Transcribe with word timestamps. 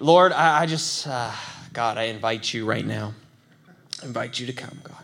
Lord, 0.00 0.32
I, 0.32 0.62
I 0.62 0.66
just, 0.66 1.06
uh, 1.06 1.30
God, 1.74 1.98
I 1.98 2.04
invite 2.04 2.54
you 2.54 2.64
right 2.64 2.84
now. 2.84 3.12
I 4.02 4.06
invite 4.06 4.40
you 4.40 4.46
to 4.46 4.52
come, 4.54 4.78
God. 4.82 4.96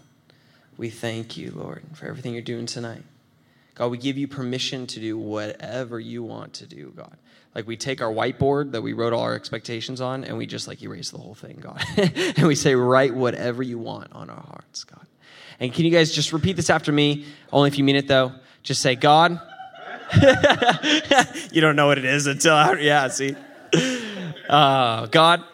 We 0.79 0.89
thank 0.89 1.37
you, 1.37 1.53
Lord, 1.55 1.83
for 1.93 2.07
everything 2.07 2.33
you're 2.33 2.41
doing 2.41 2.65
tonight. 2.65 3.03
God, 3.75 3.91
we 3.91 3.99
give 3.99 4.17
you 4.17 4.27
permission 4.27 4.87
to 4.87 5.01
do 5.01 5.19
whatever 5.19 6.01
you 6.01 6.23
want 6.23 6.55
to 6.55 6.67
do, 6.67 6.95
God. 6.97 7.15
Like 7.55 7.67
we 7.67 7.77
take 7.77 8.01
our 8.01 8.11
whiteboard 8.11 8.73
that 8.73 8.81
we 8.81 8.95
wrote 8.95 9.13
all 9.13 9.21
our 9.21 9.35
expectations 9.35 10.01
on 10.01 10.25
and 10.25 10.39
we 10.39 10.47
just 10.47 10.67
like 10.67 10.83
erase 10.83 11.11
the 11.11 11.19
whole 11.19 11.35
thing, 11.35 11.59
God. 11.61 11.83
and 11.99 12.47
we 12.47 12.55
say, 12.55 12.75
write 12.75 13.15
whatever 13.15 13.63
you 13.63 13.77
want 13.79 14.13
on 14.13 14.31
our 14.31 14.43
hearts, 14.49 14.85
God. 14.85 15.07
And 15.61 15.75
can 15.75 15.85
you 15.85 15.91
guys 15.91 16.11
just 16.11 16.33
repeat 16.33 16.57
this 16.57 16.71
after 16.71 16.91
me? 16.91 17.27
Only 17.53 17.69
if 17.69 17.77
you 17.77 17.85
mean 17.85 17.97
it, 17.97 18.09
though. 18.09 18.33
Just 18.63 18.81
say, 18.81 18.95
God. 18.95 19.41
you 21.53 21.61
don't 21.61 21.77
know 21.77 21.87
what 21.87 21.99
it 21.99 22.07
is 22.07 22.27
until, 22.27 22.55
after, 22.55 22.81
yeah, 22.81 23.09
see? 23.09 23.37
Uh, 24.49 25.07
God, 25.07 25.45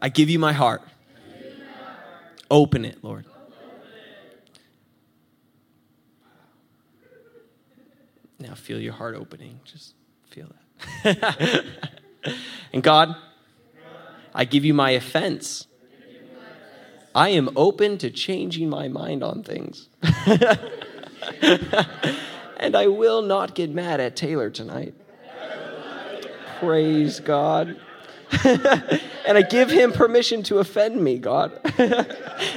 I 0.00 0.08
give 0.08 0.30
you 0.30 0.38
my 0.38 0.52
heart. 0.52 0.82
Open 2.50 2.84
it, 2.84 3.02
Lord. 3.02 3.24
Now 8.38 8.54
feel 8.54 8.78
your 8.78 8.92
heart 8.92 9.14
opening. 9.14 9.60
Just 9.64 9.94
feel 10.28 10.48
that. 11.04 11.64
and 12.72 12.82
God, 12.82 13.16
I 14.34 14.44
give 14.44 14.64
you 14.64 14.74
my 14.74 14.90
offense. 14.90 15.66
I 17.14 17.30
am 17.30 17.48
open 17.56 17.96
to 17.98 18.10
changing 18.10 18.68
my 18.68 18.88
mind 18.88 19.22
on 19.22 19.42
things. 19.42 19.88
and 22.58 22.76
I 22.76 22.88
will 22.88 23.22
not 23.22 23.54
get 23.54 23.70
mad 23.70 24.00
at 24.00 24.16
Taylor 24.16 24.50
tonight. 24.50 24.94
Praise 26.60 27.20
God. 27.20 27.76
and 28.44 29.38
I 29.38 29.42
give 29.42 29.70
him 29.70 29.92
permission 29.92 30.42
to 30.44 30.58
offend 30.58 31.02
me, 31.02 31.18
God. 31.18 31.58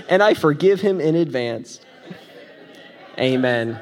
and 0.10 0.24
I 0.24 0.34
forgive 0.34 0.82
him 0.82 1.00
in 1.00 1.16
advance. 1.16 1.80
Amen. 3.18 3.80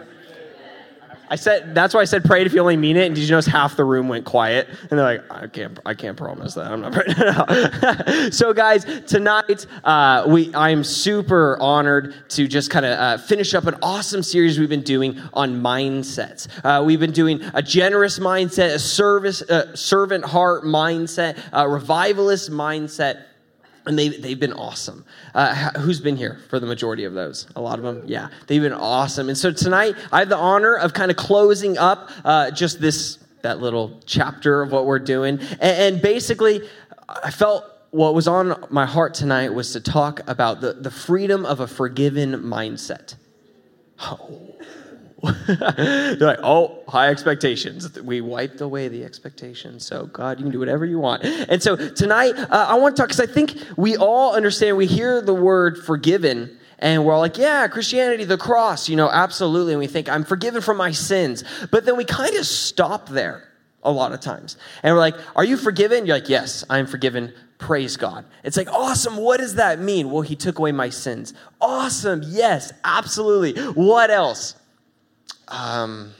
I 1.29 1.35
said 1.35 1.75
that's 1.75 1.93
why 1.93 2.01
I 2.01 2.05
said 2.05 2.23
pray 2.23 2.43
if 2.45 2.53
you 2.53 2.61
only 2.61 2.77
mean 2.77 2.97
it. 2.97 3.05
And 3.05 3.15
did 3.15 3.23
you 3.23 3.31
notice 3.31 3.45
half 3.45 3.75
the 3.75 3.83
room 3.83 4.07
went 4.07 4.25
quiet? 4.25 4.67
And 4.89 4.91
they're 4.91 5.03
like, 5.03 5.31
I 5.31 5.47
can't, 5.47 5.79
I 5.85 5.93
can't 5.93 6.17
promise 6.17 6.53
that. 6.55 6.71
I'm 6.71 6.81
not 6.81 6.93
praying. 6.93 8.31
so, 8.31 8.53
guys, 8.53 8.85
tonight 9.05 9.65
uh, 9.83 10.25
we 10.27 10.53
I 10.53 10.69
am 10.69 10.83
super 10.83 11.57
honored 11.59 12.15
to 12.29 12.47
just 12.47 12.69
kind 12.69 12.85
of 12.85 12.99
uh, 12.99 13.17
finish 13.17 13.53
up 13.53 13.65
an 13.65 13.75
awesome 13.81 14.23
series 14.23 14.59
we've 14.59 14.69
been 14.69 14.81
doing 14.81 15.19
on 15.33 15.61
mindsets. 15.61 16.47
Uh, 16.63 16.83
we've 16.83 16.99
been 16.99 17.11
doing 17.11 17.41
a 17.53 17.61
generous 17.61 18.19
mindset, 18.19 18.75
a 18.75 18.79
service, 18.79 19.41
uh, 19.43 19.75
servant 19.75 20.25
heart 20.25 20.63
mindset, 20.63 21.37
a 21.51 21.67
revivalist 21.67 22.51
mindset 22.51 23.26
and 23.87 23.97
they, 23.97 24.09
they've 24.09 24.39
been 24.39 24.53
awesome. 24.53 25.05
Uh, 25.33 25.71
who's 25.79 25.99
been 25.99 26.17
here 26.17 26.39
for 26.49 26.59
the 26.59 26.67
majority 26.67 27.05
of 27.05 27.13
those? 27.13 27.47
A 27.55 27.61
lot 27.61 27.79
of 27.79 27.85
them? 27.85 28.03
Yeah, 28.05 28.29
they've 28.47 28.61
been 28.61 28.73
awesome. 28.73 29.29
And 29.29 29.37
so 29.37 29.51
tonight, 29.51 29.95
I 30.11 30.19
have 30.19 30.29
the 30.29 30.37
honor 30.37 30.75
of 30.75 30.93
kind 30.93 31.09
of 31.09 31.17
closing 31.17 31.77
up 31.77 32.11
uh, 32.23 32.51
just 32.51 32.81
this, 32.81 33.19
that 33.41 33.59
little 33.59 33.99
chapter 34.05 34.61
of 34.61 34.71
what 34.71 34.85
we're 34.85 34.99
doing. 34.99 35.39
And, 35.39 35.61
and 35.61 36.01
basically, 36.01 36.67
I 37.07 37.31
felt 37.31 37.63
what 37.91 38.13
was 38.13 38.27
on 38.27 38.67
my 38.69 38.85
heart 38.85 39.13
tonight 39.13 39.53
was 39.53 39.71
to 39.73 39.79
talk 39.79 40.21
about 40.27 40.61
the, 40.61 40.73
the 40.73 40.91
freedom 40.91 41.45
of 41.45 41.59
a 41.61 41.67
forgiven 41.67 42.33
mindset. 42.43 43.15
Oh. 43.99 44.55
They're 45.47 46.15
like, 46.19 46.39
oh, 46.43 46.83
high 46.87 47.09
expectations. 47.09 47.99
We 47.99 48.21
wiped 48.21 48.61
away 48.61 48.87
the 48.87 49.03
expectations. 49.03 49.85
So, 49.85 50.05
God, 50.05 50.37
you 50.37 50.43
can 50.43 50.51
do 50.51 50.59
whatever 50.59 50.85
you 50.85 50.99
want. 50.99 51.23
And 51.23 51.61
so, 51.61 51.75
tonight, 51.75 52.33
uh, 52.37 52.67
I 52.69 52.75
want 52.75 52.95
to 52.95 53.01
talk 53.01 53.09
because 53.09 53.19
I 53.19 53.31
think 53.31 53.57
we 53.77 53.97
all 53.97 54.35
understand, 54.35 54.77
we 54.77 54.85
hear 54.85 55.21
the 55.21 55.33
word 55.33 55.77
forgiven, 55.77 56.59
and 56.79 57.03
we're 57.03 57.13
all 57.13 57.19
like, 57.19 57.37
yeah, 57.37 57.67
Christianity, 57.67 58.25
the 58.25 58.37
cross, 58.37 58.87
you 58.87 58.95
know, 58.95 59.09
absolutely. 59.09 59.73
And 59.73 59.79
we 59.79 59.87
think, 59.87 60.07
I'm 60.07 60.23
forgiven 60.23 60.61
from 60.61 60.77
my 60.77 60.91
sins. 60.91 61.43
But 61.71 61.85
then 61.85 61.97
we 61.97 62.05
kind 62.05 62.35
of 62.35 62.45
stop 62.45 63.09
there 63.09 63.47
a 63.81 63.91
lot 63.91 64.11
of 64.11 64.19
times. 64.19 64.57
And 64.83 64.93
we're 64.93 64.99
like, 64.99 65.15
are 65.35 65.43
you 65.43 65.57
forgiven? 65.57 66.05
You're 66.05 66.17
like, 66.17 66.29
yes, 66.29 66.63
I'm 66.69 66.85
forgiven. 66.85 67.33
Praise 67.57 67.97
God. 67.97 68.25
It's 68.43 68.57
like, 68.57 68.71
awesome. 68.71 69.17
What 69.17 69.39
does 69.39 69.55
that 69.55 69.79
mean? 69.79 70.11
Well, 70.11 70.21
He 70.21 70.35
took 70.35 70.59
away 70.59 70.71
my 70.71 70.89
sins. 70.89 71.33
Awesome. 71.59 72.21
Yes, 72.23 72.71
absolutely. 72.83 73.59
What 73.71 74.11
else? 74.11 74.53
Um, 75.47 76.13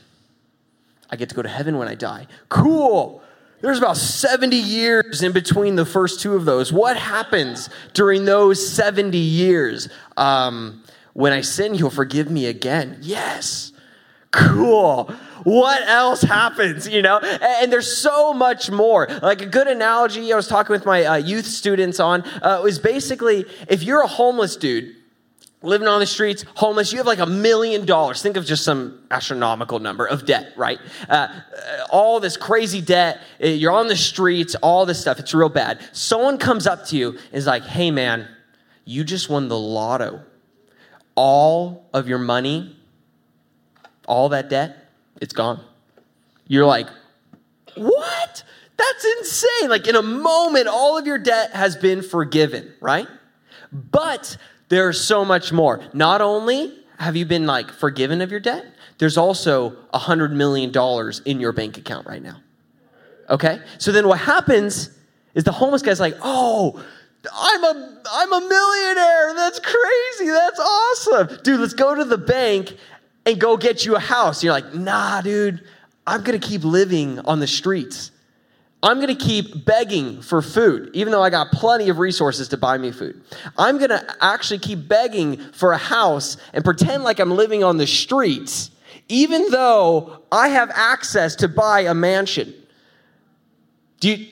I 1.10 1.16
get 1.16 1.30
to 1.30 1.36
go 1.36 1.42
to 1.42 1.50
heaven 1.50 1.78
when 1.78 1.88
I 1.88 1.96
die. 1.96 2.28
Cool. 2.50 3.22
There's 3.62 3.80
about 3.80 3.98
70 3.98 4.56
years 4.56 5.24
in 5.24 5.32
between 5.32 5.76
the 5.76 5.86
first 5.86 6.22
two 6.22 6.36
of 6.36 6.46
those. 6.46 6.72
What 6.72 6.96
happens 6.96 7.70
during 7.94 8.26
those 8.26 8.68
70 8.68 9.18
years? 9.18 9.90
Um, 10.16 10.84
when 11.14 11.34
I 11.34 11.42
sin, 11.42 11.74
he'll 11.74 11.90
forgive 11.90 12.30
me 12.30 12.46
again. 12.46 13.00
Yes. 13.02 13.72
Cool. 14.32 15.06
What 15.44 15.82
else 15.88 16.22
happens? 16.22 16.88
You 16.88 17.02
know, 17.02 17.18
and 17.20 17.72
there's 17.72 17.98
so 17.98 18.34
much 18.34 18.70
more. 18.70 19.08
Like 19.24 19.42
a 19.42 19.46
good 19.48 19.68
analogy 19.68 20.32
I 20.32 20.36
was 20.36 20.48
talking 20.48 20.74
with 20.74 20.86
my 20.86 21.06
uh, 21.06 21.16
youth 21.16 21.46
students 21.46 22.00
on 22.00 22.22
uh, 22.44 22.60
was 22.62 22.78
basically 22.78 23.46
if 23.68 23.82
you're 23.82 24.02
a 24.02 24.08
homeless 24.08 24.58
dude 24.58 24.97
living 25.62 25.88
on 25.88 26.00
the 26.00 26.06
streets, 26.06 26.46
homeless, 26.56 26.92
you 26.92 26.98
have 27.00 27.08
like 27.08 27.20
a 27.20 27.26
million 27.26 27.86
dollars. 27.86 28.22
Think 28.22 28.38
of 28.38 28.46
just 28.46 28.64
some 28.64 29.00
astronomical 29.10 29.80
number 29.80 30.06
of 30.06 30.26
debt, 30.26 30.54
right? 30.56 30.80
Uh, 31.10 31.28
all 31.90 32.20
this 32.20 32.38
crazy 32.38 32.82
debt, 32.82 33.20
uh, 33.44 33.48
you're 33.48 33.72
on 33.72 33.88
the 33.88 33.96
streets, 33.96 34.56
all 34.56 34.86
this 34.86 35.02
stuff, 35.02 35.20
it's 35.20 35.34
real 35.34 35.50
bad. 35.50 35.80
Someone 35.94 36.38
comes 36.38 36.68
up 36.68 36.86
to 36.88 36.98
you 36.98 37.10
and 37.10 37.34
is 37.34 37.48
like, 37.48 37.64
hey 37.64 37.92
man, 37.92 38.28
you 38.86 39.04
just 39.04 39.30
won 39.30 39.48
the 39.48 39.58
lotto. 39.58 40.22
All 41.16 41.88
of 41.94 42.08
your 42.08 42.20
money, 42.20 42.76
all 44.08 44.30
that 44.30 44.50
debt, 44.50 44.90
it's 45.20 45.34
gone. 45.34 45.60
You're 46.48 46.66
like, 46.66 46.88
what? 47.76 48.44
That's 48.78 49.06
insane. 49.20 49.70
Like 49.70 49.88
in 49.88 49.96
a 49.96 50.04
moment, 50.04 50.68
all 50.68 50.98
of 50.98 51.08
your 51.08 51.18
debt 51.18 51.52
has 51.54 51.76
been 51.76 52.04
forgiven, 52.04 52.74
right? 52.80 53.08
But 53.72 54.38
there's 54.70 55.00
so 55.02 55.24
much 55.24 55.52
more. 55.52 55.82
Not 55.94 56.22
only 56.22 56.74
have 57.00 57.16
you 57.16 57.26
been 57.26 57.46
like 57.46 57.72
forgiven 57.72 58.22
of 58.22 58.32
your 58.32 58.40
debt, 58.40 58.66
there's 58.98 59.18
also 59.18 59.76
a 59.94 60.00
hundred 60.00 60.32
million 60.34 60.72
dollars 60.72 61.22
in 61.26 61.40
your 61.40 61.54
bank 61.54 61.78
account 61.78 62.08
right 62.08 62.22
now. 62.22 62.42
Okay? 63.30 63.60
So 63.78 63.92
then 63.92 64.08
what 64.08 64.20
happens 64.20 64.90
is 65.36 65.44
the 65.44 65.52
homeless 65.52 65.82
guy's 65.82 66.00
like, 66.00 66.16
oh, 66.22 66.84
I'm 67.32 67.64
a 67.64 68.02
I'm 68.12 68.34
a 68.34 68.40
millionaire. 68.40 69.34
That's 69.36 69.60
crazy. 69.60 70.32
That's 70.32 70.60
awesome. 70.60 71.40
Dude, 71.44 71.60
let's 71.60 71.74
go 71.74 71.94
to 71.94 72.06
the 72.06 72.18
bank 72.18 72.76
and 73.26 73.40
go 73.40 73.58
get 73.58 73.86
you 73.86 73.96
a 73.96 74.00
house. 74.00 74.44
You're 74.44 74.54
like, 74.54 74.74
nah, 74.74 75.22
dude, 75.22 75.64
I'm 76.06 76.24
gonna 76.24 76.40
keep 76.40 76.64
living 76.64 77.20
on 77.20 77.40
the 77.40 77.48
streets. 77.48 78.12
I'm 78.84 78.98
going 78.98 79.16
to 79.16 79.26
keep 79.26 79.66
begging 79.66 80.22
for 80.22 80.42
food, 80.42 80.92
even 80.94 81.12
though 81.12 81.24
I 81.24 81.32
got 81.32 81.52
plenty 81.52 81.90
of 81.90 81.98
resources 81.98 82.48
to 82.50 82.58
buy 82.58 82.78
me 82.78 82.92
food. 82.92 83.22
I'm 83.58 83.78
going 83.80 83.90
to 83.90 84.06
actually 84.22 84.60
keep 84.60 84.88
begging 84.88 85.38
for 85.52 85.72
a 85.72 85.78
house 85.78 86.38
and 86.54 86.64
pretend 86.64 87.04
like 87.04 87.20
I'm 87.20 87.32
living 87.32 87.64
on 87.64 87.78
the 87.78 87.88
streets, 87.88 88.70
even 89.10 89.50
though 89.50 90.22
I 90.32 90.50
have 90.50 90.70
access 90.74 91.36
to 91.38 91.48
buy 91.48 91.82
a 91.82 91.96
mansion. 91.96 92.54
Do 94.00 94.12
you, 94.12 94.28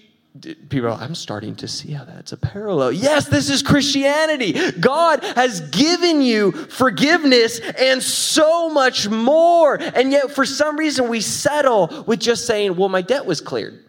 people 0.70 0.90
are, 0.90 1.02
I'm 1.02 1.16
starting 1.16 1.56
to 1.56 1.68
see 1.68 1.92
how 1.92 2.06
that's 2.06 2.32
a 2.32 2.38
parallel. 2.38 2.92
Yes, 2.92 3.28
this 3.28 3.50
is 3.50 3.64
Christianity. 3.64 4.54
God 4.80 5.24
has 5.24 5.62
given 5.72 6.22
you 6.22 6.52
forgiveness 6.52 7.60
and 7.80 8.04
so 8.04 8.70
much 8.70 9.10
more. 9.10 9.76
And 9.82 10.12
yet, 10.12 10.32
for 10.32 10.46
some 10.46 10.78
reason, 10.78 11.08
we 11.08 11.22
settle 11.22 12.04
with 12.06 12.20
just 12.20 12.46
saying, 12.46 12.76
well, 12.76 12.90
my 12.90 13.02
debt 13.02 13.26
was 13.26 13.42
cleared. 13.42 13.82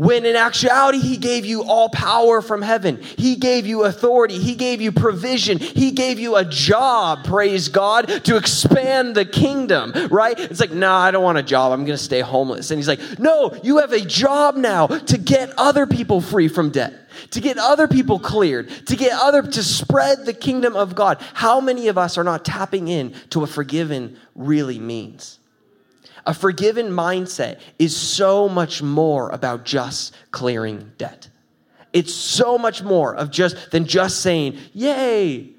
When 0.00 0.24
in 0.24 0.34
actuality, 0.34 0.98
He 0.98 1.18
gave 1.18 1.44
you 1.44 1.62
all 1.62 1.90
power 1.90 2.40
from 2.40 2.62
heaven. 2.62 3.02
He 3.02 3.36
gave 3.36 3.66
you 3.66 3.84
authority. 3.84 4.38
He 4.38 4.54
gave 4.54 4.80
you 4.80 4.92
provision. 4.92 5.58
He 5.58 5.90
gave 5.90 6.18
you 6.18 6.36
a 6.36 6.44
job, 6.46 7.26
praise 7.26 7.68
God, 7.68 8.08
to 8.24 8.38
expand 8.38 9.14
the 9.14 9.26
kingdom, 9.26 9.92
right? 10.10 10.40
It's 10.40 10.58
like, 10.58 10.70
nah, 10.70 10.96
I 11.00 11.10
don't 11.10 11.22
want 11.22 11.36
a 11.36 11.42
job. 11.42 11.72
I'm 11.72 11.84
going 11.84 11.98
to 11.98 12.02
stay 12.02 12.20
homeless. 12.20 12.70
And 12.70 12.78
He's 12.78 12.88
like, 12.88 13.18
no, 13.18 13.54
you 13.62 13.76
have 13.76 13.92
a 13.92 14.00
job 14.00 14.56
now 14.56 14.86
to 14.86 15.18
get 15.18 15.52
other 15.58 15.86
people 15.86 16.22
free 16.22 16.48
from 16.48 16.70
debt 16.70 16.94
to 17.32 17.40
get 17.40 17.58
other 17.58 17.88
people 17.88 18.20
cleared, 18.20 18.70
to 18.86 18.96
get 18.96 19.12
other 19.20 19.42
to 19.42 19.62
spread 19.64 20.24
the 20.24 20.32
kingdom 20.32 20.76
of 20.76 20.94
God. 20.94 21.20
How 21.34 21.60
many 21.60 21.88
of 21.88 21.98
us 21.98 22.16
are 22.16 22.24
not 22.24 22.44
tapping 22.44 22.88
in 22.88 23.14
to 23.30 23.40
what 23.40 23.50
forgiven 23.50 24.16
really 24.34 24.78
means? 24.78 25.39
A 26.26 26.34
forgiven 26.34 26.90
mindset 26.90 27.60
is 27.78 27.96
so 27.96 28.48
much 28.48 28.82
more 28.82 29.30
about 29.30 29.64
just 29.64 30.14
clearing 30.30 30.92
debt. 30.98 31.28
It's 31.92 32.14
so 32.14 32.56
much 32.58 32.82
more 32.82 33.14
of 33.14 33.30
just 33.30 33.70
than 33.70 33.86
just 33.86 34.20
saying, 34.20 34.58
"Yay, 34.72 35.50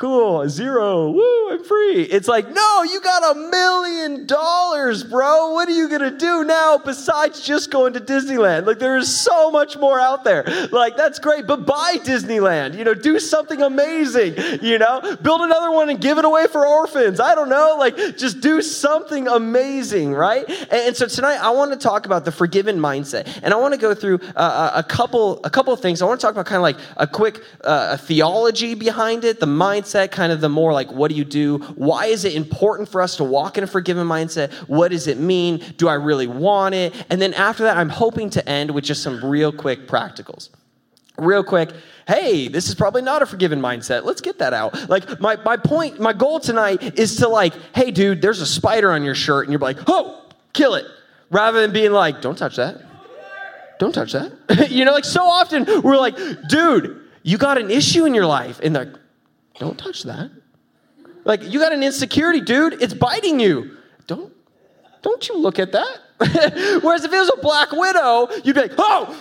cool, 0.00 0.48
zero, 0.48 1.10
woo, 1.10 1.50
I'm 1.50 1.62
free. 1.62 2.00
It's 2.04 2.26
like, 2.26 2.50
no, 2.50 2.82
you 2.84 3.02
got 3.02 3.36
a 3.36 3.38
million 3.38 4.24
dollars, 4.24 5.04
bro. 5.04 5.52
What 5.52 5.68
are 5.68 5.72
you 5.72 5.90
going 5.90 6.00
to 6.00 6.16
do 6.16 6.42
now 6.42 6.78
besides 6.78 7.42
just 7.42 7.70
going 7.70 7.92
to 7.92 8.00
Disneyland? 8.00 8.64
Like, 8.64 8.78
there 8.78 8.96
is 8.96 9.14
so 9.14 9.50
much 9.50 9.76
more 9.76 10.00
out 10.00 10.24
there. 10.24 10.44
Like, 10.72 10.96
that's 10.96 11.18
great, 11.18 11.46
but 11.46 11.66
buy 11.66 11.98
Disneyland. 11.98 12.78
You 12.78 12.84
know, 12.84 12.94
do 12.94 13.20
something 13.20 13.60
amazing. 13.60 14.36
You 14.62 14.78
know, 14.78 15.18
build 15.20 15.42
another 15.42 15.70
one 15.70 15.90
and 15.90 16.00
give 16.00 16.16
it 16.16 16.24
away 16.24 16.46
for 16.46 16.66
orphans. 16.66 17.20
I 17.20 17.34
don't 17.34 17.50
know. 17.50 17.76
Like, 17.78 18.16
just 18.16 18.40
do 18.40 18.62
something 18.62 19.28
amazing, 19.28 20.14
right? 20.14 20.48
And, 20.48 20.72
and 20.72 20.96
so 20.96 21.08
tonight, 21.08 21.36
I 21.42 21.50
want 21.50 21.72
to 21.72 21.78
talk 21.78 22.06
about 22.06 22.24
the 22.24 22.32
forgiven 22.32 22.78
mindset. 22.78 23.40
And 23.42 23.52
I 23.52 23.58
want 23.58 23.74
to 23.74 23.80
go 23.80 23.94
through 23.94 24.20
uh, 24.34 24.70
a 24.76 24.82
couple, 24.82 25.44
a 25.44 25.50
couple 25.50 25.74
of 25.74 25.80
things. 25.80 26.00
I 26.00 26.06
want 26.06 26.20
to 26.20 26.26
talk 26.26 26.32
about 26.32 26.46
kind 26.46 26.56
of 26.56 26.62
like 26.62 26.78
a 26.96 27.06
quick 27.06 27.42
uh, 27.62 27.98
theology 27.98 28.74
behind 28.74 29.24
it, 29.24 29.40
the 29.40 29.46
mindset, 29.46 29.89
kind 30.10 30.32
of 30.32 30.40
the 30.40 30.48
more 30.48 30.72
like, 30.72 30.90
what 30.90 31.10
do 31.10 31.16
you 31.16 31.24
do? 31.24 31.58
Why 31.76 32.06
is 32.06 32.24
it 32.24 32.34
important 32.34 32.88
for 32.88 33.00
us 33.00 33.16
to 33.16 33.24
walk 33.24 33.58
in 33.58 33.64
a 33.64 33.66
forgiven 33.66 34.06
mindset? 34.06 34.52
What 34.68 34.90
does 34.90 35.06
it 35.06 35.18
mean? 35.18 35.62
Do 35.76 35.88
I 35.88 35.94
really 35.94 36.26
want 36.26 36.74
it? 36.74 36.94
And 37.10 37.20
then 37.20 37.34
after 37.34 37.64
that, 37.64 37.76
I'm 37.76 37.88
hoping 37.88 38.30
to 38.30 38.48
end 38.48 38.70
with 38.70 38.84
just 38.84 39.02
some 39.02 39.24
real 39.24 39.52
quick 39.52 39.86
practicals. 39.86 40.50
Real 41.18 41.44
quick, 41.44 41.70
hey, 42.08 42.48
this 42.48 42.68
is 42.68 42.74
probably 42.74 43.02
not 43.02 43.22
a 43.22 43.26
forgiven 43.26 43.60
mindset. 43.60 44.04
Let's 44.04 44.20
get 44.20 44.38
that 44.38 44.54
out. 44.54 44.88
Like, 44.88 45.20
my, 45.20 45.36
my 45.44 45.56
point, 45.56 46.00
my 46.00 46.12
goal 46.12 46.40
tonight 46.40 46.98
is 46.98 47.16
to, 47.16 47.28
like, 47.28 47.52
hey, 47.74 47.90
dude, 47.90 48.22
there's 48.22 48.40
a 48.40 48.46
spider 48.46 48.90
on 48.90 49.04
your 49.04 49.14
shirt, 49.14 49.46
and 49.46 49.52
you're 49.52 49.60
like, 49.60 49.78
oh, 49.86 50.24
kill 50.52 50.74
it. 50.74 50.86
Rather 51.30 51.60
than 51.60 51.72
being 51.72 51.92
like, 51.92 52.22
don't 52.22 52.36
touch 52.38 52.56
that. 52.56 52.82
Don't 53.78 53.92
touch 53.92 54.12
that. 54.12 54.68
you 54.70 54.84
know, 54.84 54.92
like, 54.92 55.04
so 55.04 55.22
often 55.22 55.66
we're 55.82 55.96
like, 55.96 56.16
dude, 56.48 57.00
you 57.22 57.38
got 57.38 57.58
an 57.58 57.70
issue 57.70 58.04
in 58.04 58.14
your 58.14 58.26
life. 58.26 58.60
And 58.62 58.74
like, 58.74 58.88
don't 59.60 59.78
touch 59.78 60.04
that. 60.04 60.30
Like, 61.24 61.42
you 61.44 61.60
got 61.60 61.72
an 61.72 61.82
insecurity, 61.82 62.40
dude. 62.40 62.82
It's 62.82 62.94
biting 62.94 63.38
you. 63.38 63.76
Don't, 64.06 64.32
don't 65.02 65.28
you 65.28 65.36
look 65.36 65.58
at 65.58 65.72
that. 65.72 65.98
Whereas 66.82 67.04
if 67.04 67.12
it 67.12 67.18
was 67.18 67.30
a 67.36 67.40
black 67.40 67.70
widow, 67.70 68.28
you'd 68.42 68.54
be 68.54 68.62
like, 68.62 68.72
oh, 68.78 69.16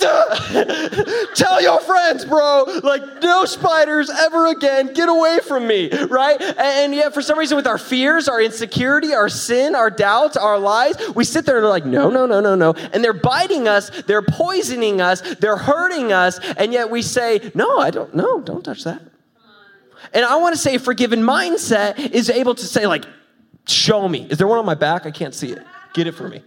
Tell 1.34 1.60
your 1.60 1.80
friends, 1.80 2.24
bro. 2.24 2.64
Like, 2.82 3.02
no 3.22 3.44
spiders 3.44 4.08
ever 4.08 4.46
again. 4.46 4.94
Get 4.94 5.08
away 5.08 5.40
from 5.46 5.66
me, 5.66 5.90
right? 6.04 6.40
And 6.40 6.94
yet, 6.94 7.12
for 7.12 7.20
some 7.20 7.38
reason, 7.38 7.56
with 7.56 7.66
our 7.66 7.76
fears, 7.76 8.26
our 8.26 8.40
insecurity, 8.40 9.12
our 9.12 9.28
sin, 9.28 9.74
our 9.74 9.90
doubts, 9.90 10.38
our 10.38 10.58
lies, 10.58 10.96
we 11.14 11.24
sit 11.24 11.44
there 11.44 11.56
and 11.56 11.66
are 11.66 11.68
like, 11.68 11.84
no, 11.84 12.08
no, 12.08 12.24
no, 12.24 12.40
no, 12.40 12.54
no. 12.54 12.72
And 12.94 13.04
they're 13.04 13.12
biting 13.12 13.68
us, 13.68 13.90
they're 14.06 14.22
poisoning 14.22 15.02
us, 15.02 15.20
they're 15.36 15.58
hurting 15.58 16.12
us. 16.12 16.38
And 16.56 16.72
yet 16.72 16.90
we 16.90 17.02
say, 17.02 17.50
no, 17.54 17.78
I 17.78 17.90
don't, 17.90 18.14
no, 18.14 18.40
don't 18.40 18.62
touch 18.62 18.84
that. 18.84 19.09
And 20.12 20.24
I 20.24 20.36
want 20.36 20.54
to 20.54 20.60
say, 20.60 20.78
forgiven 20.78 21.20
mindset 21.20 21.98
is 21.98 22.30
able 22.30 22.54
to 22.54 22.64
say, 22.64 22.86
like, 22.86 23.04
show 23.66 24.08
me. 24.08 24.26
Is 24.30 24.38
there 24.38 24.46
one 24.46 24.58
on 24.58 24.66
my 24.66 24.74
back? 24.74 25.06
I 25.06 25.10
can't 25.10 25.34
see 25.34 25.52
it. 25.52 25.62
Get 25.94 26.06
it 26.06 26.12
for 26.12 26.28
me. 26.28 26.42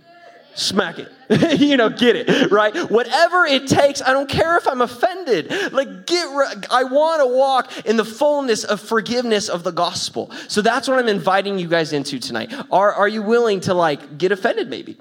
Smack 0.56 1.00
it. 1.00 1.12
you 1.60 1.78
know, 1.78 1.90
get 1.90 2.16
it, 2.16 2.52
right? 2.52 2.76
Whatever 2.92 3.46
it 3.46 3.68
takes, 3.68 4.02
I 4.02 4.14
don't 4.14 4.30
care 4.30 4.56
if 4.58 4.68
I'm 4.68 4.82
offended. 4.82 5.52
Like, 5.74 6.06
get, 6.06 6.28
re- 6.36 6.64
I 6.70 6.84
want 6.84 7.22
to 7.22 7.28
walk 7.28 7.86
in 7.86 7.98
the 7.98 8.06
fullness 8.06 8.64
of 8.64 8.80
forgiveness 8.80 9.50
of 9.50 9.64
the 9.64 9.72
gospel. 9.72 10.30
So 10.48 10.62
that's 10.62 10.88
what 10.88 11.00
I'm 11.00 11.08
inviting 11.08 11.58
you 11.58 11.68
guys 11.68 11.92
into 11.92 12.20
tonight. 12.20 12.54
Are, 12.72 12.94
are 12.94 13.08
you 13.08 13.24
willing 13.24 13.62
to, 13.62 13.74
like, 13.74 14.18
get 14.20 14.32
offended 14.32 14.70
maybe? 14.70 14.98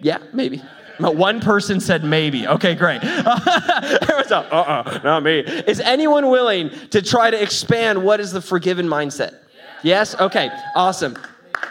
Yeah, 0.00 0.18
maybe. 0.32 0.60
But 1.00 1.16
one 1.16 1.40
person 1.40 1.80
said 1.80 2.04
maybe. 2.04 2.46
Okay, 2.46 2.74
great. 2.74 3.02
Everyone's 3.04 4.30
like, 4.30 4.52
uh-uh, 4.52 5.00
not 5.02 5.22
me. 5.22 5.40
Is 5.40 5.80
anyone 5.80 6.28
willing 6.28 6.70
to 6.90 7.02
try 7.02 7.30
to 7.30 7.40
expand 7.40 8.02
what 8.02 8.20
is 8.20 8.32
the 8.32 8.40
forgiven 8.40 8.86
mindset? 8.86 9.38
Yes? 9.82 10.14
Okay, 10.14 10.50
awesome. 10.76 11.16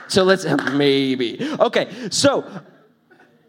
So 0.07 0.23
let's, 0.23 0.45
maybe. 0.73 1.39
Okay, 1.59 2.09
so 2.09 2.49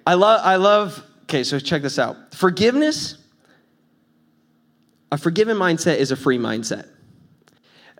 I 0.06 0.14
love, 0.14 0.40
I 0.44 0.56
love, 0.56 1.04
okay, 1.24 1.44
so 1.44 1.58
check 1.58 1.82
this 1.82 1.98
out. 1.98 2.34
Forgiveness, 2.34 3.16
a 5.10 5.18
forgiven 5.18 5.56
mindset 5.56 5.96
is 5.96 6.10
a 6.10 6.16
free 6.16 6.38
mindset. 6.38 6.88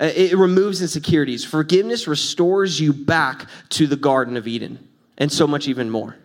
It 0.00 0.36
removes 0.36 0.80
insecurities. 0.82 1.44
Forgiveness 1.44 2.08
restores 2.08 2.80
you 2.80 2.92
back 2.92 3.48
to 3.70 3.86
the 3.86 3.96
Garden 3.96 4.36
of 4.36 4.48
Eden 4.48 4.88
and 5.18 5.30
so 5.30 5.46
much 5.46 5.68
even 5.68 5.90
more, 5.90 6.16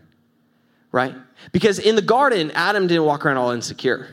right? 0.92 1.16
Because 1.52 1.80
in 1.80 1.96
the 1.96 2.02
garden, 2.02 2.52
Adam 2.52 2.88
didn't 2.88 3.06
walk 3.06 3.26
around 3.26 3.38
all 3.38 3.52
insecure. 3.52 4.08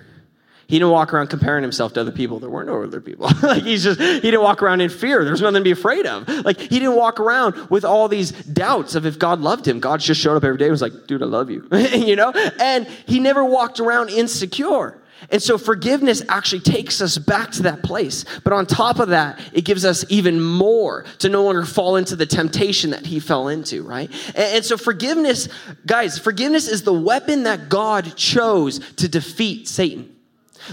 He 0.67 0.79
didn't 0.79 0.93
walk 0.93 1.12
around 1.12 1.29
comparing 1.29 1.62
himself 1.62 1.93
to 1.94 2.00
other 2.00 2.11
people. 2.11 2.41
There 2.41 2.49
weren't 2.49 2.69
no 2.69 2.82
other 2.82 3.00
people. 3.00 3.31
like 3.43 3.62
he's 3.62 3.85
just 3.85 4.00
he 4.00 4.21
didn't 4.21 4.43
walk 4.43 4.62
around 4.62 4.81
in 4.81 4.88
fear. 4.88 5.25
There's 5.25 5.43
nothing 5.43 5.61
to 5.61 5.65
be 5.65 5.71
afraid 5.71 6.06
of. 6.06 6.26
Like 6.44 6.59
he 6.59 6.79
didn't 6.79 6.97
walk 6.97 7.21
around 7.21 7.69
with 7.69 7.85
all 7.85 8.09
these 8.09 8.32
doubts 8.32 8.94
of 8.94 9.05
if 9.05 9.19
God 9.19 9.41
loved 9.41 9.69
him. 9.69 9.79
God 9.79 10.00
just 10.00 10.21
showed 10.21 10.37
up 10.37 10.44
every 10.44 10.59
day 10.59 10.65
and 10.65 10.73
was 10.73 10.82
like, 10.82 11.06
dude, 11.06 11.23
I 11.23 11.26
love 11.26 11.50
you. 11.50 11.69
you 11.93 12.17
know? 12.17 12.32
And 12.32 12.87
he 13.06 13.20
never 13.20 13.44
walked 13.44 13.79
around 13.79 14.09
insecure. 14.09 15.00
And 15.31 15.43
so 15.43 15.59
forgiveness 15.59 16.23
actually 16.29 16.61
takes 16.61 17.01
us 17.01 17.19
back 17.19 17.51
to 17.53 17.63
that 17.63 17.83
place. 17.83 18.25
But 18.43 18.53
on 18.53 18.67
top 18.67 18.99
of 18.99 19.09
that, 19.09 19.41
it 19.53 19.63
gives 19.63 19.85
us 19.85 20.05
even 20.09 20.41
more 20.41 21.05
to 21.21 21.29
no 21.29 21.45
longer 21.45 21.65
fall 21.65 21.97
into 21.97 22.17
the 22.17 22.27
temptation 22.27 22.91
that 22.91 23.07
he 23.07 23.21
fell 23.21 23.49
into, 23.49 23.83
right? 23.83 24.11
And, 24.29 24.57
and, 24.57 24.65
so 24.65 24.77
forgiveness, 24.77 25.49
guys, 25.87 26.19
forgiveness 26.19 26.69
is 26.69 26.83
the 26.83 26.93
weapon 26.93 27.45
that 27.45 27.69
God 27.69 28.17
chose 28.17 28.81
to 28.97 29.09
defeat 29.09 29.69
Satan. 29.69 30.15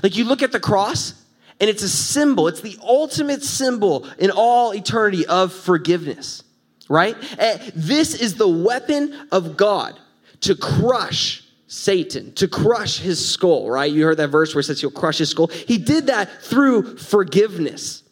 Like 0.03 0.15
you 0.15 0.25
look 0.25 0.41
at 0.41 0.51
the 0.51 0.59
cross, 0.59 1.13
and 1.59 1.69
it's 1.69 1.83
a 1.83 1.89
symbol, 1.89 2.47
it's 2.47 2.61
the 2.61 2.77
ultimate 2.81 3.43
symbol 3.43 4.07
in 4.17 4.31
all 4.31 4.73
eternity 4.73 5.27
of 5.27 5.53
forgiveness, 5.53 6.43
right? 6.89 7.15
And 7.37 7.61
this 7.75 8.15
is 8.15 8.35
the 8.35 8.47
weapon 8.47 9.27
of 9.31 9.57
God 9.57 9.99
to 10.41 10.55
crush 10.55 11.43
Satan, 11.71 12.33
to 12.33 12.49
crush 12.49 12.97
his 12.97 13.25
skull, 13.25 13.71
right? 13.71 13.89
You 13.89 14.03
heard 14.03 14.17
that 14.17 14.27
verse 14.27 14.53
where 14.53 14.59
it 14.59 14.65
says 14.65 14.81
he'll 14.81 14.91
crush 14.91 15.19
his 15.19 15.29
skull. 15.29 15.47
He 15.47 15.77
did 15.77 16.07
that 16.07 16.43
through 16.43 16.97
forgiveness. 16.97 18.03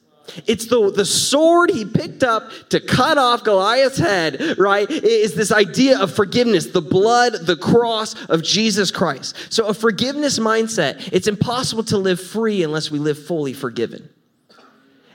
It's 0.48 0.68
the, 0.68 0.90
the 0.90 1.04
sword 1.04 1.70
he 1.70 1.84
picked 1.84 2.24
up 2.24 2.52
to 2.70 2.80
cut 2.80 3.18
off 3.18 3.44
Goliath's 3.44 3.98
head, 3.98 4.58
right? 4.58 4.90
Is 4.90 5.36
this 5.36 5.52
idea 5.52 6.00
of 6.00 6.16
forgiveness, 6.16 6.68
the 6.68 6.82
blood, 6.82 7.34
the 7.34 7.58
cross 7.58 8.16
of 8.28 8.44
Jesus 8.44 8.92
Christ. 8.92 9.36
So, 9.50 9.66
a 9.66 9.74
forgiveness 9.74 10.40
mindset, 10.40 11.10
it's 11.12 11.28
impossible 11.28 11.84
to 11.86 11.98
live 11.98 12.22
free 12.22 12.64
unless 12.64 12.90
we 12.90 12.98
live 12.98 13.22
fully 13.22 13.52
forgiven. 13.52 14.08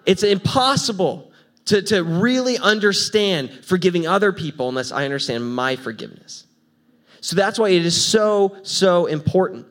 It's 0.05 0.23
impossible 0.23 1.33
to, 1.67 1.81
to 1.81 2.05
really 2.05 2.59
understand 2.59 3.51
forgiving 3.65 4.07
other 4.07 4.35
people 4.35 4.69
unless 4.69 4.93
I 4.93 5.07
understand 5.07 5.55
my 5.55 5.77
forgiveness. 5.77 6.44
So, 7.25 7.37
that's 7.37 7.59
why 7.59 7.71
it 7.71 7.87
is 7.87 7.97
so, 7.99 8.55
so 8.65 9.07
important. 9.07 9.65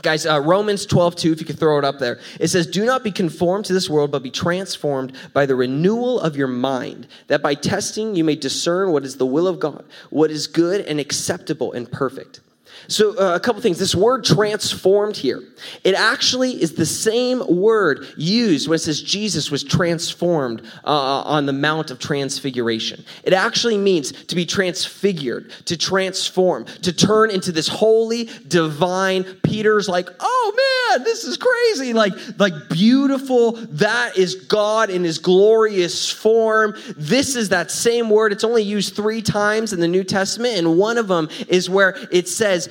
Guys, 0.00 0.24
uh, 0.24 0.40
Romans 0.40 0.86
12, 0.86 1.14
2, 1.16 1.32
if 1.32 1.40
you 1.40 1.44
could 1.44 1.58
throw 1.58 1.76
it 1.76 1.84
up 1.84 1.98
there. 1.98 2.20
It 2.40 2.48
says, 2.48 2.66
Do 2.66 2.86
not 2.86 3.04
be 3.04 3.10
conformed 3.10 3.66
to 3.66 3.74
this 3.74 3.90
world, 3.90 4.10
but 4.10 4.22
be 4.22 4.30
transformed 4.30 5.12
by 5.34 5.44
the 5.44 5.54
renewal 5.54 6.18
of 6.18 6.38
your 6.38 6.48
mind, 6.48 7.06
that 7.26 7.42
by 7.42 7.52
testing 7.52 8.16
you 8.16 8.24
may 8.24 8.34
discern 8.34 8.92
what 8.92 9.04
is 9.04 9.18
the 9.18 9.26
will 9.26 9.46
of 9.46 9.60
God, 9.60 9.84
what 10.08 10.30
is 10.30 10.46
good 10.46 10.86
and 10.86 10.98
acceptable 10.98 11.70
and 11.74 11.92
perfect. 11.92 12.40
So, 12.88 13.18
uh, 13.18 13.34
a 13.34 13.40
couple 13.40 13.60
things. 13.60 13.78
This 13.78 13.94
word 13.94 14.24
transformed 14.24 15.16
here, 15.16 15.42
it 15.84 15.94
actually 15.94 16.60
is 16.62 16.74
the 16.74 16.86
same 16.86 17.42
word 17.46 18.06
used 18.16 18.68
when 18.68 18.76
it 18.76 18.80
says 18.80 19.02
Jesus 19.02 19.50
was 19.50 19.64
transformed 19.64 20.62
uh, 20.84 21.22
on 21.22 21.46
the 21.46 21.52
Mount 21.52 21.90
of 21.90 21.98
Transfiguration. 21.98 23.04
It 23.24 23.32
actually 23.32 23.78
means 23.78 24.12
to 24.12 24.34
be 24.34 24.46
transfigured, 24.46 25.50
to 25.66 25.76
transform, 25.76 26.64
to 26.82 26.92
turn 26.92 27.30
into 27.30 27.52
this 27.52 27.68
holy, 27.68 28.28
divine. 28.48 29.24
Peter's 29.42 29.88
like, 29.88 30.08
oh 30.20 30.92
man, 30.94 31.04
this 31.04 31.24
is 31.24 31.36
crazy. 31.36 31.92
Like, 31.92 32.12
like 32.38 32.54
beautiful. 32.70 33.52
That 33.52 34.16
is 34.16 34.34
God 34.34 34.90
in 34.90 35.04
his 35.04 35.18
glorious 35.18 36.10
form. 36.10 36.74
This 36.96 37.36
is 37.36 37.48
that 37.50 37.70
same 37.70 38.10
word. 38.10 38.32
It's 38.32 38.44
only 38.44 38.62
used 38.62 38.94
three 38.94 39.22
times 39.22 39.72
in 39.72 39.80
the 39.80 39.88
New 39.88 40.04
Testament, 40.04 40.56
and 40.56 40.78
one 40.78 40.98
of 40.98 41.08
them 41.08 41.28
is 41.48 41.68
where 41.68 41.96
it 42.10 42.28
says, 42.28 42.68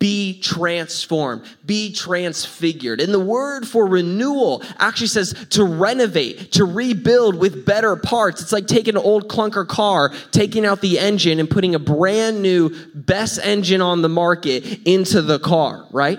be 0.00 0.40
transformed, 0.40 1.44
be 1.64 1.92
transfigured. 1.92 3.00
And 3.00 3.14
the 3.14 3.20
word 3.20 3.68
for 3.68 3.86
renewal 3.86 4.64
actually 4.78 5.08
says 5.08 5.46
to 5.50 5.62
renovate, 5.62 6.52
to 6.52 6.64
rebuild 6.64 7.36
with 7.36 7.64
better 7.66 7.94
parts. 7.94 8.40
It's 8.40 8.50
like 8.50 8.66
taking 8.66 8.96
an 8.96 9.02
old 9.02 9.28
clunker 9.28 9.68
car, 9.68 10.12
taking 10.32 10.64
out 10.64 10.80
the 10.80 10.98
engine 10.98 11.38
and 11.38 11.48
putting 11.48 11.74
a 11.74 11.78
brand 11.78 12.42
new 12.42 12.74
best 12.94 13.38
engine 13.44 13.82
on 13.82 14.00
the 14.00 14.08
market 14.08 14.64
into 14.86 15.20
the 15.20 15.38
car, 15.38 15.86
right? 15.92 16.18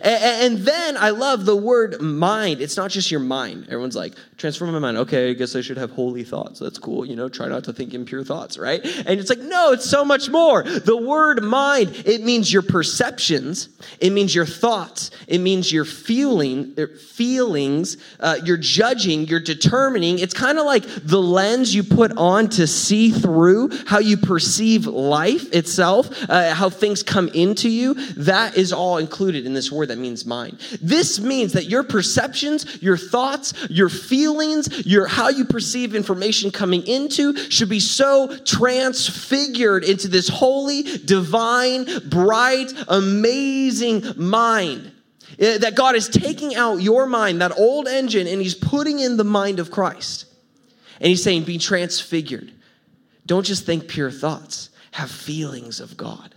And, 0.00 0.64
then 0.64 0.96
I 0.96 1.10
love 1.10 1.44
the 1.44 1.56
word 1.56 2.00
mind. 2.00 2.60
It's 2.60 2.76
not 2.76 2.90
just 2.90 3.10
your 3.10 3.20
mind. 3.20 3.64
Everyone's 3.64 3.96
like, 3.96 4.14
transform 4.38 4.72
my 4.72 4.78
mind. 4.78 4.96
Okay, 4.98 5.30
I 5.30 5.32
guess 5.34 5.56
I 5.56 5.60
should 5.60 5.76
have 5.76 5.90
holy 5.90 6.24
thoughts. 6.24 6.58
That's 6.58 6.78
cool. 6.78 7.04
You 7.04 7.16
know, 7.16 7.28
try 7.28 7.48
not 7.48 7.64
to 7.64 7.72
think 7.72 7.92
impure 7.92 8.24
thoughts, 8.24 8.56
right? 8.56 8.84
And 8.84 9.20
it's 9.20 9.28
like, 9.28 9.40
no, 9.40 9.72
it's 9.72 9.88
so 9.88 10.04
much 10.04 10.28
more. 10.28 10.62
The 10.62 10.96
word 10.96 11.42
mind, 11.42 12.02
it 12.06 12.22
means 12.22 12.52
your 12.52 12.62
perceptions, 12.62 13.68
it 14.00 14.10
means 14.10 14.34
your 14.34 14.46
thoughts, 14.46 15.10
it 15.26 15.38
means 15.38 15.72
your 15.72 15.84
feeling, 15.84 16.74
er, 16.78 16.88
feelings, 16.88 17.96
uh, 18.20 18.38
you're 18.44 18.56
judging, 18.56 19.26
you're 19.26 19.40
determining. 19.40 20.18
It's 20.18 20.34
kind 20.34 20.58
of 20.58 20.66
like 20.66 20.84
the 20.84 21.20
lens 21.20 21.74
you 21.74 21.82
put 21.82 22.16
on 22.16 22.48
to 22.50 22.66
see 22.66 23.10
through 23.10 23.70
how 23.86 23.98
you 23.98 24.16
perceive 24.16 24.86
life 24.86 25.52
itself, 25.52 26.10
uh, 26.28 26.54
how 26.54 26.70
things 26.70 27.02
come 27.02 27.28
into 27.28 27.68
you. 27.68 27.94
That 28.14 28.56
is 28.56 28.72
all 28.72 28.98
included 28.98 29.46
in 29.46 29.54
this 29.54 29.70
word 29.74 29.88
that 29.88 29.98
means 29.98 30.24
mind. 30.24 30.58
This 30.80 31.20
means 31.20 31.52
that 31.52 31.66
your 31.66 31.82
perceptions, 31.82 32.82
your 32.82 32.96
thoughts, 32.96 33.52
your 33.68 33.88
feelings, 33.88 34.86
your 34.86 35.06
how 35.06 35.28
you 35.28 35.44
perceive 35.44 35.94
information 35.94 36.50
coming 36.50 36.86
into 36.86 37.36
should 37.50 37.68
be 37.68 37.80
so 37.80 38.36
transfigured 38.44 39.84
into 39.84 40.08
this 40.08 40.28
holy, 40.28 40.82
divine, 40.82 41.86
bright, 42.08 42.72
amazing 42.88 44.04
mind. 44.16 44.92
Eh, 45.38 45.58
that 45.58 45.74
God 45.74 45.96
is 45.96 46.08
taking 46.08 46.54
out 46.54 46.76
your 46.76 47.06
mind, 47.06 47.40
that 47.40 47.58
old 47.58 47.88
engine, 47.88 48.26
and 48.26 48.40
He's 48.40 48.54
putting 48.54 49.00
in 49.00 49.16
the 49.16 49.24
mind 49.24 49.58
of 49.58 49.70
Christ. 49.70 50.26
And 51.00 51.08
He's 51.08 51.22
saying, 51.22 51.44
be 51.44 51.58
transfigured. 51.58 52.52
Don't 53.26 53.44
just 53.44 53.64
think 53.64 53.88
pure 53.88 54.10
thoughts, 54.10 54.70
have 54.92 55.10
feelings 55.10 55.80
of 55.80 55.96
God, 55.96 56.34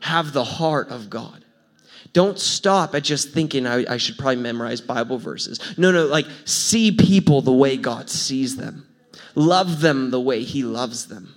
have 0.00 0.32
the 0.32 0.44
heart 0.44 0.88
of 0.88 1.10
God. 1.10 1.43
Don't 2.14 2.38
stop 2.38 2.94
at 2.94 3.02
just 3.02 3.30
thinking 3.30 3.66
I, 3.66 3.84
I, 3.92 3.96
should 3.96 4.16
probably 4.16 4.36
memorize 4.36 4.80
Bible 4.80 5.18
verses. 5.18 5.58
No, 5.76 5.90
no, 5.90 6.06
like 6.06 6.26
see 6.44 6.92
people 6.92 7.42
the 7.42 7.52
way 7.52 7.76
God 7.76 8.08
sees 8.08 8.56
them, 8.56 8.86
love 9.34 9.80
them 9.80 10.12
the 10.12 10.20
way 10.20 10.44
He 10.44 10.62
loves 10.62 11.08
them, 11.08 11.34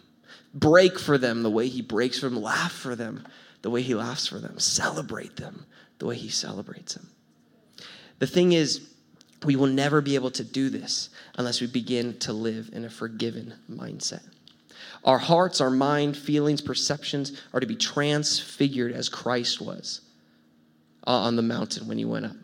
break 0.54 1.00
for 1.00 1.18
them 1.18 1.42
the 1.42 1.50
way 1.50 1.68
He 1.68 1.82
breaks 1.82 2.20
for 2.20 2.30
them, 2.30 2.42
laugh 2.42 2.72
for 2.72 2.96
them 2.96 3.28
the 3.64 3.72
way 3.72 3.82
He 3.82 3.96
laughs 3.96 4.28
for 4.28 4.38
them, 4.38 4.60
celebrate 4.60 5.36
them 5.36 5.66
the 5.98 6.06
way 6.06 6.16
He 6.16 6.30
celebrates 6.30 6.94
them. 6.94 7.10
The 8.20 8.28
thing 8.28 8.54
is, 8.54 8.88
we 9.44 9.56
will 9.56 9.68
never 9.68 10.00
be 10.02 10.14
able 10.14 10.32
to 10.32 10.44
do 10.44 10.70
this 10.70 11.10
unless 11.40 11.60
we 11.60 11.66
begin 11.66 12.20
to 12.20 12.34
live 12.34 12.70
in 12.72 12.86
a 12.86 12.90
forgiven 12.90 13.56
mindset. 13.70 14.22
Our 15.04 15.18
hearts, 15.18 15.60
our 15.60 15.72
mind, 15.72 16.16
feelings, 16.16 16.62
perceptions 16.62 17.42
are 17.52 17.60
to 17.60 17.66
be 17.66 17.76
transfigured 17.76 18.92
as 18.92 19.10
Christ 19.10 19.60
was 19.60 20.02
Uh, 21.08 21.12
on 21.12 21.38
the 21.38 21.42
mountain 21.42 21.88
when 21.88 21.98
he 21.98 22.04
went 22.04 22.26
up. 22.26 22.36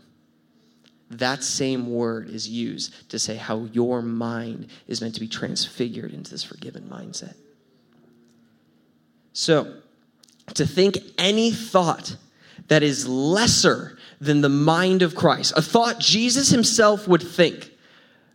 That 1.09 1.43
same 1.43 1.91
word 1.91 2.29
is 2.29 2.47
used 2.47 3.09
to 3.09 3.19
say 3.19 3.35
how 3.35 3.65
your 3.73 4.01
mind 4.01 4.67
is 4.87 5.01
meant 5.01 5.15
to 5.15 5.19
be 5.19 5.27
transfigured 5.27 6.13
into 6.13 6.31
this 6.31 6.45
forgiven 6.45 6.83
mindset. 6.89 7.35
So, 9.33 9.81
to 10.53 10.65
think 10.65 10.97
any 11.17 11.51
thought 11.51 12.15
that 12.69 12.83
is 12.83 13.05
lesser 13.05 13.97
than 14.21 14.39
the 14.39 14.47
mind 14.47 15.01
of 15.01 15.13
Christ, 15.13 15.51
a 15.57 15.61
thought 15.61 15.99
Jesus 15.99 16.49
himself 16.49 17.05
would 17.05 17.21
think, 17.21 17.69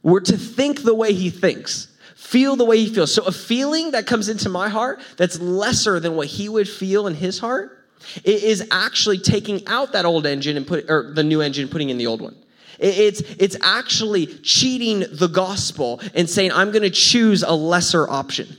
we're 0.02 0.20
to 0.20 0.37
think 0.37 0.82
the 0.82 0.94
way 0.94 1.14
he 1.14 1.30
thinks, 1.30 1.88
feel 2.14 2.54
the 2.54 2.66
way 2.66 2.76
he 2.80 2.92
feels. 2.92 3.14
So, 3.14 3.25
a 3.25 3.32
feeling 3.32 3.92
that 3.92 4.06
comes 4.06 4.28
into 4.28 4.50
my 4.50 4.68
heart 4.68 5.00
that's 5.16 5.40
lesser 5.40 5.99
than 5.99 6.16
what 6.16 6.26
he 6.26 6.50
would 6.50 6.68
feel 6.68 7.06
in 7.06 7.14
his 7.14 7.38
heart 7.38 7.77
it 8.25 8.43
is 8.43 8.67
actually 8.71 9.19
taking 9.19 9.67
out 9.67 9.93
that 9.93 10.05
old 10.05 10.26
engine 10.26 10.57
and 10.57 10.67
put 10.67 10.88
or 10.88 11.12
the 11.14 11.23
new 11.23 11.40
engine 11.40 11.69
putting 11.69 11.90
in 11.90 11.99
the 11.99 12.07
old 12.07 12.21
one. 12.21 12.37
It's, 12.78 13.21
it's 13.21 13.57
actually 13.61 14.26
cheating 14.26 15.05
the 15.11 15.26
gospel 15.26 16.00
and 16.14 16.31
saying, 16.31 16.52
I'm 16.52 16.71
going 16.71 16.83
to 16.83 16.90
choose 16.90 17.43
a 17.43 17.52
lesser 17.52 18.09
option. 18.09 18.57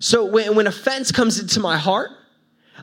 So 0.00 0.24
when, 0.24 0.56
when 0.56 0.66
offense 0.66 1.12
comes 1.12 1.38
into 1.38 1.60
my 1.60 1.78
heart, 1.78 2.10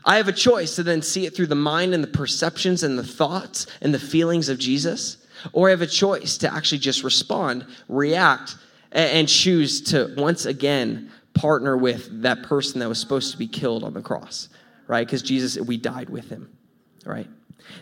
I 0.04 0.16
have 0.16 0.28
a 0.28 0.32
choice 0.32 0.76
to 0.76 0.82
then 0.82 1.02
see 1.02 1.26
it 1.26 1.36
through 1.36 1.46
the 1.48 1.54
mind 1.54 1.94
and 1.94 2.02
the 2.02 2.08
perceptions 2.08 2.82
and 2.82 2.98
the 2.98 3.04
thoughts 3.04 3.66
and 3.80 3.92
the 3.92 3.98
feelings 3.98 4.48
of 4.48 4.58
Jesus, 4.58 5.18
or 5.52 5.68
I 5.68 5.70
have 5.70 5.82
a 5.82 5.86
choice 5.86 6.38
to 6.38 6.52
actually 6.52 6.78
just 6.78 7.04
respond, 7.04 7.66
react, 7.88 8.56
and 8.92 9.28
choose 9.28 9.82
to 9.82 10.14
once 10.16 10.46
again 10.46 11.10
partner 11.34 11.76
with 11.76 12.22
that 12.22 12.42
person 12.44 12.80
that 12.80 12.88
was 12.88 12.98
supposed 12.98 13.32
to 13.32 13.38
be 13.38 13.46
killed 13.46 13.84
on 13.84 13.92
the 13.92 14.00
cross 14.00 14.48
right? 14.86 15.06
Because 15.06 15.22
Jesus, 15.22 15.58
we 15.58 15.76
died 15.76 16.10
with 16.10 16.28
him, 16.28 16.56
right? 17.04 17.28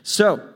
So, 0.03 0.53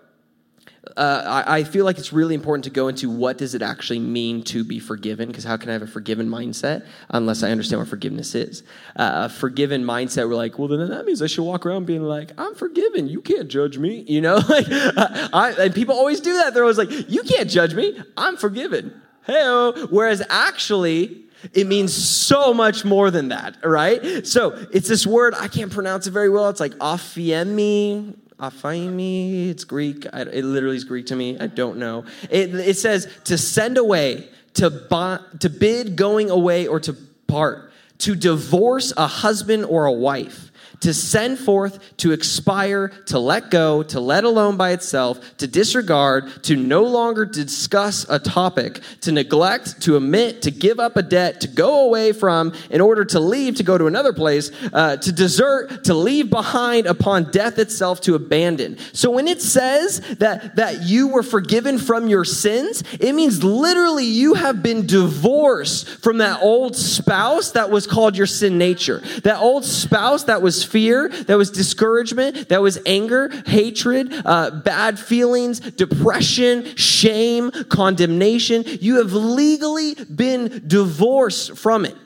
uh, 0.96 1.42
I, 1.46 1.58
I, 1.58 1.64
feel 1.64 1.84
like 1.84 1.98
it's 1.98 2.12
really 2.12 2.34
important 2.34 2.64
to 2.64 2.70
go 2.70 2.88
into 2.88 3.10
what 3.10 3.38
does 3.38 3.54
it 3.54 3.62
actually 3.62 3.98
mean 3.98 4.42
to 4.44 4.62
be 4.64 4.78
forgiven? 4.78 5.28
Because 5.28 5.44
how 5.44 5.56
can 5.56 5.68
i 5.68 5.72
have 5.72 5.82
a 5.82 5.86
forgiven 5.86 6.28
mindset 6.28 6.86
unless 7.10 7.42
i 7.42 7.50
understand 7.50 7.80
what 7.80 7.88
forgiveness 7.88 8.34
is? 8.34 8.62
Uh, 8.94 9.24
a 9.24 9.28
forgiven 9.28 9.82
mindset 9.82 10.28
we're 10.28 10.36
like 10.36 10.58
well 10.58 10.68
then 10.68 10.88
that 10.88 11.04
means 11.04 11.20
i 11.22 11.26
should 11.26 11.42
walk 11.42 11.66
around 11.66 11.86
being 11.86 12.02
like 12.02 12.30
i'm 12.38 12.54
forgiven. 12.54 13.08
You 13.08 13.20
can't 13.20 13.48
judge 13.48 13.78
me 13.78 14.04
you 14.06 14.20
know? 14.20 14.36
Like 14.48 14.66
I, 14.70 15.54
and 15.58 15.74
people 15.74 15.94
always 15.96 16.20
do 16.20 16.34
that. 16.34 16.54
They're 16.54 16.62
always 16.62 16.78
like 16.78 16.90
you 17.10 17.22
can't 17.24 17.50
judge 17.50 17.74
me. 17.74 18.00
I'm 18.16 18.36
forgiven. 18.36 19.00
Hey 19.26 19.42
whereas 19.90 20.22
actually 20.30 21.25
it 21.52 21.66
means 21.66 21.94
so 21.94 22.52
much 22.54 22.84
more 22.84 23.10
than 23.10 23.28
that, 23.28 23.56
right? 23.64 24.26
So 24.26 24.66
it's 24.72 24.88
this 24.88 25.06
word, 25.06 25.34
I 25.34 25.48
can't 25.48 25.72
pronounce 25.72 26.06
it 26.06 26.12
very 26.12 26.28
well. 26.28 26.48
It's 26.48 26.60
like 26.60 26.72
aphiemi, 26.74 28.16
aphiemi. 28.38 29.50
It's 29.50 29.64
Greek. 29.64 30.06
I, 30.12 30.22
it 30.22 30.44
literally 30.44 30.76
is 30.76 30.84
Greek 30.84 31.06
to 31.06 31.16
me. 31.16 31.38
I 31.38 31.46
don't 31.46 31.78
know. 31.78 32.04
It, 32.30 32.54
it 32.54 32.76
says 32.76 33.08
to 33.24 33.38
send 33.38 33.78
away, 33.78 34.28
to, 34.54 34.70
buy, 34.70 35.20
to 35.40 35.50
bid 35.50 35.96
going 35.96 36.30
away, 36.30 36.66
or 36.66 36.80
to 36.80 36.94
part, 37.26 37.72
to 37.98 38.14
divorce 38.14 38.92
a 38.96 39.06
husband 39.06 39.64
or 39.64 39.86
a 39.86 39.92
wife 39.92 40.50
to 40.80 40.92
send 40.92 41.38
forth, 41.38 41.78
to 41.98 42.12
expire, 42.12 42.88
to 43.06 43.18
let 43.18 43.50
go, 43.50 43.82
to 43.84 44.00
let 44.00 44.24
alone 44.24 44.56
by 44.56 44.70
itself, 44.70 45.36
to 45.38 45.46
disregard, 45.46 46.42
to 46.44 46.56
no 46.56 46.82
longer 46.82 47.24
discuss 47.24 48.06
a 48.08 48.18
topic, 48.18 48.80
to 49.00 49.12
neglect, 49.12 49.80
to 49.82 49.96
omit, 49.96 50.42
to 50.42 50.50
give 50.50 50.78
up 50.78 50.96
a 50.96 51.02
debt, 51.02 51.40
to 51.40 51.48
go 51.48 51.86
away 51.86 52.12
from, 52.12 52.52
in 52.70 52.80
order 52.80 53.04
to 53.04 53.20
leave, 53.20 53.56
to 53.56 53.62
go 53.62 53.78
to 53.78 53.86
another 53.86 54.12
place, 54.12 54.50
uh, 54.72 54.96
to 54.96 55.12
desert, 55.12 55.84
to 55.84 55.94
leave 55.94 56.30
behind 56.30 56.86
upon 56.86 57.30
death 57.30 57.58
itself, 57.58 58.00
to 58.02 58.14
abandon. 58.14 58.76
So 58.92 59.10
when 59.10 59.28
it 59.28 59.40
says 59.42 60.00
that, 60.18 60.56
that 60.56 60.82
you 60.82 61.08
were 61.08 61.22
forgiven 61.22 61.78
from 61.78 62.08
your 62.08 62.24
sins, 62.24 62.82
it 63.00 63.14
means 63.14 63.42
literally 63.42 64.04
you 64.04 64.34
have 64.34 64.62
been 64.62 64.86
divorced 64.86 65.88
from 65.88 66.18
that 66.18 66.42
old 66.42 66.76
spouse 66.76 67.52
that 67.52 67.70
was 67.70 67.86
called 67.86 68.16
your 68.16 68.26
sin 68.26 68.58
nature, 68.58 68.98
that 69.22 69.38
old 69.38 69.64
spouse 69.64 70.24
that 70.24 70.42
was 70.42 70.65
fear, 70.66 71.08
that 71.08 71.36
was 71.36 71.50
discouragement, 71.50 72.48
that 72.48 72.60
was 72.60 72.78
anger, 72.84 73.30
hatred, 73.46 74.12
uh, 74.24 74.50
bad 74.50 74.98
feelings, 74.98 75.60
depression, 75.60 76.76
shame, 76.76 77.50
condemnation. 77.68 78.64
You 78.80 78.96
have 78.96 79.12
legally 79.12 79.94
been 79.94 80.64
divorced 80.66 81.56
from 81.56 81.84
it. 81.84 81.96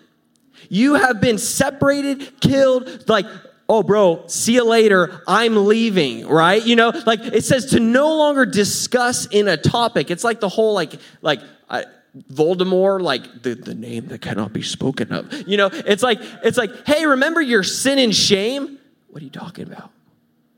You 0.69 0.95
have 0.95 1.21
been 1.21 1.39
separated, 1.39 2.41
killed, 2.41 3.09
like, 3.09 3.27
oh, 3.69 3.83
bro, 3.83 4.25
see 4.27 4.55
you 4.55 4.65
later. 4.65 5.23
I'm 5.27 5.67
leaving, 5.67 6.27
right? 6.27 6.65
You 6.65 6.77
know, 6.77 6.93
like 7.07 7.21
it 7.21 7.45
says 7.45 7.67
to 7.67 7.81
no 7.81 8.17
longer 8.17 8.45
discuss 8.45 9.27
in 9.27 9.49
a 9.49 9.57
topic. 9.57 10.11
It's 10.11 10.25
like 10.25 10.41
the 10.41 10.49
whole, 10.49 10.75
like, 10.75 10.95
like, 11.23 11.41
I, 11.69 11.85
Voldemort, 12.33 13.03
like 13.03 13.43
the, 13.43 13.55
the 13.55 13.75
name 13.75 14.09
that 14.09 14.21
cannot 14.21 14.53
be 14.53 14.63
spoken 14.63 15.13
of. 15.13 15.49
You 15.49 15.57
know, 15.57 15.71
it's 15.73 16.03
like, 16.03 16.19
it's 16.43 16.59
like, 16.59 16.87
hey, 16.87 17.07
remember 17.07 17.41
your 17.41 17.63
sin 17.63 17.99
and 17.99 18.15
shame? 18.15 18.79
What 19.09 19.23
are 19.23 19.25
you 19.25 19.31
talking 19.31 19.67
about? 19.67 19.91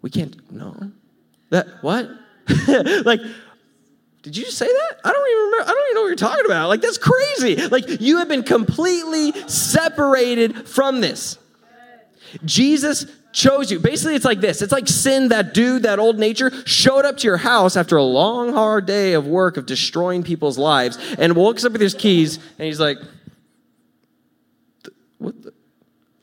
We 0.00 0.10
can't, 0.10 0.50
no. 0.50 0.90
That, 1.50 1.66
what? 1.82 2.10
like, 3.04 3.20
did 4.22 4.36
you 4.36 4.44
say 4.50 4.66
that? 4.66 5.00
I 5.04 5.12
don't 5.12 5.30
even 5.30 5.44
remember. 5.44 5.70
I 5.70 5.74
don't 5.74 5.84
even 5.86 5.94
know 5.94 6.00
what 6.02 6.06
you're 6.08 6.16
talking 6.16 6.46
about. 6.46 6.68
Like, 6.68 6.80
that's 6.80 6.98
crazy. 6.98 7.56
Like, 7.68 8.00
you 8.00 8.18
have 8.18 8.28
been 8.28 8.44
completely 8.44 9.32
separated 9.48 10.68
from 10.68 11.00
this. 11.00 11.38
Jesus 12.44 13.06
chose 13.32 13.70
you. 13.70 13.78
Basically, 13.78 14.14
it's 14.14 14.24
like 14.24 14.40
this 14.40 14.62
it's 14.62 14.72
like 14.72 14.88
sin, 14.88 15.28
that 15.28 15.54
dude, 15.54 15.82
that 15.84 15.98
old 15.98 16.18
nature, 16.18 16.50
showed 16.66 17.04
up 17.04 17.16
to 17.18 17.26
your 17.26 17.38
house 17.38 17.76
after 17.76 17.96
a 17.96 18.02
long, 18.02 18.52
hard 18.52 18.86
day 18.86 19.14
of 19.14 19.26
work 19.26 19.56
of 19.56 19.66
destroying 19.66 20.22
people's 20.22 20.58
lives 20.58 20.98
and 21.18 21.34
walks 21.34 21.64
up 21.64 21.72
with 21.72 21.80
his 21.80 21.94
keys 21.94 22.36
and 22.36 22.66
he's 22.66 22.80
like, 22.80 22.98
what 25.18 25.42
the? 25.42 25.52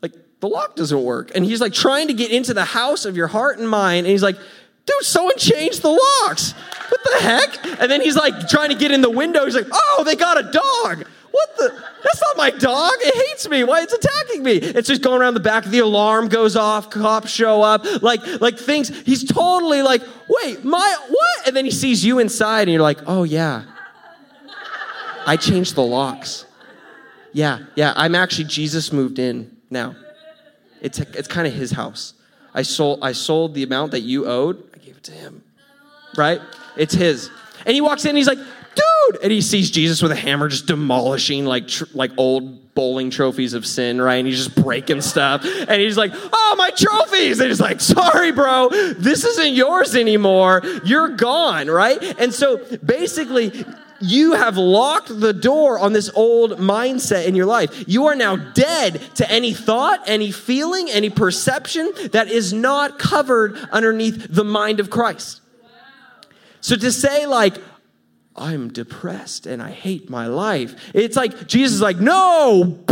Like, 0.01 0.13
the 0.39 0.47
lock 0.47 0.75
doesn't 0.75 1.03
work. 1.03 1.31
And 1.35 1.45
he's 1.45 1.61
like 1.61 1.73
trying 1.73 2.07
to 2.07 2.13
get 2.13 2.31
into 2.31 2.53
the 2.53 2.65
house 2.65 3.05
of 3.05 3.15
your 3.15 3.27
heart 3.27 3.59
and 3.59 3.69
mind. 3.69 4.05
And 4.05 4.11
he's 4.11 4.23
like, 4.23 4.37
dude, 4.85 5.03
someone 5.03 5.37
changed 5.37 5.81
the 5.81 5.89
locks. 5.89 6.53
What 6.89 7.01
the 7.03 7.23
heck? 7.23 7.81
And 7.81 7.91
then 7.91 8.01
he's 8.01 8.15
like 8.15 8.47
trying 8.49 8.69
to 8.69 8.75
get 8.75 8.91
in 8.91 9.01
the 9.01 9.09
window. 9.09 9.45
He's 9.45 9.55
like, 9.55 9.67
oh, 9.71 10.03
they 10.05 10.15
got 10.15 10.37
a 10.37 10.51
dog. 10.51 11.05
What 11.31 11.57
the? 11.57 11.69
That's 12.03 12.21
not 12.21 12.37
my 12.37 12.49
dog. 12.49 12.93
It 12.99 13.29
hates 13.29 13.47
me. 13.47 13.63
Why 13.63 13.81
it's 13.81 13.93
attacking 13.93 14.43
me? 14.43 14.53
It's 14.53 14.87
just 14.87 15.01
going 15.01 15.21
around 15.21 15.33
the 15.33 15.39
back. 15.39 15.65
The 15.65 15.79
alarm 15.79 16.29
goes 16.29 16.55
off. 16.55 16.89
Cops 16.89 17.29
show 17.29 17.61
up. 17.61 17.85
Like, 18.01 18.25
like 18.41 18.57
things. 18.57 18.89
He's 19.01 19.23
totally 19.23 19.81
like, 19.81 20.01
wait, 20.27 20.63
my 20.63 20.97
what? 21.09 21.47
And 21.47 21.55
then 21.55 21.65
he 21.65 21.71
sees 21.71 22.03
you 22.03 22.19
inside, 22.19 22.63
and 22.63 22.71
you're 22.71 22.81
like, 22.81 22.99
oh 23.05 23.23
yeah, 23.23 23.63
I 25.25 25.37
changed 25.37 25.75
the 25.75 25.83
locks. 25.83 26.45
Yeah, 27.33 27.59
yeah. 27.75 27.93
I'm 27.95 28.15
actually 28.15 28.45
Jesus 28.45 28.91
moved 28.91 29.19
in 29.19 29.57
now. 29.69 29.95
It's 30.81 30.99
it's 30.99 31.27
kind 31.27 31.47
of 31.47 31.53
his 31.53 31.71
house. 31.71 32.13
I 32.53 32.63
sold 32.63 32.99
I 33.01 33.11
sold 33.11 33.53
the 33.53 33.63
amount 33.63 33.91
that 33.91 34.01
you 34.01 34.25
owed. 34.25 34.63
I 34.73 34.77
gave 34.77 34.97
it 34.97 35.03
to 35.03 35.11
him. 35.11 35.43
Right? 36.17 36.41
It's 36.75 36.93
his. 36.93 37.29
And 37.65 37.75
he 37.75 37.81
walks 37.81 38.05
in. 38.05 38.09
and 38.09 38.17
He's 38.17 38.27
like, 38.27 38.39
dude, 38.75 39.21
and 39.23 39.31
he 39.31 39.41
sees 39.41 39.71
Jesus 39.71 40.01
with 40.01 40.11
a 40.11 40.15
hammer 40.15 40.47
just 40.47 40.65
demolishing 40.65 41.45
like 41.45 41.67
tr- 41.67 41.85
like 41.93 42.11
old 42.17 42.73
bowling 42.73 43.09
trophies 43.09 43.53
of 43.53 43.65
sin, 43.65 44.01
right? 44.01 44.15
And 44.15 44.27
he's 44.27 44.37
just 44.37 44.55
breaking 44.55 45.01
stuff, 45.01 45.43
and 45.43 45.81
he's 45.81 45.97
like, 45.97 46.11
"Oh, 46.13 46.55
my 46.57 46.69
trophies!" 46.71 47.39
And 47.39 47.49
he's 47.49 47.59
like, 47.59 47.81
"Sorry, 47.81 48.31
bro, 48.31 48.69
this 48.97 49.25
isn't 49.25 49.53
yours 49.53 49.95
anymore. 49.95 50.61
You're 50.85 51.09
gone, 51.09 51.67
right?" 51.67 52.01
And 52.19 52.33
so 52.33 52.57
basically. 52.83 53.65
You 54.01 54.31
have 54.31 54.55
locked 54.55 55.19
the 55.19 55.33
door 55.33 55.77
on 55.77 55.91
this 55.91 56.09
old 56.15 56.51
mindset 56.51 57.25
in 57.25 57.35
your 57.35 57.45
life. 57.45 57.83
You 57.85 58.05
are 58.05 58.15
now 58.15 58.37
dead 58.37 59.01
to 59.15 59.29
any 59.29 59.53
thought, 59.53 59.99
any 60.05 60.31
feeling, 60.31 60.89
any 60.89 61.09
perception 61.09 61.91
that 62.13 62.29
is 62.29 62.53
not 62.53 62.97
covered 62.97 63.57
underneath 63.73 64.27
the 64.29 64.45
mind 64.45 64.79
of 64.79 64.89
Christ. 64.89 65.41
So 66.61 66.75
to 66.77 66.91
say, 66.91 67.25
like, 67.25 67.57
I'm 68.35 68.71
depressed 68.71 69.47
and 69.47 69.61
I 69.61 69.71
hate 69.71 70.09
my 70.09 70.27
life. 70.27 70.91
It's 70.93 71.17
like 71.17 71.47
Jesus 71.47 71.75
is 71.75 71.81
like, 71.81 71.97
no, 71.97 72.79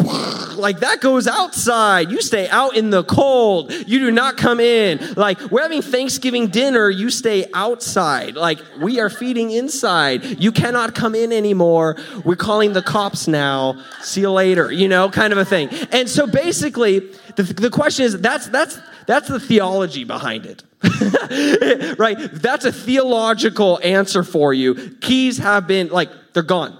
like 0.58 0.79
that 0.79 1.00
goes 1.00 1.25
outside. 1.27 2.12
You 2.12 2.22
stay 2.22 2.50
out 2.50 2.75
in 2.75 2.89
the 2.89 3.03
cold. 3.03 3.72
You 3.72 4.00
do 4.00 4.12
not 4.12 4.36
come 4.36 4.60
in. 4.60 5.00
Like 5.15 5.39
we're 5.51 5.62
having 5.62 5.82
Thanksgiving 5.82 6.48
dinner. 6.48 6.89
You 6.89 7.10
stay 7.10 7.46
outside. 7.53 8.36
Like 8.36 8.60
we 8.82 9.00
are 9.00 9.10
feeding 9.10 9.51
inside. 9.51 10.41
You 10.41 10.51
cannot 10.51 10.96
come 10.96 11.15
in 11.15 11.32
anymore. 11.32 11.96
We're 12.25 12.36
calling 12.36 12.74
the 12.74 12.82
cops 12.82 13.27
now. 13.27 13.82
See 14.01 14.22
you 14.22 14.32
later. 14.32 14.72
You 14.72 14.89
know, 14.89 15.10
kind 15.10 15.32
of 15.32 15.39
a 15.39 15.46
thing. 15.46 15.70
And 15.91 16.10
so 16.10 16.27
basically, 16.27 17.00
the, 17.36 17.44
the 17.44 17.70
question 17.70 18.06
is 18.06 18.20
that's 18.20 18.48
that's 18.48 18.79
that's 19.07 19.29
the 19.29 19.39
theology 19.39 20.03
behind 20.03 20.45
it. 20.45 20.63
right? 21.97 22.17
That's 22.33 22.65
a 22.65 22.71
theological 22.71 23.79
answer 23.81 24.21
for 24.21 24.53
you. 24.53 24.75
Keys 25.01 25.37
have 25.39 25.65
been, 25.65 25.87
like, 25.87 26.11
they're 26.33 26.43
gone, 26.43 26.77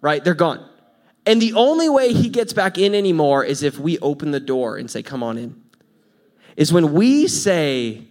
right? 0.00 0.24
They're 0.24 0.34
gone. 0.34 0.66
And 1.26 1.40
the 1.40 1.52
only 1.52 1.90
way 1.90 2.14
he 2.14 2.30
gets 2.30 2.54
back 2.54 2.78
in 2.78 2.94
anymore 2.94 3.44
is 3.44 3.62
if 3.62 3.78
we 3.78 3.98
open 3.98 4.30
the 4.30 4.40
door 4.40 4.78
and 4.78 4.90
say, 4.90 5.02
come 5.02 5.22
on 5.22 5.36
in. 5.36 5.62
Is 6.56 6.72
when 6.72 6.94
we 6.94 7.28
say, 7.28 8.06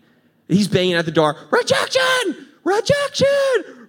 he's 0.47 0.67
banging 0.67 0.93
at 0.93 1.05
the 1.05 1.11
door, 1.11 1.35
rejection, 1.51 2.47
rejection, 2.63 3.27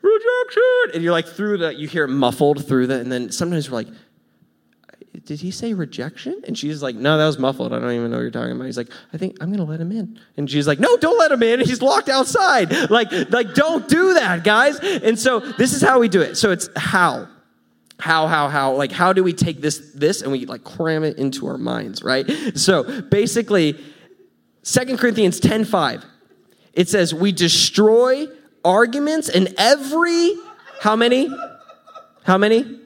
rejection. 0.02 0.94
And 0.94 1.02
you're 1.02 1.12
like, 1.12 1.28
through 1.28 1.58
the, 1.58 1.74
you 1.74 1.86
hear 1.86 2.04
it 2.04 2.08
muffled 2.08 2.66
through 2.66 2.86
the, 2.86 2.98
and 2.98 3.12
then 3.12 3.30
sometimes 3.30 3.70
we're 3.70 3.76
like, 3.76 3.88
did 5.30 5.38
he 5.38 5.52
say 5.52 5.74
rejection? 5.74 6.42
And 6.44 6.58
she's 6.58 6.82
like, 6.82 6.96
no, 6.96 7.16
that 7.16 7.24
was 7.24 7.38
muffled. 7.38 7.72
I 7.72 7.78
don't 7.78 7.92
even 7.92 8.10
know 8.10 8.16
what 8.16 8.22
you're 8.22 8.32
talking 8.32 8.50
about. 8.50 8.64
He's 8.64 8.76
like, 8.76 8.90
I 9.12 9.16
think 9.16 9.36
I'm 9.40 9.46
going 9.46 9.64
to 9.64 9.70
let 9.70 9.80
him 9.80 9.92
in. 9.92 10.18
And 10.36 10.50
she's 10.50 10.66
like, 10.66 10.80
no, 10.80 10.96
don't 10.96 11.16
let 11.20 11.30
him 11.30 11.40
in. 11.44 11.60
He's 11.64 11.80
locked 11.80 12.08
outside. 12.08 12.90
Like, 12.90 13.12
like, 13.30 13.54
don't 13.54 13.88
do 13.88 14.14
that, 14.14 14.42
guys. 14.42 14.80
And 14.80 15.16
so 15.16 15.38
this 15.38 15.72
is 15.72 15.82
how 15.82 16.00
we 16.00 16.08
do 16.08 16.20
it. 16.20 16.34
So 16.34 16.50
it's 16.50 16.68
how. 16.74 17.28
How, 18.00 18.26
how, 18.26 18.48
how, 18.48 18.72
like, 18.72 18.90
how 18.90 19.12
do 19.12 19.22
we 19.22 19.32
take 19.32 19.60
this, 19.60 19.92
this, 19.94 20.20
and 20.20 20.32
we 20.32 20.46
like 20.46 20.64
cram 20.64 21.04
it 21.04 21.16
into 21.16 21.46
our 21.46 21.58
minds, 21.58 22.02
right? 22.02 22.28
So 22.56 23.02
basically, 23.02 23.78
Second 24.64 24.98
Corinthians 24.98 25.38
10 25.38 25.64
5, 25.64 26.04
it 26.72 26.88
says, 26.88 27.14
We 27.14 27.30
destroy 27.30 28.26
arguments 28.64 29.28
and 29.28 29.54
every, 29.58 30.34
how 30.80 30.96
many? 30.96 31.32
How 32.24 32.36
many? 32.36 32.80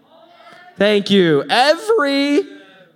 Thank 0.77 1.11
you. 1.11 1.45
Every, 1.49 2.43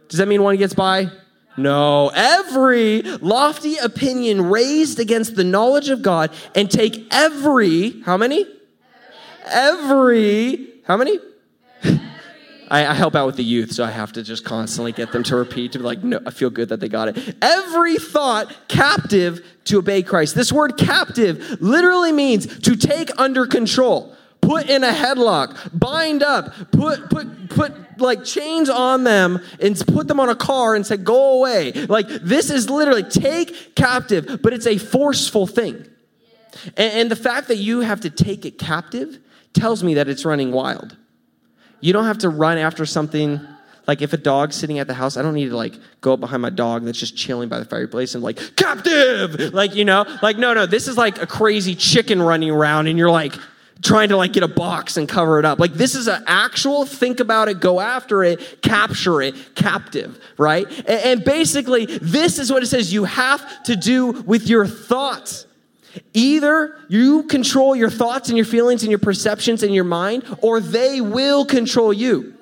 does 0.08 0.18
that 0.18 0.26
mean 0.26 0.42
one 0.42 0.56
gets 0.56 0.74
by? 0.74 1.10
No, 1.56 2.08
every 2.14 3.02
lofty 3.02 3.76
opinion 3.76 4.48
raised 4.48 5.00
against 5.00 5.34
the 5.34 5.44
knowledge 5.44 5.88
of 5.88 6.02
God 6.02 6.30
and 6.54 6.70
take 6.70 7.06
every, 7.12 8.00
how 8.02 8.16
many? 8.16 8.46
Every, 9.44 10.68
how 10.84 10.96
many? 10.96 11.18
I, 12.70 12.86
I, 12.86 12.94
help 12.94 13.16
out 13.16 13.26
with 13.26 13.36
the 13.36 13.44
youth, 13.44 13.72
so 13.72 13.84
I 13.84 13.90
have 13.90 14.12
to 14.12 14.22
just 14.22 14.44
constantly 14.44 14.92
get 14.92 15.10
them 15.10 15.22
to 15.24 15.36
repeat 15.36 15.72
to 15.72 15.78
be 15.78 15.84
like, 15.84 16.04
no, 16.04 16.20
I 16.26 16.30
feel 16.30 16.50
good 16.50 16.68
that 16.68 16.78
they 16.80 16.88
got 16.88 17.08
it. 17.08 17.36
Every 17.42 17.96
thought 17.96 18.54
captive 18.68 19.44
to 19.64 19.78
obey 19.78 20.02
Christ. 20.02 20.34
This 20.36 20.52
word 20.52 20.76
captive 20.76 21.60
literally 21.60 22.12
means 22.12 22.58
to 22.60 22.76
take 22.76 23.10
under 23.18 23.46
control 23.46 24.16
put 24.40 24.68
in 24.68 24.84
a 24.84 24.92
headlock, 24.92 25.78
bind 25.78 26.22
up, 26.22 26.52
put 26.72 27.10
put 27.10 27.50
put 27.50 28.00
like 28.00 28.24
chains 28.24 28.70
on 28.70 29.04
them 29.04 29.40
and 29.60 29.76
put 29.86 30.08
them 30.08 30.20
on 30.20 30.28
a 30.28 30.36
car 30.36 30.74
and 30.74 30.86
say 30.86 30.96
go 30.96 31.38
away. 31.38 31.72
Like 31.72 32.08
this 32.08 32.50
is 32.50 32.70
literally 32.70 33.02
take 33.02 33.74
captive, 33.74 34.40
but 34.42 34.52
it's 34.52 34.66
a 34.66 34.78
forceful 34.78 35.46
thing. 35.46 35.86
And, 36.76 36.92
and 36.92 37.10
the 37.10 37.16
fact 37.16 37.48
that 37.48 37.56
you 37.56 37.80
have 37.80 38.00
to 38.02 38.10
take 38.10 38.44
it 38.44 38.58
captive 38.58 39.18
tells 39.52 39.82
me 39.82 39.94
that 39.94 40.08
it's 40.08 40.24
running 40.24 40.52
wild. 40.52 40.96
You 41.80 41.92
don't 41.92 42.04
have 42.04 42.18
to 42.18 42.28
run 42.28 42.58
after 42.58 42.84
something 42.86 43.40
like 43.88 44.02
if 44.02 44.12
a 44.12 44.18
dog's 44.18 44.54
sitting 44.54 44.78
at 44.78 44.86
the 44.86 44.94
house, 44.94 45.16
I 45.16 45.22
don't 45.22 45.32
need 45.32 45.48
to 45.48 45.56
like 45.56 45.74
go 46.02 46.12
up 46.12 46.20
behind 46.20 46.42
my 46.42 46.50
dog 46.50 46.84
that's 46.84 46.98
just 46.98 47.16
chilling 47.16 47.48
by 47.48 47.58
the 47.58 47.64
fireplace 47.64 48.14
and 48.14 48.22
like 48.22 48.54
captive, 48.54 49.54
like 49.54 49.74
you 49.74 49.86
know, 49.86 50.04
like 50.22 50.36
no, 50.36 50.52
no. 50.52 50.66
This 50.66 50.88
is 50.88 50.98
like 50.98 51.20
a 51.22 51.26
crazy 51.26 51.74
chicken 51.74 52.20
running 52.20 52.50
around, 52.50 52.86
and 52.86 52.98
you're 52.98 53.10
like, 53.10 53.34
trying 53.82 54.08
to 54.08 54.16
like 54.16 54.32
get 54.32 54.42
a 54.42 54.48
box 54.48 54.96
and 54.96 55.08
cover 55.08 55.38
it 55.38 55.44
up. 55.44 55.58
Like 55.58 55.74
this 55.74 55.94
is 55.94 56.08
an 56.08 56.22
actual 56.26 56.84
think 56.84 57.20
about 57.20 57.48
it, 57.48 57.60
go 57.60 57.80
after 57.80 58.24
it, 58.24 58.62
capture 58.62 59.22
it, 59.22 59.54
captive, 59.54 60.18
right? 60.36 60.66
And, 60.80 60.88
and 60.88 61.24
basically, 61.24 61.86
this 61.86 62.38
is 62.38 62.50
what 62.50 62.62
it 62.62 62.66
says 62.66 62.92
you 62.92 63.04
have 63.04 63.62
to 63.64 63.76
do 63.76 64.10
with 64.22 64.48
your 64.48 64.66
thoughts. 64.66 65.46
Either 66.12 66.78
you 66.88 67.24
control 67.24 67.74
your 67.74 67.90
thoughts 67.90 68.28
and 68.28 68.36
your 68.36 68.44
feelings 68.44 68.82
and 68.82 68.90
your 68.90 68.98
perceptions 68.98 69.62
and 69.62 69.74
your 69.74 69.84
mind, 69.84 70.24
or 70.42 70.60
they 70.60 71.00
will 71.00 71.44
control 71.44 71.92
you. 71.92 72.34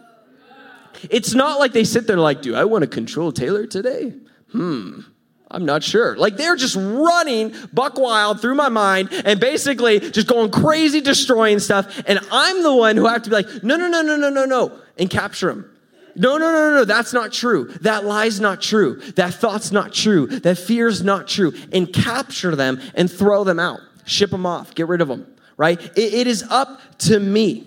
It's 1.10 1.34
not 1.34 1.58
like 1.58 1.72
they 1.72 1.84
sit 1.84 2.06
there 2.06 2.16
like, 2.16 2.42
do 2.42 2.54
I 2.54 2.64
want 2.64 2.82
to 2.82 2.88
control 2.88 3.32
Taylor 3.32 3.66
today? 3.66 4.14
Hmm. 4.52 5.00
I'm 5.50 5.64
not 5.64 5.82
sure. 5.82 6.16
Like 6.16 6.36
they're 6.36 6.56
just 6.56 6.76
running 6.76 7.54
buck 7.72 7.98
wild 7.98 8.40
through 8.40 8.56
my 8.56 8.68
mind 8.68 9.10
and 9.12 9.38
basically 9.38 10.00
just 10.00 10.26
going 10.26 10.50
crazy, 10.50 11.00
destroying 11.00 11.60
stuff. 11.60 12.02
And 12.06 12.18
I'm 12.32 12.62
the 12.62 12.74
one 12.74 12.96
who 12.96 13.06
have 13.06 13.22
to 13.22 13.30
be 13.30 13.36
like, 13.36 13.62
no, 13.62 13.76
no, 13.76 13.88
no, 13.88 14.02
no, 14.02 14.16
no, 14.16 14.28
no, 14.28 14.44
no, 14.44 14.78
and 14.98 15.08
capture 15.08 15.48
them. 15.48 15.70
No, 16.16 16.38
no, 16.38 16.50
no, 16.50 16.70
no, 16.70 16.74
no, 16.76 16.84
that's 16.84 17.12
not 17.12 17.32
true. 17.32 17.66
That 17.82 18.04
lie's 18.04 18.40
not 18.40 18.62
true. 18.62 18.96
That 19.16 19.34
thought's 19.34 19.70
not 19.70 19.92
true. 19.92 20.26
That 20.26 20.56
fear's 20.56 21.02
not 21.02 21.28
true. 21.28 21.52
And 21.72 21.92
capture 21.92 22.56
them 22.56 22.80
and 22.94 23.10
throw 23.10 23.44
them 23.44 23.60
out. 23.60 23.80
Ship 24.06 24.30
them 24.30 24.46
off. 24.46 24.74
Get 24.74 24.88
rid 24.88 25.02
of 25.02 25.08
them, 25.08 25.26
right? 25.56 25.80
it, 25.96 26.14
it 26.14 26.26
is 26.26 26.42
up 26.44 26.80
to 27.00 27.20
me. 27.20 27.66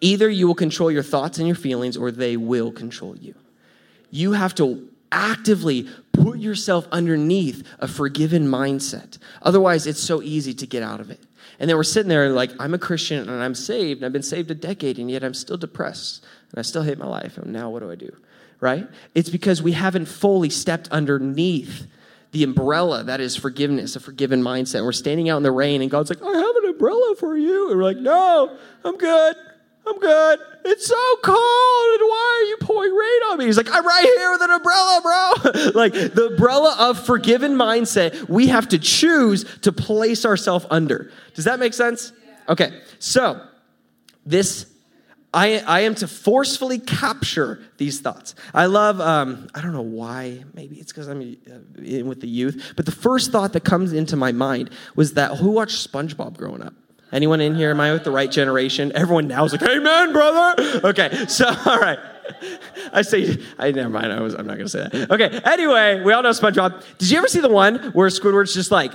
Either 0.00 0.28
you 0.30 0.46
will 0.46 0.54
control 0.54 0.90
your 0.90 1.02
thoughts 1.02 1.38
and 1.38 1.46
your 1.46 1.56
feelings 1.56 1.96
or 1.96 2.10
they 2.10 2.38
will 2.38 2.72
control 2.72 3.14
you. 3.16 3.34
You 4.10 4.32
have 4.32 4.54
to 4.56 4.88
actively 5.12 5.88
put 6.12 6.38
yourself 6.38 6.86
underneath 6.92 7.66
a 7.78 7.88
forgiven 7.88 8.46
mindset. 8.46 9.18
Otherwise, 9.42 9.86
it's 9.86 10.02
so 10.02 10.22
easy 10.22 10.54
to 10.54 10.66
get 10.66 10.82
out 10.82 11.00
of 11.00 11.10
it. 11.10 11.20
And 11.58 11.68
then 11.68 11.76
we're 11.76 11.82
sitting 11.82 12.08
there 12.08 12.30
like, 12.30 12.50
I'm 12.58 12.74
a 12.74 12.78
Christian 12.78 13.28
and 13.28 13.42
I'm 13.42 13.54
saved, 13.54 13.98
and 13.98 14.06
I've 14.06 14.12
been 14.12 14.22
saved 14.22 14.50
a 14.50 14.54
decade, 14.54 14.98
and 14.98 15.10
yet 15.10 15.22
I'm 15.22 15.34
still 15.34 15.56
depressed, 15.56 16.24
and 16.50 16.58
I 16.58 16.62
still 16.62 16.82
hate 16.82 16.98
my 16.98 17.06
life, 17.06 17.36
and 17.38 17.52
now 17.52 17.70
what 17.70 17.80
do 17.80 17.90
I 17.90 17.96
do? 17.96 18.14
Right? 18.60 18.88
It's 19.14 19.30
because 19.30 19.62
we 19.62 19.72
haven't 19.72 20.06
fully 20.06 20.50
stepped 20.50 20.88
underneath 20.88 21.86
the 22.32 22.44
umbrella 22.44 23.02
that 23.04 23.20
is 23.20 23.36
forgiveness, 23.36 23.96
a 23.96 24.00
forgiven 24.00 24.42
mindset. 24.42 24.84
We're 24.84 24.92
standing 24.92 25.28
out 25.28 25.38
in 25.38 25.42
the 25.42 25.50
rain, 25.50 25.82
and 25.82 25.90
God's 25.90 26.10
like, 26.10 26.22
I 26.22 26.32
have 26.32 26.56
an 26.56 26.70
umbrella 26.70 27.16
for 27.16 27.36
you. 27.36 27.70
And 27.70 27.78
we're 27.78 27.84
like, 27.84 27.96
no, 27.96 28.56
I'm 28.84 28.96
good. 28.96 29.36
I'm 29.90 29.98
good. 29.98 30.40
It's 30.64 30.86
so 30.86 31.16
cold. 31.22 32.00
And 32.00 32.08
why 32.08 32.40
are 32.40 32.48
you 32.48 32.56
pouring 32.60 32.94
rain 32.94 33.22
on 33.30 33.38
me? 33.38 33.46
He's 33.46 33.56
like, 33.56 33.70
I'm 33.70 33.84
right 33.86 34.04
here 34.04 34.30
with 34.30 34.42
an 34.42 34.50
umbrella, 34.50 35.00
bro. 35.02 35.70
like 35.74 35.92
the 35.92 36.28
umbrella 36.30 36.76
of 36.78 37.04
forgiven 37.04 37.54
mindset, 37.54 38.28
we 38.28 38.46
have 38.48 38.68
to 38.68 38.78
choose 38.78 39.44
to 39.62 39.72
place 39.72 40.24
ourselves 40.24 40.66
under. 40.70 41.10
Does 41.34 41.44
that 41.44 41.58
make 41.58 41.74
sense? 41.74 42.12
Okay, 42.48 42.80
so 42.98 43.44
this 44.24 44.66
I, 45.32 45.58
I 45.58 45.80
am 45.80 45.94
to 45.96 46.08
forcefully 46.08 46.78
capture 46.78 47.62
these 47.76 48.00
thoughts. 48.00 48.34
I 48.52 48.66
love, 48.66 49.00
um, 49.00 49.48
I 49.54 49.60
don't 49.60 49.72
know 49.72 49.80
why, 49.80 50.44
maybe 50.54 50.80
it's 50.80 50.92
because 50.92 51.06
I'm 51.06 51.20
uh, 51.20 51.82
in 51.82 52.08
with 52.08 52.20
the 52.20 52.28
youth, 52.28 52.72
but 52.74 52.84
the 52.84 52.92
first 52.92 53.30
thought 53.30 53.52
that 53.52 53.62
comes 53.62 53.92
into 53.92 54.16
my 54.16 54.32
mind 54.32 54.70
was 54.96 55.14
that 55.14 55.36
who 55.36 55.52
watched 55.52 55.90
SpongeBob 55.90 56.36
growing 56.36 56.62
up? 56.62 56.74
Anyone 57.12 57.40
in 57.40 57.54
here? 57.54 57.70
Am 57.70 57.80
I 57.80 57.92
with 57.92 58.04
the 58.04 58.10
right 58.10 58.30
generation? 58.30 58.92
Everyone 58.94 59.26
now 59.26 59.44
is 59.44 59.52
like, 59.52 59.62
Amen, 59.62 60.12
brother. 60.12 60.80
Okay, 60.84 61.26
so 61.26 61.46
all 61.66 61.78
right. 61.78 61.98
I 62.92 63.02
say, 63.02 63.38
I 63.58 63.72
never 63.72 63.88
mind. 63.88 64.12
I 64.12 64.20
was, 64.20 64.34
I'm 64.34 64.46
not 64.46 64.56
gonna 64.56 64.68
say 64.68 64.88
that. 64.88 65.10
Okay. 65.10 65.40
Anyway, 65.44 66.02
we 66.02 66.12
all 66.12 66.22
know 66.22 66.30
SpongeBob. 66.30 66.84
Did 66.98 67.10
you 67.10 67.18
ever 67.18 67.26
see 67.26 67.40
the 67.40 67.48
one 67.48 67.76
where 67.92 68.08
Squidward's 68.08 68.54
just 68.54 68.70
like, 68.70 68.92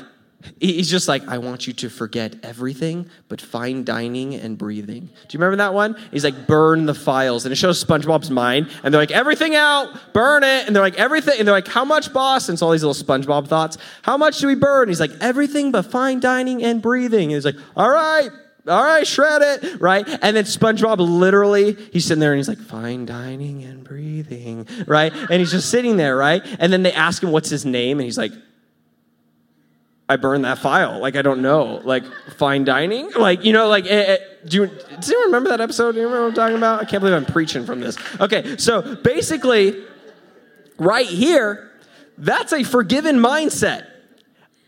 He's 0.60 0.90
just 0.90 1.08
like, 1.08 1.28
I 1.28 1.38
want 1.38 1.68
you 1.68 1.74
to 1.74 1.90
forget 1.90 2.36
everything 2.44 3.10
but 3.30 3.42
fine 3.42 3.84
dining 3.84 4.36
and 4.36 4.58
breathing. 4.58 5.06
Do 5.06 5.12
you 5.32 5.40
remember 5.40 5.58
that 5.58 5.74
one? 5.74 5.96
He's 6.12 6.24
like, 6.24 6.48
burn 6.48 6.86
the 6.86 6.94
files. 6.94 7.46
And 7.46 7.52
it 7.52 7.56
shows 7.56 7.84
SpongeBob's 7.84 8.30
mind. 8.30 8.70
And 8.84 8.94
they're 8.94 9.02
like, 9.02 9.12
everything 9.12 9.56
out, 9.56 10.14
burn 10.14 10.44
it. 10.44 10.68
And 10.68 10.76
they're 10.76 10.84
like, 10.84 10.96
everything. 10.96 11.36
And 11.40 11.48
they're 11.48 11.56
like, 11.56 11.68
how 11.68 11.86
much, 11.86 12.14
boss? 12.14 12.50
And 12.50 12.56
it's 12.56 12.62
all 12.62 12.72
these 12.72 12.84
little 12.84 13.04
SpongeBob 13.04 13.48
thoughts. 13.48 13.78
How 14.02 14.18
much 14.18 14.40
do 14.40 14.48
we 14.48 14.56
burn? 14.56 14.88
He's 14.88 15.00
like, 15.00 15.12
everything 15.22 15.72
but 15.72 15.84
fine 15.84 16.20
dining 16.20 16.64
and 16.64 16.82
breathing. 16.82 17.24
And 17.24 17.32
he's 17.32 17.46
like, 17.46 17.56
all 17.76 17.90
right, 17.90 18.30
all 18.68 18.84
right, 18.84 19.06
shred 19.06 19.42
it, 19.44 19.80
right? 19.80 20.08
And 20.08 20.36
then 20.36 20.44
SpongeBob 20.44 20.98
literally, 21.00 21.78
he's 21.92 22.06
sitting 22.06 22.20
there 22.20 22.32
and 22.34 22.40
he's 22.40 22.48
like, 22.48 22.58
fine 22.58 23.06
dining 23.06 23.64
and 23.64 23.84
breathing, 23.84 24.68
right? 24.88 25.14
And 25.14 25.34
he's 25.34 25.52
just 25.52 25.70
sitting 25.70 25.98
there, 25.98 26.18
right? 26.18 26.42
And 26.60 26.74
then 26.74 26.82
they 26.82 26.92
ask 26.92 27.22
him 27.22 27.32
what's 27.32 27.50
his 27.50 27.64
name, 27.64 28.00
and 28.00 28.06
he's 28.06 28.18
like, 28.18 28.32
I 30.08 30.18
burned 30.18 30.46
that 30.46 30.60
file. 30.60 31.00
Like, 31.00 31.16
I 31.16 31.22
don't 31.24 31.42
know. 31.42 31.82
Like, 31.84 32.04
fine 32.38 32.64
dining? 32.64 33.12
Like, 33.14 33.44
you 33.44 33.54
know, 33.54 33.68
like, 33.68 33.86
eh, 33.86 34.04
eh, 34.14 34.18
do 34.46 34.58
you, 34.58 34.68
does 34.68 35.10
anyone 35.10 35.26
remember 35.28 35.50
that 35.50 35.62
episode? 35.62 35.94
Do 35.94 36.00
you 36.00 36.06
remember 36.06 36.26
what 36.26 36.30
I'm 36.30 36.36
talking 36.36 36.58
about? 36.58 36.82
I 36.82 36.86
can't 36.86 37.02
believe 37.02 37.16
I'm 37.16 37.26
preaching 37.26 37.66
from 37.66 37.80
this. 37.80 37.98
Okay, 38.20 38.58
so 38.58 38.96
basically, 38.98 39.84
right 40.78 41.08
here, 41.08 41.72
that's 42.20 42.54
a 42.54 42.64
forgiven 42.64 43.18
mindset. 43.18 43.88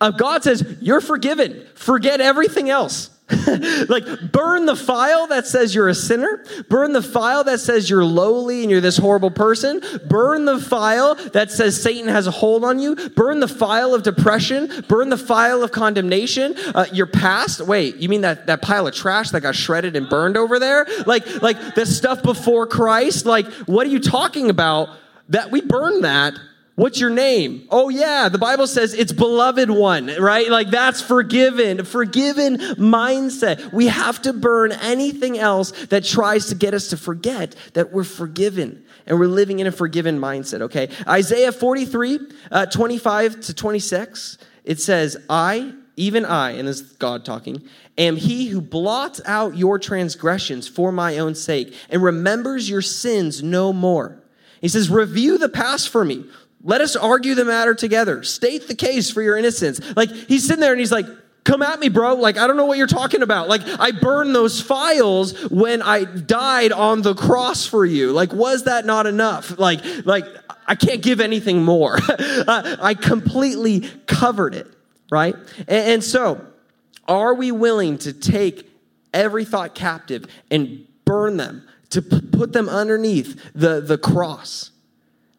Uh, 0.01 0.11
God 0.11 0.43
says, 0.43 0.77
You're 0.81 1.01
forgiven. 1.01 1.67
Forget 1.75 2.19
everything 2.19 2.69
else. 2.69 3.11
like, 3.89 4.31
burn 4.31 4.65
the 4.65 4.75
file 4.75 5.27
that 5.27 5.45
says 5.45 5.75
you're 5.75 5.89
a 5.89 5.95
sinner. 5.95 6.45
Burn 6.69 6.93
the 6.93 7.01
file 7.01 7.43
that 7.43 7.59
says 7.59 7.89
you're 7.89 8.05
lowly 8.05 8.61
and 8.61 8.71
you're 8.71 8.79
this 8.79 8.95
horrible 8.95 9.31
person. 9.31 9.81
Burn 10.07 10.45
the 10.45 10.59
file 10.59 11.15
that 11.33 11.51
says 11.51 11.81
Satan 11.81 12.07
has 12.07 12.27
a 12.27 12.31
hold 12.31 12.63
on 12.63 12.79
you. 12.79 12.95
Burn 12.95 13.41
the 13.41 13.47
file 13.49 13.93
of 13.93 14.03
depression. 14.03 14.85
Burn 14.87 15.09
the 15.09 15.17
file 15.17 15.61
of 15.61 15.73
condemnation. 15.73 16.55
Uh, 16.73 16.85
your 16.93 17.05
past. 17.05 17.59
Wait, 17.59 17.97
you 17.97 18.07
mean 18.07 18.21
that, 18.21 18.47
that 18.47 18.61
pile 18.61 18.87
of 18.87 18.93
trash 18.93 19.31
that 19.31 19.41
got 19.41 19.55
shredded 19.55 19.97
and 19.97 20.07
burned 20.07 20.37
over 20.37 20.57
there? 20.57 20.87
Like, 21.05 21.41
like 21.41 21.75
the 21.75 21.85
stuff 21.85 22.23
before 22.23 22.65
Christ? 22.65 23.25
Like, 23.25 23.47
what 23.65 23.85
are 23.85 23.89
you 23.89 23.99
talking 23.99 24.49
about? 24.49 24.89
That 25.29 25.51
we 25.51 25.59
burn 25.59 26.01
that 26.01 26.33
What's 26.77 26.99
your 26.99 27.09
name? 27.09 27.67
Oh, 27.71 27.89
yeah, 27.89 28.29
the 28.29 28.37
Bible 28.37 28.67
says 28.67 28.93
it's 28.93 29.11
beloved 29.11 29.71
one, 29.71 30.11
right? 30.19 30.47
Like 30.47 30.69
that's 30.69 31.01
forgiven, 31.01 31.83
forgiven 31.83 32.57
mindset. 32.57 33.73
We 33.73 33.87
have 33.87 34.21
to 34.21 34.31
burn 34.31 34.71
anything 34.71 35.39
else 35.39 35.71
that 35.87 36.03
tries 36.03 36.45
to 36.49 36.55
get 36.55 36.75
us 36.75 36.89
to 36.89 36.97
forget 36.97 37.55
that 37.73 37.91
we're 37.91 38.03
forgiven 38.03 38.85
and 39.07 39.19
we're 39.19 39.25
living 39.25 39.57
in 39.57 39.65
a 39.65 39.71
forgiven 39.71 40.19
mindset, 40.19 40.61
okay? 40.61 40.89
Isaiah 41.07 41.51
43, 41.51 42.19
uh, 42.51 42.67
25 42.67 43.41
to 43.41 43.55
26, 43.55 44.37
it 44.63 44.79
says, 44.79 45.17
I, 45.27 45.73
even 45.95 46.25
I, 46.25 46.51
and 46.51 46.67
this 46.67 46.81
is 46.81 46.91
God 46.91 47.25
talking, 47.25 47.63
am 47.97 48.17
he 48.17 48.49
who 48.49 48.61
blots 48.61 49.19
out 49.25 49.57
your 49.57 49.79
transgressions 49.79 50.67
for 50.67 50.91
my 50.91 51.17
own 51.17 51.33
sake 51.33 51.73
and 51.89 52.03
remembers 52.03 52.69
your 52.69 52.83
sins 52.83 53.41
no 53.41 53.73
more. 53.73 54.21
He 54.61 54.67
says, 54.67 54.89
Review 54.89 55.37
the 55.37 55.49
past 55.49 55.89
for 55.89 56.05
me. 56.05 56.25
Let 56.63 56.81
us 56.81 56.95
argue 56.95 57.35
the 57.35 57.45
matter 57.45 57.75
together. 57.75 58.23
State 58.23 58.67
the 58.67 58.75
case 58.75 59.09
for 59.09 59.21
your 59.21 59.37
innocence. 59.37 59.79
Like, 59.95 60.11
he's 60.11 60.45
sitting 60.45 60.59
there 60.59 60.71
and 60.71 60.79
he's 60.79 60.91
like, 60.91 61.05
come 61.47 61.61
at 61.61 61.79
me, 61.79 61.89
bro. 61.89 62.15
Like, 62.15 62.37
I 62.37 62.45
don't 62.45 62.57
know 62.57 62.65
what 62.65 62.77
you're 62.77 62.87
talking 62.87 63.21
about. 63.21 63.47
Like, 63.47 63.61
I 63.79 63.91
burned 63.91 64.35
those 64.35 64.61
files 64.61 65.49
when 65.49 65.81
I 65.81 66.03
died 66.03 66.71
on 66.73 67.01
the 67.01 67.15
cross 67.15 67.65
for 67.65 67.85
you. 67.85 68.11
Like, 68.11 68.33
was 68.33 68.65
that 68.65 68.85
not 68.85 69.07
enough? 69.07 69.57
Like, 69.57 69.81
like, 70.05 70.25
I 70.67 70.75
can't 70.75 71.01
give 71.01 71.21
anything 71.21 71.63
more. 71.63 71.97
I 72.09 72.95
completely 72.99 73.89
covered 74.05 74.55
it, 74.55 74.67
right? 75.09 75.35
And, 75.59 75.69
and 75.69 76.03
so, 76.03 76.45
are 77.07 77.33
we 77.33 77.51
willing 77.51 77.97
to 77.99 78.11
take 78.11 78.69
every 79.13 79.45
thought 79.45 79.73
captive 79.73 80.25
and 80.51 80.85
burn 81.05 81.37
them, 81.37 81.65
to 81.91 82.01
p- 82.01 82.19
put 82.19 82.51
them 82.51 82.67
underneath 82.67 83.51
the, 83.55 83.79
the 83.79 83.97
cross 83.97 84.71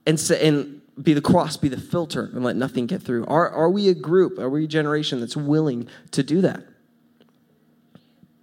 and, 0.06 0.18
say, 0.18 0.48
and 0.48 0.77
be 1.02 1.14
the 1.14 1.20
cross, 1.20 1.56
be 1.56 1.68
the 1.68 1.80
filter, 1.80 2.30
and 2.32 2.44
let 2.44 2.56
nothing 2.56 2.86
get 2.86 3.02
through? 3.02 3.26
Are, 3.26 3.48
are 3.48 3.70
we 3.70 3.88
a 3.88 3.94
group, 3.94 4.38
are 4.38 4.50
we 4.50 4.64
a 4.64 4.68
generation 4.68 5.20
that's 5.20 5.36
willing 5.36 5.88
to 6.12 6.22
do 6.22 6.40
that? 6.42 6.64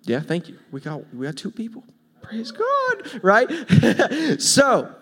Yeah, 0.04 0.20
thank 0.20 0.48
you. 0.48 0.60
We 0.72 0.82
got 0.82 1.14
we 1.14 1.26
got 1.26 1.36
two 1.36 1.52
people. 1.52 1.84
Praise 2.22 2.52
God, 2.52 3.24
right? 3.24 3.50
so 4.42 4.94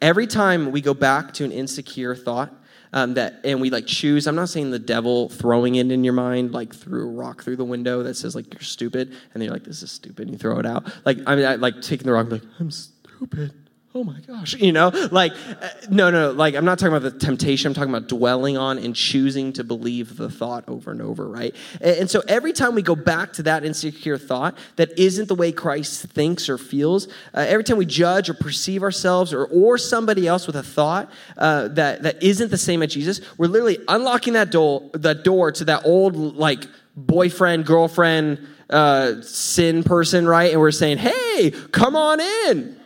every 0.00 0.26
time 0.26 0.72
we 0.72 0.80
go 0.80 0.94
back 0.94 1.32
to 1.34 1.44
an 1.44 1.52
insecure 1.52 2.14
thought, 2.14 2.52
um, 2.92 3.14
that 3.14 3.40
and 3.44 3.60
we 3.60 3.70
like 3.70 3.86
choose 3.86 4.26
i'm 4.26 4.34
not 4.34 4.50
saying 4.50 4.70
the 4.70 4.78
devil 4.78 5.30
throwing 5.30 5.76
it 5.76 5.90
in 5.90 6.04
your 6.04 6.12
mind 6.12 6.52
like 6.52 6.74
through 6.74 7.08
a 7.08 7.12
rock 7.12 7.42
through 7.42 7.56
the 7.56 7.64
window 7.64 8.02
that 8.02 8.16
says 8.16 8.34
like 8.34 8.52
you're 8.52 8.60
stupid 8.60 9.08
and 9.08 9.40
then 9.40 9.44
you're 9.44 9.52
like 9.54 9.64
this 9.64 9.82
is 9.82 9.90
stupid 9.90 10.28
and 10.28 10.32
you 10.32 10.36
throw 10.36 10.58
it 10.58 10.66
out 10.66 10.84
like 11.06 11.16
i 11.26 11.34
mean 11.34 11.46
I, 11.46 11.54
like 11.54 11.80
taking 11.80 12.06
the 12.06 12.12
rock 12.12 12.30
like 12.30 12.42
i'm 12.60 12.70
stupid 12.70 13.54
oh 13.94 14.04
my 14.04 14.18
gosh, 14.26 14.54
you 14.54 14.72
know, 14.72 14.90
like, 15.10 15.32
uh, 15.60 15.68
no, 15.90 16.10
no, 16.10 16.30
like, 16.30 16.54
I'm 16.54 16.64
not 16.64 16.78
talking 16.78 16.96
about 16.96 17.12
the 17.12 17.18
temptation. 17.18 17.68
I'm 17.68 17.74
talking 17.74 17.94
about 17.94 18.08
dwelling 18.08 18.56
on 18.56 18.78
and 18.78 18.96
choosing 18.96 19.52
to 19.54 19.64
believe 19.64 20.16
the 20.16 20.30
thought 20.30 20.64
over 20.66 20.90
and 20.90 21.02
over, 21.02 21.28
right? 21.28 21.54
And, 21.80 22.10
so 22.10 22.22
every 22.26 22.54
time 22.54 22.74
we 22.74 22.80
go 22.80 22.96
back 22.96 23.34
to 23.34 23.42
that 23.44 23.64
insecure 23.64 24.16
thought 24.16 24.56
that 24.76 24.98
isn't 24.98 25.28
the 25.28 25.34
way 25.34 25.52
Christ 25.52 26.06
thinks 26.06 26.48
or 26.48 26.56
feels, 26.56 27.06
uh, 27.34 27.44
every 27.46 27.64
time 27.64 27.76
we 27.76 27.84
judge 27.84 28.30
or 28.30 28.34
perceive 28.34 28.82
ourselves 28.82 29.32
or, 29.34 29.44
or 29.44 29.76
somebody 29.76 30.26
else 30.26 30.46
with 30.46 30.56
a 30.56 30.62
thought 30.62 31.10
uh, 31.36 31.68
that, 31.68 32.02
that 32.02 32.22
isn't 32.22 32.50
the 32.50 32.58
same 32.58 32.82
as 32.82 32.94
Jesus, 32.94 33.20
we're 33.36 33.46
literally 33.46 33.78
unlocking 33.88 34.32
that 34.32 34.50
door, 34.50 34.90
that 34.94 35.22
door 35.22 35.52
to 35.52 35.66
that 35.66 35.84
old, 35.84 36.16
like, 36.16 36.66
boyfriend, 36.96 37.66
girlfriend, 37.66 38.46
uh, 38.70 39.20
sin 39.20 39.82
person, 39.84 40.26
right? 40.26 40.50
And 40.50 40.60
we're 40.60 40.70
saying, 40.70 40.96
hey, 40.96 41.50
come 41.72 41.94
on 41.94 42.20
in 42.20 42.81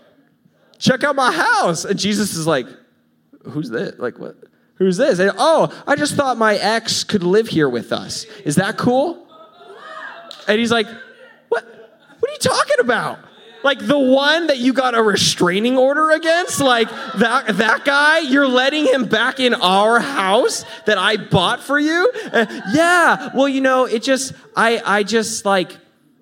check 0.78 1.04
out 1.04 1.16
my 1.16 1.32
house. 1.32 1.84
And 1.84 1.98
Jesus 1.98 2.36
is 2.36 2.46
like, 2.46 2.66
who's 3.44 3.70
this? 3.70 3.98
Like, 3.98 4.18
what? 4.18 4.36
Who's 4.76 4.96
this? 4.96 5.18
And, 5.18 5.32
oh, 5.38 5.72
I 5.86 5.96
just 5.96 6.14
thought 6.14 6.36
my 6.36 6.56
ex 6.56 7.02
could 7.02 7.22
live 7.22 7.48
here 7.48 7.68
with 7.68 7.92
us. 7.92 8.24
Is 8.44 8.56
that 8.56 8.76
cool? 8.76 9.26
And 10.46 10.58
he's 10.58 10.70
like, 10.70 10.86
what? 11.48 11.64
What 12.18 12.30
are 12.30 12.32
you 12.32 12.38
talking 12.38 12.76
about? 12.80 13.18
Like 13.62 13.78
the 13.80 13.98
one 13.98 14.46
that 14.46 14.58
you 14.58 14.72
got 14.72 14.94
a 14.94 15.02
restraining 15.02 15.76
order 15.76 16.10
against? 16.10 16.60
Like 16.60 16.88
that, 17.16 17.56
that 17.56 17.84
guy, 17.84 18.18
you're 18.18 18.46
letting 18.46 18.86
him 18.86 19.06
back 19.06 19.40
in 19.40 19.54
our 19.54 19.98
house 19.98 20.64
that 20.84 20.98
I 20.98 21.16
bought 21.16 21.62
for 21.62 21.78
you? 21.78 22.12
Uh, 22.32 22.46
yeah. 22.72 23.30
Well, 23.34 23.48
you 23.48 23.60
know, 23.60 23.86
it 23.86 24.02
just, 24.04 24.34
I, 24.54 24.80
I 24.84 25.02
just 25.02 25.44
like, 25.44 25.76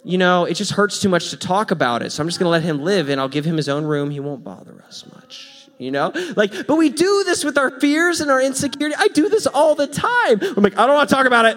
you 0.05 0.19
know, 0.19 0.45
it 0.45 0.55
just 0.55 0.73
hurts 0.73 1.01
too 1.01 1.09
much 1.09 1.31
to 1.31 1.37
talk 1.37 1.71
about 1.71 2.03
it. 2.03 2.13
So 2.13 2.23
I'm 2.23 2.29
just 2.29 2.39
going 2.39 2.47
to 2.47 2.51
let 2.51 2.63
him 2.63 2.85
live 2.85 3.09
and 3.09 3.21
I'll 3.21 3.29
give 3.29 3.45
him 3.45 3.57
his 3.57 3.69
own 3.69 3.85
room. 3.85 4.11
He 4.11 4.21
won't 4.21 4.45
bother 4.45 4.85
us 4.87 5.05
much. 5.15 5.51
You 5.77 5.91
know, 5.91 6.13
like, 6.37 6.69
but 6.69 6.77
we 6.77 6.89
do 6.89 7.25
this 7.25 7.43
with 7.43 7.59
our 7.59 7.81
fears 7.81 8.21
and 8.21 8.31
our 8.31 8.41
insecurity. 8.41 8.95
I 8.97 9.09
do 9.09 9.29
this 9.29 9.49
all 9.49 9.75
the 9.75 9.89
time. 9.89 10.39
I'm 10.57 10.63
like, 10.63 10.79
I 10.79 10.87
don't 10.87 10.95
want 10.95 11.09
to 11.09 11.15
talk 11.15 11.27
about 11.27 11.47
it. 11.47 11.57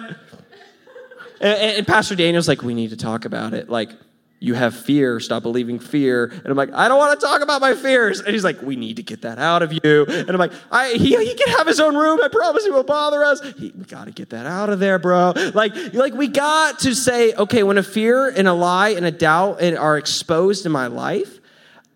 And, 1.40 1.76
and 1.78 1.86
Pastor 1.86 2.16
Daniel's 2.16 2.48
like, 2.48 2.62
we 2.62 2.74
need 2.74 2.90
to 2.90 2.96
talk 2.96 3.26
about 3.26 3.54
it. 3.54 3.68
Like, 3.68 3.90
you 4.40 4.54
have 4.54 4.74
fear, 4.74 5.18
stop 5.18 5.42
believing 5.42 5.80
fear. 5.80 6.26
And 6.26 6.46
I'm 6.46 6.56
like, 6.56 6.72
I 6.72 6.86
don't 6.86 6.98
want 6.98 7.18
to 7.18 7.26
talk 7.26 7.42
about 7.42 7.60
my 7.60 7.74
fears. 7.74 8.20
And 8.20 8.28
he's 8.28 8.44
like, 8.44 8.62
we 8.62 8.76
need 8.76 8.96
to 8.96 9.02
get 9.02 9.22
that 9.22 9.38
out 9.38 9.62
of 9.62 9.72
you. 9.72 10.06
And 10.06 10.30
I'm 10.30 10.38
like, 10.38 10.52
I, 10.70 10.92
he, 10.92 11.16
he 11.16 11.34
can 11.34 11.56
have 11.56 11.66
his 11.66 11.80
own 11.80 11.96
room. 11.96 12.20
I 12.22 12.28
promise 12.28 12.64
he 12.64 12.70
won't 12.70 12.86
bother 12.86 13.24
us. 13.24 13.40
He, 13.58 13.72
we 13.76 13.84
got 13.84 14.04
to 14.04 14.12
get 14.12 14.30
that 14.30 14.46
out 14.46 14.70
of 14.70 14.78
there, 14.78 15.00
bro. 15.00 15.32
Like, 15.54 15.74
like 15.92 16.14
we 16.14 16.28
got 16.28 16.78
to 16.80 16.94
say, 16.94 17.34
okay, 17.34 17.64
when 17.64 17.78
a 17.78 17.82
fear 17.82 18.28
and 18.28 18.46
a 18.46 18.52
lie 18.52 18.90
and 18.90 19.04
a 19.04 19.10
doubt 19.10 19.60
are 19.62 19.98
exposed 19.98 20.66
in 20.66 20.72
my 20.72 20.86
life, 20.86 21.40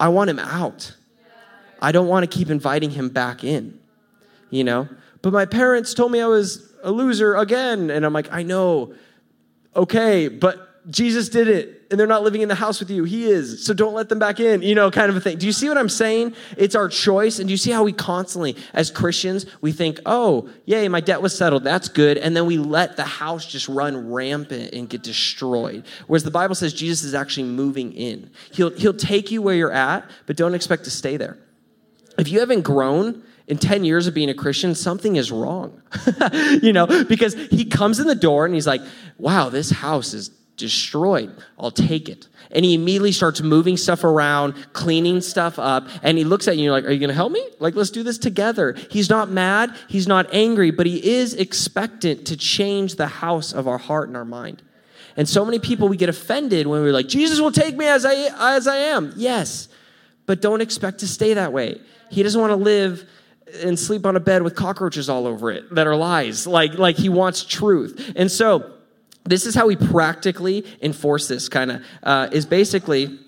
I 0.00 0.08
want 0.08 0.28
him 0.28 0.40
out. 0.40 0.96
I 1.80 1.92
don't 1.92 2.08
want 2.08 2.28
to 2.28 2.36
keep 2.38 2.50
inviting 2.50 2.90
him 2.90 3.08
back 3.08 3.44
in, 3.44 3.78
you 4.50 4.64
know? 4.64 4.88
But 5.20 5.32
my 5.32 5.46
parents 5.46 5.94
told 5.94 6.10
me 6.10 6.20
I 6.20 6.26
was 6.26 6.72
a 6.82 6.90
loser 6.90 7.36
again. 7.36 7.90
And 7.90 8.04
I'm 8.04 8.12
like, 8.12 8.32
I 8.32 8.42
know. 8.42 8.94
Okay, 9.76 10.26
but 10.26 10.90
Jesus 10.90 11.28
did 11.28 11.46
it 11.46 11.81
and 11.92 12.00
they're 12.00 12.06
not 12.06 12.22
living 12.22 12.40
in 12.40 12.48
the 12.48 12.54
house 12.54 12.80
with 12.80 12.90
you. 12.90 13.04
He 13.04 13.26
is. 13.26 13.64
So 13.64 13.74
don't 13.74 13.92
let 13.92 14.08
them 14.08 14.18
back 14.18 14.40
in, 14.40 14.62
you 14.62 14.74
know, 14.74 14.90
kind 14.90 15.10
of 15.10 15.16
a 15.16 15.20
thing. 15.20 15.38
Do 15.38 15.46
you 15.46 15.52
see 15.52 15.68
what 15.68 15.76
I'm 15.76 15.90
saying? 15.90 16.34
It's 16.56 16.74
our 16.74 16.88
choice. 16.88 17.38
And 17.38 17.48
do 17.48 17.52
you 17.52 17.58
see 17.58 17.70
how 17.70 17.84
we 17.84 17.92
constantly, 17.92 18.56
as 18.72 18.90
Christians, 18.90 19.44
we 19.60 19.72
think, 19.72 20.00
oh, 20.06 20.48
yay, 20.64 20.88
my 20.88 21.00
debt 21.00 21.20
was 21.20 21.36
settled. 21.36 21.64
That's 21.64 21.88
good. 21.88 22.16
And 22.16 22.34
then 22.34 22.46
we 22.46 22.56
let 22.56 22.96
the 22.96 23.04
house 23.04 23.46
just 23.46 23.68
run 23.68 24.10
rampant 24.10 24.72
and 24.72 24.88
get 24.88 25.02
destroyed. 25.02 25.84
Whereas 26.06 26.24
the 26.24 26.30
Bible 26.30 26.54
says 26.54 26.72
Jesus 26.72 27.04
is 27.04 27.14
actually 27.14 27.44
moving 27.44 27.92
in. 27.92 28.30
He'll, 28.52 28.70
he'll 28.70 28.94
take 28.94 29.30
you 29.30 29.42
where 29.42 29.54
you're 29.54 29.72
at, 29.72 30.10
but 30.26 30.36
don't 30.36 30.54
expect 30.54 30.84
to 30.84 30.90
stay 30.90 31.18
there. 31.18 31.38
If 32.18 32.28
you 32.28 32.40
haven't 32.40 32.62
grown, 32.62 33.22
in 33.48 33.58
10 33.58 33.84
years 33.84 34.06
of 34.06 34.14
being 34.14 34.30
a 34.30 34.34
Christian, 34.34 34.74
something 34.74 35.16
is 35.16 35.32
wrong. 35.32 35.82
you 36.62 36.72
know, 36.72 36.86
because 36.86 37.34
he 37.34 37.64
comes 37.64 37.98
in 37.98 38.06
the 38.06 38.14
door 38.14 38.46
and 38.46 38.54
he's 38.54 38.66
like, 38.66 38.80
wow, 39.18 39.48
this 39.48 39.70
house 39.70 40.14
is 40.14 40.30
destroyed. 40.56 41.34
I'll 41.58 41.70
take 41.70 42.08
it. 42.08 42.28
And 42.50 42.64
he 42.64 42.74
immediately 42.74 43.12
starts 43.12 43.40
moving 43.40 43.76
stuff 43.76 44.04
around, 44.04 44.54
cleaning 44.72 45.20
stuff 45.20 45.58
up, 45.58 45.88
and 46.02 46.18
he 46.18 46.24
looks 46.24 46.46
at 46.48 46.56
you 46.56 46.64
you're 46.64 46.72
like, 46.72 46.84
Are 46.84 46.90
you 46.90 47.00
gonna 47.00 47.12
help 47.12 47.32
me? 47.32 47.44
Like, 47.58 47.74
let's 47.74 47.90
do 47.90 48.02
this 48.02 48.18
together. 48.18 48.76
He's 48.90 49.08
not 49.08 49.30
mad, 49.30 49.74
he's 49.88 50.06
not 50.06 50.32
angry, 50.32 50.70
but 50.70 50.86
he 50.86 51.14
is 51.14 51.34
expectant 51.34 52.26
to 52.26 52.36
change 52.36 52.96
the 52.96 53.06
house 53.06 53.52
of 53.52 53.66
our 53.66 53.78
heart 53.78 54.08
and 54.08 54.16
our 54.16 54.24
mind. 54.24 54.62
And 55.16 55.28
so 55.28 55.44
many 55.44 55.58
people 55.58 55.88
we 55.88 55.96
get 55.96 56.08
offended 56.08 56.66
when 56.66 56.82
we're 56.82 56.92
like, 56.92 57.08
Jesus 57.08 57.40
will 57.40 57.52
take 57.52 57.76
me 57.76 57.86
as 57.86 58.04
I 58.04 58.14
as 58.56 58.66
I 58.66 58.76
am. 58.76 59.12
Yes. 59.16 59.68
But 60.26 60.40
don't 60.40 60.60
expect 60.60 61.00
to 61.00 61.08
stay 61.08 61.34
that 61.34 61.52
way. 61.52 61.80
He 62.10 62.22
doesn't 62.22 62.40
want 62.40 62.52
to 62.52 62.56
live 62.56 63.04
and 63.62 63.78
sleep 63.78 64.06
on 64.06 64.16
a 64.16 64.20
bed 64.20 64.42
with 64.42 64.54
cockroaches 64.54 65.08
all 65.08 65.26
over 65.26 65.50
it 65.50 65.74
that 65.74 65.86
are 65.86 65.96
lies. 65.96 66.46
Like, 66.46 66.74
like 66.74 66.96
he 66.96 67.08
wants 67.08 67.44
truth. 67.44 68.12
And 68.16 68.30
so 68.30 68.72
this 69.24 69.46
is 69.46 69.54
how 69.54 69.66
we 69.66 69.76
practically 69.76 70.64
enforce 70.80 71.28
this 71.28 71.48
kind 71.48 71.70
of 71.70 71.82
uh, 72.02 72.28
is 72.32 72.46
basically 72.46 73.18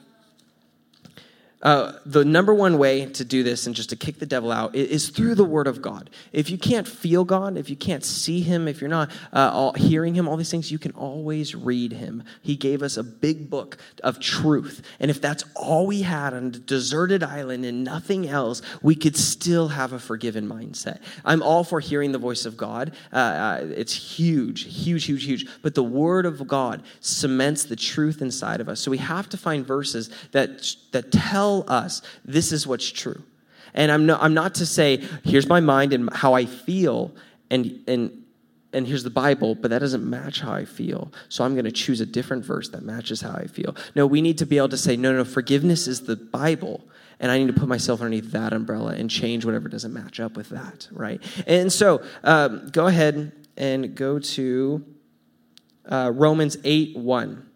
uh, 1.64 1.92
the 2.04 2.24
number 2.24 2.52
one 2.52 2.76
way 2.76 3.06
to 3.06 3.24
do 3.24 3.42
this 3.42 3.66
and 3.66 3.74
just 3.74 3.88
to 3.88 3.96
kick 3.96 4.18
the 4.18 4.26
devil 4.26 4.52
out 4.52 4.74
is 4.74 5.08
through 5.08 5.34
the 5.34 5.44
word 5.44 5.66
of 5.66 5.80
god. 5.80 6.10
If 6.30 6.50
you 6.50 6.58
can't 6.58 6.86
feel 6.86 7.24
god 7.24 7.56
if 7.56 7.70
you 7.70 7.76
can't 7.76 8.04
see 8.04 8.40
him 8.40 8.68
if 8.68 8.82
you're 8.82 8.90
not 8.90 9.10
uh, 9.32 9.72
hearing 9.72 10.14
him 10.14 10.28
all 10.28 10.36
these 10.36 10.50
things 10.50 10.70
you 10.70 10.78
can 10.78 10.92
always 10.92 11.54
read 11.54 11.92
him. 11.92 12.22
He 12.42 12.54
gave 12.54 12.82
us 12.82 12.98
a 12.98 13.02
big 13.02 13.48
book 13.48 13.78
of 14.02 14.20
truth. 14.20 14.82
And 15.00 15.10
if 15.10 15.22
that's 15.22 15.44
all 15.56 15.86
we 15.86 16.02
had 16.02 16.34
on 16.34 16.46
a 16.48 16.50
deserted 16.50 17.22
island 17.22 17.64
and 17.64 17.82
nothing 17.82 18.28
else 18.28 18.60
we 18.82 18.94
could 18.94 19.16
still 19.16 19.68
have 19.68 19.94
a 19.94 19.98
forgiven 19.98 20.46
mindset. 20.46 21.00
I'm 21.24 21.42
all 21.42 21.64
for 21.64 21.80
hearing 21.80 22.12
the 22.12 22.18
voice 22.18 22.44
of 22.44 22.58
god. 22.58 22.92
Uh, 23.10 23.16
uh 23.16 23.60
it's 23.74 23.94
huge 23.94 24.64
huge 24.64 25.06
huge 25.06 25.24
huge. 25.24 25.46
But 25.62 25.74
the 25.74 25.82
word 25.82 26.26
of 26.26 26.46
god 26.46 26.82
cements 27.00 27.64
the 27.64 27.76
truth 27.76 28.20
inside 28.20 28.60
of 28.60 28.68
us. 28.68 28.80
So 28.80 28.90
we 28.90 28.98
have 28.98 29.30
to 29.30 29.38
find 29.38 29.66
verses 29.66 30.10
that 30.32 30.76
that 30.92 31.10
tell 31.10 31.53
tell 31.62 31.74
us 31.74 32.02
this 32.24 32.52
is 32.52 32.66
what's 32.66 32.90
true. 32.90 33.22
And 33.74 33.90
I'm, 33.90 34.06
no, 34.06 34.16
I'm 34.20 34.34
not 34.34 34.54
to 34.56 34.66
say, 34.66 35.02
here's 35.24 35.48
my 35.48 35.60
mind 35.60 35.92
and 35.92 36.12
how 36.12 36.34
I 36.34 36.46
feel, 36.46 37.12
and, 37.50 37.82
and, 37.88 38.24
and 38.72 38.86
here's 38.86 39.02
the 39.02 39.10
Bible, 39.10 39.54
but 39.54 39.70
that 39.70 39.80
doesn't 39.80 40.08
match 40.08 40.40
how 40.40 40.52
I 40.52 40.64
feel. 40.64 41.12
So 41.28 41.44
I'm 41.44 41.54
going 41.54 41.64
to 41.64 41.72
choose 41.72 42.00
a 42.00 42.06
different 42.06 42.44
verse 42.44 42.68
that 42.70 42.82
matches 42.82 43.20
how 43.20 43.32
I 43.32 43.46
feel. 43.46 43.74
No, 43.96 44.06
we 44.06 44.22
need 44.22 44.38
to 44.38 44.46
be 44.46 44.58
able 44.58 44.68
to 44.70 44.76
say, 44.76 44.96
no, 44.96 45.12
no, 45.12 45.24
forgiveness 45.24 45.88
is 45.88 46.02
the 46.02 46.16
Bible. 46.16 46.84
And 47.18 47.32
I 47.32 47.38
need 47.38 47.48
to 47.48 47.52
put 47.52 47.68
myself 47.68 48.00
underneath 48.00 48.30
that 48.32 48.52
umbrella 48.52 48.94
and 48.94 49.10
change 49.10 49.44
whatever 49.44 49.68
doesn't 49.68 49.92
match 49.92 50.20
up 50.20 50.36
with 50.36 50.50
that, 50.50 50.88
right? 50.92 51.20
And 51.46 51.72
so 51.72 52.02
um, 52.22 52.68
go 52.70 52.86
ahead 52.86 53.32
and 53.56 53.94
go 53.94 54.18
to 54.18 54.84
uh, 55.88 56.12
Romans 56.14 56.56
8 56.64 56.96
1. 56.96 57.50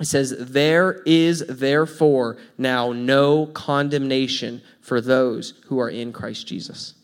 It 0.00 0.06
says, 0.06 0.34
There 0.38 1.02
is 1.04 1.44
therefore 1.46 2.38
now 2.56 2.92
no 2.92 3.46
condemnation 3.46 4.62
for 4.80 5.00
those 5.00 5.54
who 5.66 5.78
are 5.78 5.90
in 5.90 6.12
Christ 6.12 6.46
Jesus. 6.46 6.94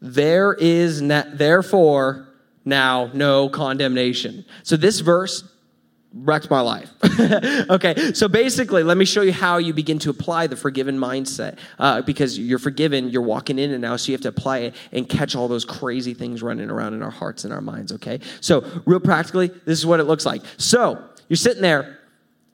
There 0.00 0.54
is 0.54 1.00
na- 1.00 1.24
therefore 1.32 2.28
now 2.64 3.10
no 3.14 3.48
condemnation. 3.48 4.44
So 4.62 4.76
this 4.76 5.00
verse 5.00 5.44
wrecked 6.14 6.50
my 6.50 6.60
life. 6.60 6.90
okay, 7.70 8.12
so 8.12 8.28
basically, 8.28 8.82
let 8.82 8.96
me 8.96 9.04
show 9.04 9.22
you 9.22 9.32
how 9.32 9.58
you 9.58 9.72
begin 9.72 9.98
to 10.00 10.10
apply 10.10 10.46
the 10.46 10.56
forgiven 10.56 10.98
mindset. 10.98 11.58
Uh, 11.78 12.02
because 12.02 12.38
you're 12.38 12.58
forgiven, 12.58 13.10
you're 13.10 13.22
walking 13.22 13.58
in 13.58 13.72
and 13.72 13.82
now, 13.82 13.96
so 13.96 14.10
you 14.10 14.14
have 14.14 14.22
to 14.22 14.28
apply 14.28 14.58
it 14.58 14.74
and 14.92 15.08
catch 15.08 15.36
all 15.36 15.48
those 15.48 15.64
crazy 15.64 16.14
things 16.14 16.42
running 16.42 16.70
around 16.70 16.94
in 16.94 17.02
our 17.02 17.10
hearts 17.10 17.44
and 17.44 17.52
our 17.52 17.60
minds. 17.60 17.92
Okay, 17.92 18.20
so 18.40 18.64
real 18.86 19.00
practically, 19.00 19.48
this 19.48 19.78
is 19.78 19.86
what 19.86 20.00
it 20.00 20.04
looks 20.04 20.24
like. 20.24 20.42
So 20.56 21.07
you're 21.28 21.36
sitting 21.36 21.62
there, 21.62 21.98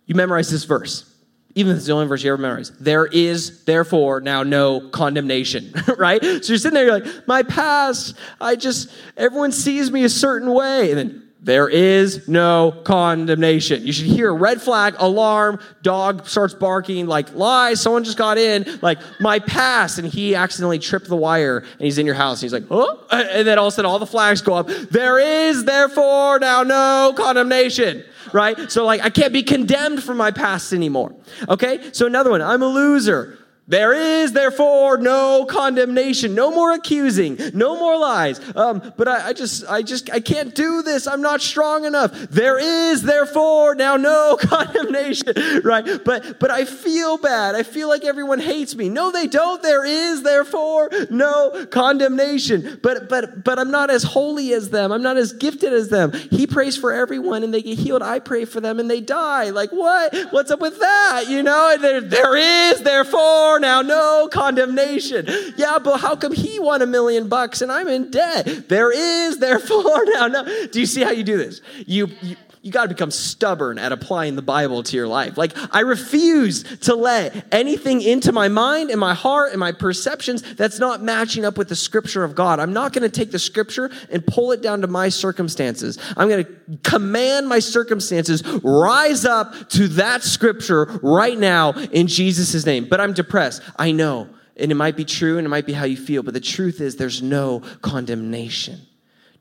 you 0.07 0.15
memorize 0.15 0.51
this 0.51 0.65
verse. 0.65 1.11
Even 1.57 1.73
if 1.73 1.79
it's 1.79 1.87
the 1.87 1.93
only 1.93 2.09
verse 2.09 2.25
you 2.25 2.33
ever 2.33 2.43
memorize. 2.43 2.71
There 2.81 3.07
is, 3.07 3.65
therefore, 3.65 4.21
now 4.21 4.43
no 4.43 4.89
condemnation, 4.91 5.73
right? 5.99 6.21
So 6.21 6.29
you're 6.29 6.41
sitting 6.43 6.73
there, 6.73 6.85
you're 6.85 7.01
like, 7.01 7.29
my 7.29 7.45
past, 7.45 8.17
I 8.41 8.57
just, 8.57 8.91
everyone 9.17 9.53
sees 9.53 9.91
me 9.91 10.03
a 10.03 10.09
certain 10.09 10.53
way. 10.53 10.91
And 10.91 10.99
then, 10.99 11.25
there 11.45 11.69
is 11.69 12.27
no 12.27 12.73
condemnation. 12.85 13.87
You 13.87 13.93
should 13.93 14.07
hear 14.07 14.31
a 14.31 14.33
red 14.33 14.63
flag, 14.63 14.95
alarm, 14.97 15.61
dog 15.83 16.27
starts 16.27 16.55
barking, 16.55 17.07
like, 17.07 17.35
lies, 17.35 17.83
someone 17.83 18.03
just 18.03 18.17
got 18.17 18.39
in, 18.39 18.79
like, 18.81 18.99
my 19.21 19.41
past, 19.41 19.99
and 19.99 20.09
he 20.09 20.35
accidentally 20.35 20.79
tripped 20.79 21.07
the 21.07 21.17
wire, 21.17 21.59
and 21.59 21.81
he's 21.81 21.99
in 21.99 22.07
your 22.07 22.15
house, 22.15 22.41
and 22.41 22.51
he's 22.51 22.53
like, 22.55 22.65
oh, 22.71 23.07
and 23.11 23.47
then 23.47 23.59
all 23.59 23.67
of 23.67 23.75
a 23.75 23.77
sudden 23.77 23.91
all 23.91 23.99
the 23.99 24.07
flags 24.07 24.41
go 24.41 24.55
up. 24.55 24.69
There 24.69 25.19
is, 25.19 25.67
therefore, 25.67 26.39
now 26.39 26.63
no 26.63 27.13
condemnation 27.15 28.05
right? 28.35 28.71
So, 28.71 28.85
like, 28.85 29.01
I 29.01 29.11
can't 29.11 29.33
be 29.33 29.45
condemned 29.45 30.03
for 30.03 30.15
my 30.15 30.33
past 30.33 30.73
anymore. 30.73 31.15
Okay? 31.49 31.91
So, 31.93 32.05
another 32.07 32.31
one, 32.31 32.43
I'm 32.43 32.63
a 32.63 32.67
loser. 32.67 33.39
There 33.67 33.95
is 33.95 34.33
therefore 34.33 34.99
no 34.99 35.47
condemnation, 35.47 36.35
no 36.35 36.51
more 36.51 36.73
accusing, 36.73 37.39
no 37.55 37.79
more 37.79 37.99
lies. 37.99 38.39
Um, 38.55 38.93
but 38.99 39.09
I, 39.09 39.29
I, 39.29 39.33
just, 39.33 39.65
I 39.67 39.81
just, 39.81 40.13
I 40.13 40.21
can't 40.21 40.55
do 40.55 40.83
this. 40.83 41.07
I'm 41.07 41.23
not 41.23 41.41
strong 41.41 41.87
enough. 41.87 42.13
There 42.13 42.59
is 42.59 43.03
therefore 43.03 43.75
now 43.75 43.97
no 43.97 44.37
condemnation, 44.41 45.63
right? 45.65 46.05
But, 46.05 46.39
but 46.39 46.51
I 46.51 46.67
feel 46.67 47.17
bad. 47.17 47.55
I 47.55 47.63
feel 47.63 47.89
like 47.89 48.05
everyone 48.05 48.39
hates 48.39 48.75
me. 48.75 48.91
No, 48.91 49.11
they 49.11 49.27
don't. 49.27 49.63
There 49.63 49.85
is 49.85 50.23
therefore 50.23 50.91
no 51.11 51.67
condemnation. 51.71 52.81
But, 52.83 53.09
but, 53.09 53.45
but 53.45 53.59
I'm 53.59 53.71
not 53.71 53.89
as 53.89 54.03
holy 54.03 54.53
as 54.53 54.71
them. 54.71 54.93
I'm 54.93 55.03
not 55.03 55.17
as 55.17 55.33
gifted 55.33 55.73
as 55.73 55.89
them. 55.89 56.13
He 56.13 56.47
prays 56.47 56.77
for 56.77 56.93
everyone 56.93 57.43
and 57.43 57.55
they 57.55 57.63
get 57.63 57.79
healed. 57.79 58.03
I 58.03 58.19
pray 58.19 58.45
for 58.45 58.61
them 58.61 58.79
and 58.79 58.91
they 58.91 59.01
die. 59.01 59.51
Like 59.51 59.71
what? 59.71 60.15
What's 60.33 60.51
up 60.51 60.61
with 60.61 60.79
that? 60.81 61.25
You 61.29 61.43
know, 61.43 61.77
there, 61.81 62.03
there 62.03 62.37
is 62.37 62.83
therefore 62.83 63.54
now, 63.59 63.83
no 63.83 64.29
condemnation. 64.31 65.27
Yeah, 65.57 65.79
but 65.79 65.99
how 65.99 66.17
come 66.17 66.33
he 66.33 66.59
won 66.59 66.83
a 66.83 66.87
million 66.87 67.29
bucks 67.29 67.63
and 67.63 67.71
I'm 67.71 67.89
in 67.89 68.11
debt? 68.11 68.69
There 68.69 68.93
is 68.93 69.39
therefore 69.39 70.05
now 70.07 70.27
no. 70.27 70.67
Do 70.67 70.81
you 70.81 70.87
see 70.87 71.03
how 71.03 71.11
you 71.11 71.25
do 71.25 71.37
this? 71.37 71.61
You, 71.87 72.09
you 72.23 72.37
you 72.65 72.73
got 72.73 72.85
to 72.85 72.89
become 72.89 73.11
stubborn 73.11 73.79
at 73.79 73.93
applying 73.93 74.37
the 74.37 74.43
Bible 74.43 74.83
to 74.83 74.97
your 74.97 75.07
life. 75.07 75.37
Like, 75.37 75.53
I 75.71 75.81
refuse 75.81 76.63
to 76.79 76.95
let 76.95 77.47
anything 77.53 78.01
into 78.01 78.33
my 78.33 78.49
mind 78.49 78.89
and 78.89 78.99
my 78.99 79.13
heart 79.13 79.51
and 79.51 79.61
my 79.61 79.71
perceptions 79.71 80.41
that's 80.55 80.79
not 80.79 81.03
matching 81.03 81.45
up 81.45 81.59
with 81.59 81.69
the 81.69 81.77
scripture 81.77 82.25
of 82.25 82.35
God. 82.35 82.61
I'm 82.61 82.73
not 82.73 82.95
going 82.95 83.03
to 83.03 83.11
take 83.11 83.31
the 83.31 83.39
scripture 83.39 83.91
and 84.11 84.27
pull 84.27 84.51
it 84.51 84.63
down 84.63 84.81
to 84.81 84.87
my 84.87 85.11
circumstances. 85.11 85.99
I'm 86.17 86.31
going 86.31 86.47
to 86.47 86.79
command 86.83 87.49
my 87.49 87.59
circumstances 87.59 88.43
rise 88.65 89.27
up 89.27 89.69
to 89.71 89.87
that 89.89 90.23
scripture 90.23 90.87
right 91.03 91.39
now 91.39 91.73
in 91.73 92.07
Jesus' 92.07 92.65
name. 92.65 92.87
But 92.89 92.99
I'm 92.99 93.13
depressed. 93.13 93.61
I 93.77 93.93
know. 93.93 94.31
And 94.57 94.73
it 94.73 94.77
might 94.77 94.97
be 94.97 95.05
true 95.05 95.37
and 95.37 95.45
it 95.45 95.51
might 95.51 95.67
be 95.67 95.75
how 95.75 95.85
you 95.85 95.99
feel, 95.99 96.23
but 96.23 96.33
the 96.33 96.41
truth 96.41 96.81
is 96.81 96.97
there's 96.97 97.21
no 97.21 97.61
condemnation. 97.83 98.81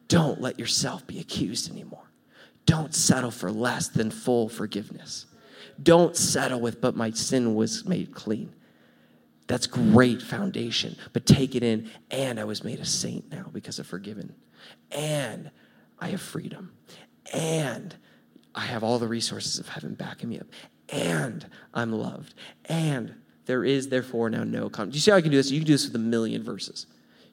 Don't 0.10 0.42
let 0.42 0.60
yourself 0.60 1.08
be 1.08 1.20
accused 1.22 1.72
anymore. 1.72 2.03
Don't 2.66 2.94
settle 2.94 3.32
for 3.32 3.52
less 3.52 3.88
than 3.88 4.12
full 4.12 4.50
forgiveness. 4.50 5.26
Don't 5.82 6.16
settle 6.16 6.60
with, 6.60 6.82
but 6.82 6.96
my 6.96 7.12
sin 7.12 7.56
was 7.56 7.86
made 7.86 8.14
clean. 8.14 8.54
That's 9.48 9.68
great 9.68 10.22
foundation, 10.22 10.96
but 11.12 11.26
take 11.26 11.56
it 11.56 11.64
in. 11.64 11.90
And 12.12 12.40
I 12.40 12.46
was 12.46 12.64
made 12.64 12.80
a 12.80 12.86
saint 12.86 13.30
now 13.32 13.50
because 13.52 13.80
of 13.80 13.88
forgiven. 13.88 14.36
And 14.92 15.52
I 16.00 16.10
have 16.10 16.22
freedom. 16.22 16.72
And 17.34 17.96
I 18.56 18.62
have 18.62 18.84
all 18.84 19.00
the 19.00 19.08
resources 19.08 19.60
of 19.60 19.68
heaven 19.68 19.96
backing 19.96 20.30
me 20.30 20.40
up. 20.40 20.48
And 20.90 21.46
I'm 21.74 21.92
loved. 21.92 22.36
And 22.66 23.16
there 23.46 23.64
is 23.66 23.90
therefore 23.90 24.30
now 24.30 24.44
no. 24.44 24.70
Do 24.70 24.90
you 24.92 25.00
see 25.00 25.12
how 25.12 25.18
I 25.18 25.22
can 25.22 25.32
do 25.32 25.38
this? 25.38 25.52
You 25.52 25.60
can 25.60 25.68
do 25.68 25.74
this 25.74 25.86
with 25.86 25.96
a 25.96 26.00
million 26.00 26.44
verses. 26.44 26.86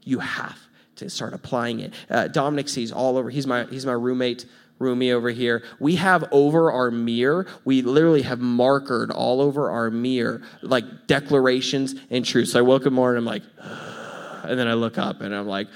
You 0.02 0.18
have 0.18 0.58
to 0.96 1.08
start 1.08 1.34
applying 1.34 1.80
it. 1.80 1.94
Uh, 2.08 2.28
Dominic 2.28 2.68
sees 2.68 2.90
all 2.90 3.16
over. 3.16 3.30
He's 3.30 3.46
my 3.46 3.64
he's 3.64 3.86
my 3.86 3.92
roommate 3.92 4.46
Rumi 4.80 5.12
over 5.12 5.30
here. 5.30 5.62
We 5.78 5.96
have 5.96 6.24
over 6.32 6.72
our 6.72 6.90
mirror, 6.90 7.46
we 7.64 7.82
literally 7.82 8.22
have 8.22 8.40
markered 8.40 9.10
all 9.14 9.40
over 9.40 9.70
our 9.70 9.90
mirror 9.90 10.42
like 10.62 11.06
declarations 11.06 11.94
and 12.10 12.24
truths. 12.24 12.52
So 12.52 12.58
I 12.58 12.62
woke 12.62 12.86
up 12.86 12.92
morning, 12.92 13.18
I'm 13.18 13.24
like, 13.26 13.42
and 14.42 14.58
then 14.58 14.66
I 14.66 14.74
look 14.74 14.98
up 14.98 15.20
and 15.20 15.34
I'm 15.34 15.46
like, 15.46 15.68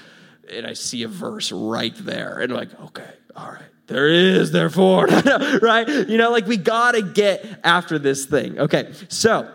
and 0.51 0.67
I 0.67 0.73
see 0.73 1.03
a 1.03 1.07
verse 1.07 1.51
right 1.51 1.95
there. 1.95 2.39
And 2.39 2.51
I'm 2.51 2.57
like, 2.57 2.79
okay, 2.81 3.09
all 3.35 3.51
right. 3.51 3.61
There 3.87 4.07
is, 4.07 4.51
therefore, 4.51 5.05
right? 5.61 5.87
You 5.87 6.17
know, 6.17 6.31
like 6.31 6.47
we 6.47 6.57
gotta 6.57 7.03
get 7.03 7.59
after 7.63 7.99
this 7.99 8.25
thing. 8.25 8.57
Okay, 8.57 8.91
so 9.09 9.51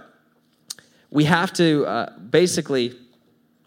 we 1.11 1.25
have 1.25 1.53
to 1.55 1.85
uh, 1.87 2.19
basically 2.19 2.97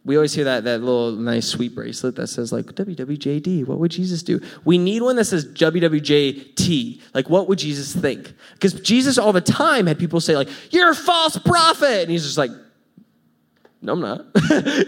we 0.05 0.17
always 0.17 0.33
hear 0.33 0.43
that, 0.43 0.65
that 0.65 0.81
little 0.81 1.13
nice 1.13 1.47
sweet 1.47 1.73
bracelet 1.73 2.15
that 2.17 2.27
says 2.27 2.51
like 2.51 2.65
WWJD, 2.65 3.65
what 3.65 3.79
would 3.79 3.91
Jesus 3.91 4.21
do? 4.21 4.41
We 4.65 4.77
need 4.77 5.01
one 5.01 5.15
that 5.15 5.25
says 5.25 5.45
WWJT, 5.45 7.01
like 7.13 7.29
what 7.29 7.47
would 7.47 7.59
Jesus 7.59 7.95
think? 7.95 8.33
Because 8.53 8.73
Jesus 8.73 9.17
all 9.17 9.31
the 9.31 9.39
time 9.39 9.87
had 9.87 9.97
people 9.97 10.19
say 10.19 10.35
like, 10.35 10.49
you're 10.71 10.91
a 10.91 10.95
false 10.95 11.37
prophet. 11.37 12.01
And 12.01 12.11
he's 12.11 12.23
just 12.23 12.37
like, 12.37 12.51
no, 13.81 13.93
I'm 13.93 14.01
not. 14.01 14.25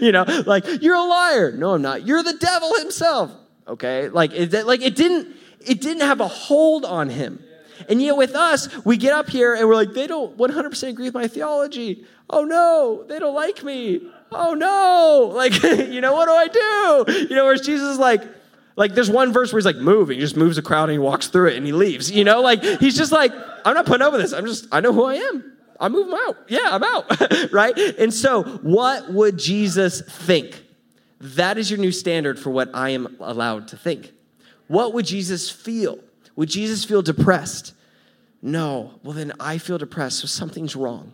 you 0.00 0.12
know, 0.12 0.24
like, 0.46 0.64
you're 0.82 0.94
a 0.94 1.02
liar. 1.02 1.52
No, 1.52 1.74
I'm 1.74 1.82
not. 1.82 2.06
You're 2.06 2.22
the 2.22 2.34
devil 2.34 2.74
himself. 2.76 3.30
Okay. 3.68 4.08
Like, 4.08 4.32
it, 4.32 4.66
like 4.66 4.80
it 4.80 4.96
didn't, 4.96 5.36
it 5.60 5.80
didn't 5.80 6.02
have 6.02 6.20
a 6.20 6.28
hold 6.28 6.84
on 6.84 7.10
him. 7.10 7.42
And 7.88 8.00
yet, 8.00 8.16
with 8.16 8.34
us, 8.34 8.84
we 8.86 8.96
get 8.96 9.12
up 9.12 9.28
here 9.28 9.54
and 9.54 9.68
we're 9.68 9.74
like, 9.74 9.92
they 9.92 10.06
don't 10.06 10.36
100% 10.36 10.88
agree 10.88 11.04
with 11.06 11.14
my 11.14 11.28
theology. 11.28 12.06
Oh 12.28 12.44
no, 12.44 13.04
they 13.06 13.18
don't 13.18 13.34
like 13.34 13.62
me. 13.62 14.10
Oh 14.36 14.54
no. 14.54 15.32
Like, 15.34 15.62
you 15.62 16.00
know, 16.00 16.12
what 16.12 16.26
do 16.26 16.32
I 16.32 16.48
do? 16.48 17.26
You 17.28 17.36
know, 17.36 17.44
whereas 17.44 17.62
Jesus 17.62 17.88
is 17.88 17.98
like, 17.98 18.22
like 18.76 18.94
there's 18.94 19.10
one 19.10 19.32
verse 19.32 19.52
where 19.52 19.58
he's 19.58 19.66
like 19.66 19.76
moving, 19.76 20.16
he 20.18 20.20
just 20.20 20.36
moves 20.36 20.58
a 20.58 20.62
crowd 20.62 20.84
and 20.84 20.92
he 20.92 20.98
walks 20.98 21.28
through 21.28 21.48
it 21.48 21.56
and 21.56 21.64
he 21.64 21.72
leaves. 21.72 22.10
You 22.10 22.24
know, 22.24 22.42
like 22.42 22.62
he's 22.62 22.96
just 22.96 23.12
like, 23.12 23.32
I'm 23.64 23.74
not 23.74 23.86
putting 23.86 24.02
up 24.02 24.12
with 24.12 24.20
this. 24.20 24.32
I'm 24.32 24.46
just, 24.46 24.66
I 24.70 24.80
know 24.80 24.92
who 24.92 25.04
I 25.04 25.14
am. 25.14 25.52
I 25.80 25.88
move 25.88 26.08
him 26.08 26.14
out. 26.14 26.36
Yeah, 26.48 26.68
I'm 26.70 26.82
out. 26.82 27.52
right? 27.52 27.76
And 27.98 28.12
so, 28.12 28.42
what 28.62 29.12
would 29.12 29.38
Jesus 29.38 30.00
think? 30.00 30.62
That 31.20 31.58
is 31.58 31.70
your 31.70 31.78
new 31.78 31.92
standard 31.92 32.38
for 32.38 32.50
what 32.50 32.70
I 32.74 32.90
am 32.90 33.16
allowed 33.20 33.68
to 33.68 33.76
think. 33.76 34.12
What 34.68 34.94
would 34.94 35.06
Jesus 35.06 35.50
feel? 35.50 35.98
Would 36.34 36.48
Jesus 36.48 36.84
feel 36.84 37.02
depressed? 37.02 37.74
No. 38.42 38.94
Well, 39.02 39.12
then 39.14 39.32
I 39.40 39.58
feel 39.58 39.78
depressed, 39.78 40.20
so 40.20 40.26
something's 40.26 40.76
wrong 40.76 41.12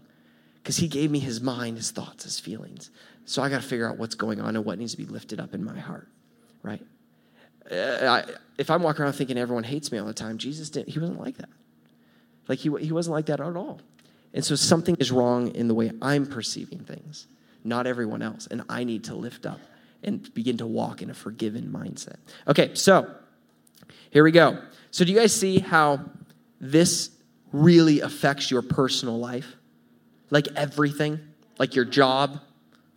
because 0.62 0.76
he 0.76 0.86
gave 0.86 1.10
me 1.10 1.18
his 1.18 1.40
mind, 1.40 1.76
his 1.76 1.90
thoughts, 1.90 2.24
his 2.24 2.38
feelings. 2.38 2.90
So 3.24 3.42
I 3.42 3.48
got 3.48 3.62
to 3.62 3.66
figure 3.66 3.88
out 3.88 3.98
what's 3.98 4.14
going 4.14 4.40
on 4.40 4.56
and 4.56 4.64
what 4.64 4.78
needs 4.78 4.92
to 4.92 4.98
be 4.98 5.06
lifted 5.06 5.40
up 5.40 5.54
in 5.54 5.64
my 5.64 5.78
heart, 5.78 6.08
right? 6.62 6.82
Uh, 7.70 7.74
I, 7.74 8.24
if 8.58 8.70
I'm 8.70 8.82
walking 8.82 9.02
around 9.02 9.14
thinking 9.14 9.38
everyone 9.38 9.64
hates 9.64 9.90
me 9.90 9.98
all 9.98 10.06
the 10.06 10.14
time, 10.14 10.38
Jesus 10.38 10.70
didn't. 10.70 10.90
He 10.90 10.98
wasn't 10.98 11.20
like 11.20 11.36
that. 11.38 11.48
Like 12.48 12.58
he, 12.58 12.70
he 12.80 12.92
wasn't 12.92 13.14
like 13.14 13.26
that 13.26 13.40
at 13.40 13.56
all. 13.56 13.80
And 14.34 14.44
so 14.44 14.54
something 14.54 14.96
is 14.98 15.10
wrong 15.12 15.54
in 15.54 15.68
the 15.68 15.74
way 15.74 15.90
I'm 16.00 16.26
perceiving 16.26 16.80
things, 16.80 17.26
not 17.64 17.86
everyone 17.86 18.22
else. 18.22 18.46
And 18.50 18.62
I 18.68 18.84
need 18.84 19.04
to 19.04 19.14
lift 19.14 19.46
up 19.46 19.60
and 20.02 20.32
begin 20.34 20.56
to 20.58 20.66
walk 20.66 21.02
in 21.02 21.10
a 21.10 21.14
forgiven 21.14 21.72
mindset. 21.72 22.16
Okay, 22.48 22.74
so 22.74 23.14
here 24.10 24.24
we 24.24 24.32
go. 24.32 24.58
So, 24.90 25.04
do 25.04 25.12
you 25.12 25.18
guys 25.18 25.34
see 25.34 25.58
how 25.58 26.00
this 26.60 27.10
really 27.52 28.00
affects 28.00 28.50
your 28.50 28.62
personal 28.62 29.18
life? 29.18 29.56
Like 30.32 30.48
everything, 30.56 31.20
like 31.58 31.74
your 31.74 31.84
job, 31.84 32.40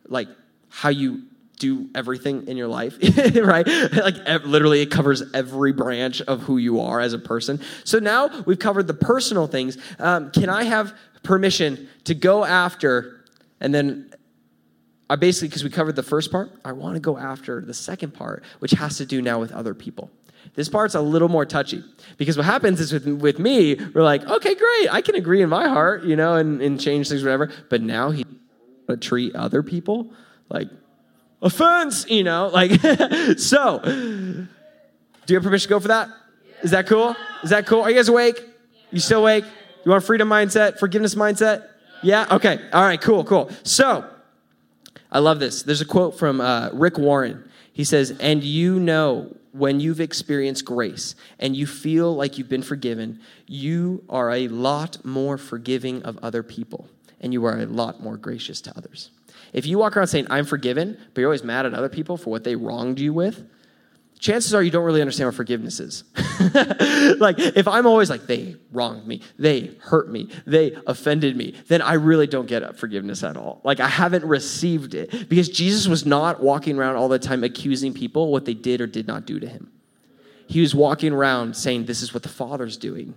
like 0.08 0.30
how 0.70 0.88
you 0.88 1.24
do 1.60 1.90
everything 1.94 2.48
in 2.48 2.56
your 2.56 2.70
life, 2.70 2.98
right? 3.36 3.68
Like 3.68 4.46
literally, 4.46 4.82
it 4.82 4.88
covers 4.88 5.22
every 5.34 5.74
branch 5.74 6.22
of 6.22 6.44
who 6.44 6.58
you 6.58 6.80
are 6.80 7.02
as 7.02 7.12
a 7.12 7.20
person. 7.20 7.60
So 7.84 8.00
now 8.00 8.30
we've 8.46 8.58
covered 8.58 8.88
the 8.88 8.94
personal 8.94 9.48
things. 9.48 9.78
Um, 10.00 10.32
can 10.32 10.48
I 10.48 10.64
have 10.64 10.98
permission 11.24 11.90
to 12.06 12.16
go 12.16 12.46
after, 12.46 13.26
and 13.60 13.74
then 13.76 14.14
I 15.10 15.18
basically, 15.18 15.50
because 15.50 15.66
we 15.66 15.70
covered 15.72 15.98
the 15.98 16.04
first 16.04 16.32
part, 16.32 16.52
I 16.64 16.72
want 16.72 16.96
to 16.96 17.02
go 17.02 17.18
after 17.18 17.60
the 17.60 17.74
second 17.74 18.14
part, 18.14 18.44
which 18.60 18.72
has 18.72 18.98
to 18.98 19.06
do 19.06 19.22
now 19.22 19.40
with 19.40 19.52
other 19.52 19.74
people. 19.74 20.10
This 20.54 20.70
part's 20.70 20.96
a 20.96 21.02
little 21.02 21.28
more 21.28 21.46
touchy 21.46 21.84
because 22.18 22.38
what 22.38 22.46
happens 22.46 22.80
is 22.80 22.94
with, 22.94 23.08
with 23.08 23.40
me, 23.40 23.76
we're 23.94 24.04
like, 24.04 24.26
okay, 24.26 24.56
great, 24.56 24.94
I 24.94 25.02
can 25.02 25.16
agree 25.16 25.42
in 25.42 25.50
my 25.50 25.68
heart, 25.68 26.04
you 26.04 26.16
know, 26.16 26.36
and, 26.36 26.62
and 26.62 26.80
change 26.80 27.10
things, 27.10 27.24
whatever. 27.24 27.52
But 27.70 27.82
now 27.82 28.12
he 28.12 28.26
but 28.88 29.02
treat 29.02 29.36
other 29.36 29.64
people 29.64 30.14
like 30.50 30.70
offense, 31.42 32.06
you 32.10 32.24
know, 32.24 32.48
like 32.48 32.80
so. 33.38 33.80
Do 33.84 35.34
you 35.34 35.38
have 35.38 35.44
permission 35.44 35.68
to 35.68 35.70
go 35.70 35.80
for 35.80 35.88
that? 35.88 36.10
Is 36.62 36.72
that 36.72 36.88
cool? 36.88 37.16
Is 37.44 37.50
that 37.50 37.66
cool? 37.66 37.82
Are 37.82 37.90
you 37.90 37.96
guys 37.96 38.10
awake? 38.10 38.44
You 38.92 39.00
still 39.00 39.22
awake? 39.22 39.44
You 39.84 39.92
want 39.92 40.04
a 40.04 40.06
freedom 40.06 40.30
mindset, 40.30 40.80
forgiveness 40.80 41.16
mindset? 41.16 41.68
Yeah? 42.04 42.28
Okay. 42.32 42.60
All 42.72 42.84
right, 42.84 43.02
cool, 43.02 43.24
cool. 43.24 43.50
So, 43.64 44.08
I 45.12 45.20
love 45.20 45.40
this. 45.40 45.64
There's 45.64 45.82
a 45.82 45.86
quote 45.86 46.18
from 46.18 46.42
uh, 46.42 46.70
Rick 46.74 46.98
Warren. 46.98 47.50
He 47.74 47.84
says, 47.84 48.16
And 48.20 48.44
you 48.44 48.80
know 48.80 49.36
when 49.56 49.80
you've 49.80 50.02
experienced 50.02 50.66
grace 50.66 51.16
and 51.40 51.56
you 51.56 51.66
feel 51.66 52.14
like 52.14 52.38
you've 52.38 52.50
been 52.50 52.62
forgiven, 52.62 53.20
you 53.48 54.04
are 54.10 54.32
a 54.32 54.50
lot 54.50 55.04
more 55.06 55.38
forgiving 55.38 56.04
of 56.04 56.18
other 56.22 56.44
people 56.44 56.90
and 57.22 57.32
you 57.32 57.46
are 57.46 57.60
a 57.60 57.66
lot 57.66 58.02
more 58.02 58.18
gracious 58.18 58.60
to 58.62 58.78
others. 58.78 59.12
If 59.54 59.66
you 59.66 59.78
walk 59.78 59.96
around 59.96 60.08
saying, 60.08 60.28
I'm 60.30 60.46
forgiven, 60.46 60.98
but 61.14 61.22
you're 61.22 61.30
always 61.30 61.44
mad 61.44 61.66
at 61.66 61.74
other 61.74 61.88
people 61.88 62.18
for 62.18 62.30
what 62.30 62.44
they 62.44 62.56
wronged 62.56 63.00
you 63.00 63.14
with, 63.14 63.48
chances 64.26 64.56
are 64.56 64.64
you 64.64 64.72
don't 64.72 64.84
really 64.84 65.02
understand 65.02 65.28
what 65.28 65.36
forgiveness 65.36 65.80
is. 65.80 66.04
like, 67.20 67.38
if 67.38 67.68
I'm 67.68 67.86
always 67.86 68.10
like, 68.10 68.26
they 68.26 68.56
wronged 68.72 69.06
me, 69.06 69.22
they 69.38 69.76
hurt 69.80 70.10
me, 70.10 70.30
they 70.48 70.76
offended 70.88 71.38
me, 71.38 71.54
then 71.68 71.84
I 71.84 71.94
really 71.94 72.26
don't 72.26 72.48
get 72.48 72.76
forgiveness 72.76 73.24
at 73.24 73.38
all. 73.38 73.62
Like, 73.64 73.80
I 73.80 73.88
haven't 73.88 74.26
received 74.26 74.96
it 74.96 75.30
because 75.30 75.48
Jesus 75.48 75.88
was 75.88 76.08
not 76.08 76.42
walking 76.42 76.80
around 76.80 76.96
all 76.96 77.08
the 77.08 77.20
time 77.20 77.44
accusing 77.44 77.94
people 77.94 78.32
what 78.32 78.46
they 78.46 78.56
did 78.56 78.82
or 78.82 78.88
did 78.88 79.06
not 79.06 79.28
do 79.28 79.40
to 79.40 79.48
him. 79.48 79.72
He 80.48 80.60
was 80.60 80.74
walking 80.74 81.14
around 81.14 81.56
saying, 81.56 81.86
This 81.86 82.02
is 82.02 82.14
what 82.14 82.24
the 82.24 82.30
Father's 82.30 82.78
doing, 82.78 83.14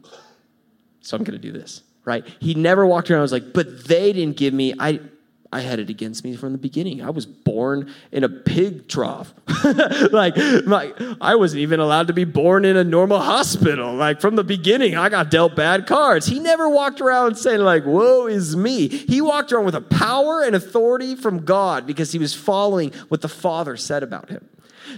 so 1.00 1.16
I'm 1.16 1.24
going 1.24 1.40
to 1.40 1.52
do 1.52 1.52
this, 1.52 1.82
right? 2.04 2.26
He 2.38 2.54
never 2.54 2.86
walked 2.86 3.10
around 3.10 3.20
and 3.20 3.22
was 3.22 3.32
like, 3.32 3.54
But 3.54 3.86
they 3.86 4.12
didn't 4.12 4.36
give 4.36 4.52
me, 4.52 4.74
I, 4.78 5.00
I 5.50 5.60
had 5.60 5.78
it 5.78 5.88
against 5.88 6.24
me 6.24 6.36
from 6.36 6.52
the 6.52 6.58
beginning. 6.58 7.02
I 7.02 7.08
was 7.08 7.24
born 7.24 7.90
in 8.12 8.22
a 8.22 8.28
pig 8.28 8.86
trough. 8.86 9.32
like, 10.12 10.36
my, 10.66 10.92
I 11.22 11.36
wasn't 11.36 11.60
even 11.60 11.80
allowed 11.80 12.08
to 12.08 12.12
be 12.12 12.24
born 12.24 12.66
in 12.66 12.76
a 12.76 12.84
normal 12.84 13.18
hospital. 13.18 13.94
Like, 13.94 14.20
from 14.20 14.36
the 14.36 14.44
beginning, 14.44 14.94
I 14.94 15.08
got 15.08 15.30
dealt 15.30 15.56
bad 15.56 15.86
cards. 15.86 16.26
He 16.26 16.38
never 16.38 16.68
walked 16.68 17.00
around 17.00 17.36
saying, 17.36 17.60
like, 17.60 17.86
woe 17.86 18.26
is 18.26 18.56
me. 18.56 18.88
He 18.88 19.22
walked 19.22 19.50
around 19.50 19.64
with 19.64 19.74
a 19.74 19.80
power 19.80 20.42
and 20.42 20.54
authority 20.54 21.16
from 21.16 21.46
God 21.46 21.86
because 21.86 22.12
he 22.12 22.18
was 22.18 22.34
following 22.34 22.92
what 23.08 23.22
the 23.22 23.28
Father 23.28 23.78
said 23.78 24.02
about 24.02 24.28
him. 24.28 24.46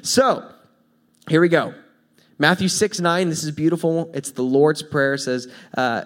So, 0.02 0.50
here 1.28 1.40
we 1.40 1.48
go. 1.48 1.74
Matthew 2.40 2.66
6 2.66 2.98
9, 2.98 3.28
this 3.28 3.44
is 3.44 3.52
beautiful. 3.52 4.10
It's 4.14 4.32
the 4.32 4.42
Lord's 4.42 4.82
Prayer. 4.82 5.16
Says, 5.16 5.46
uh, 5.76 6.04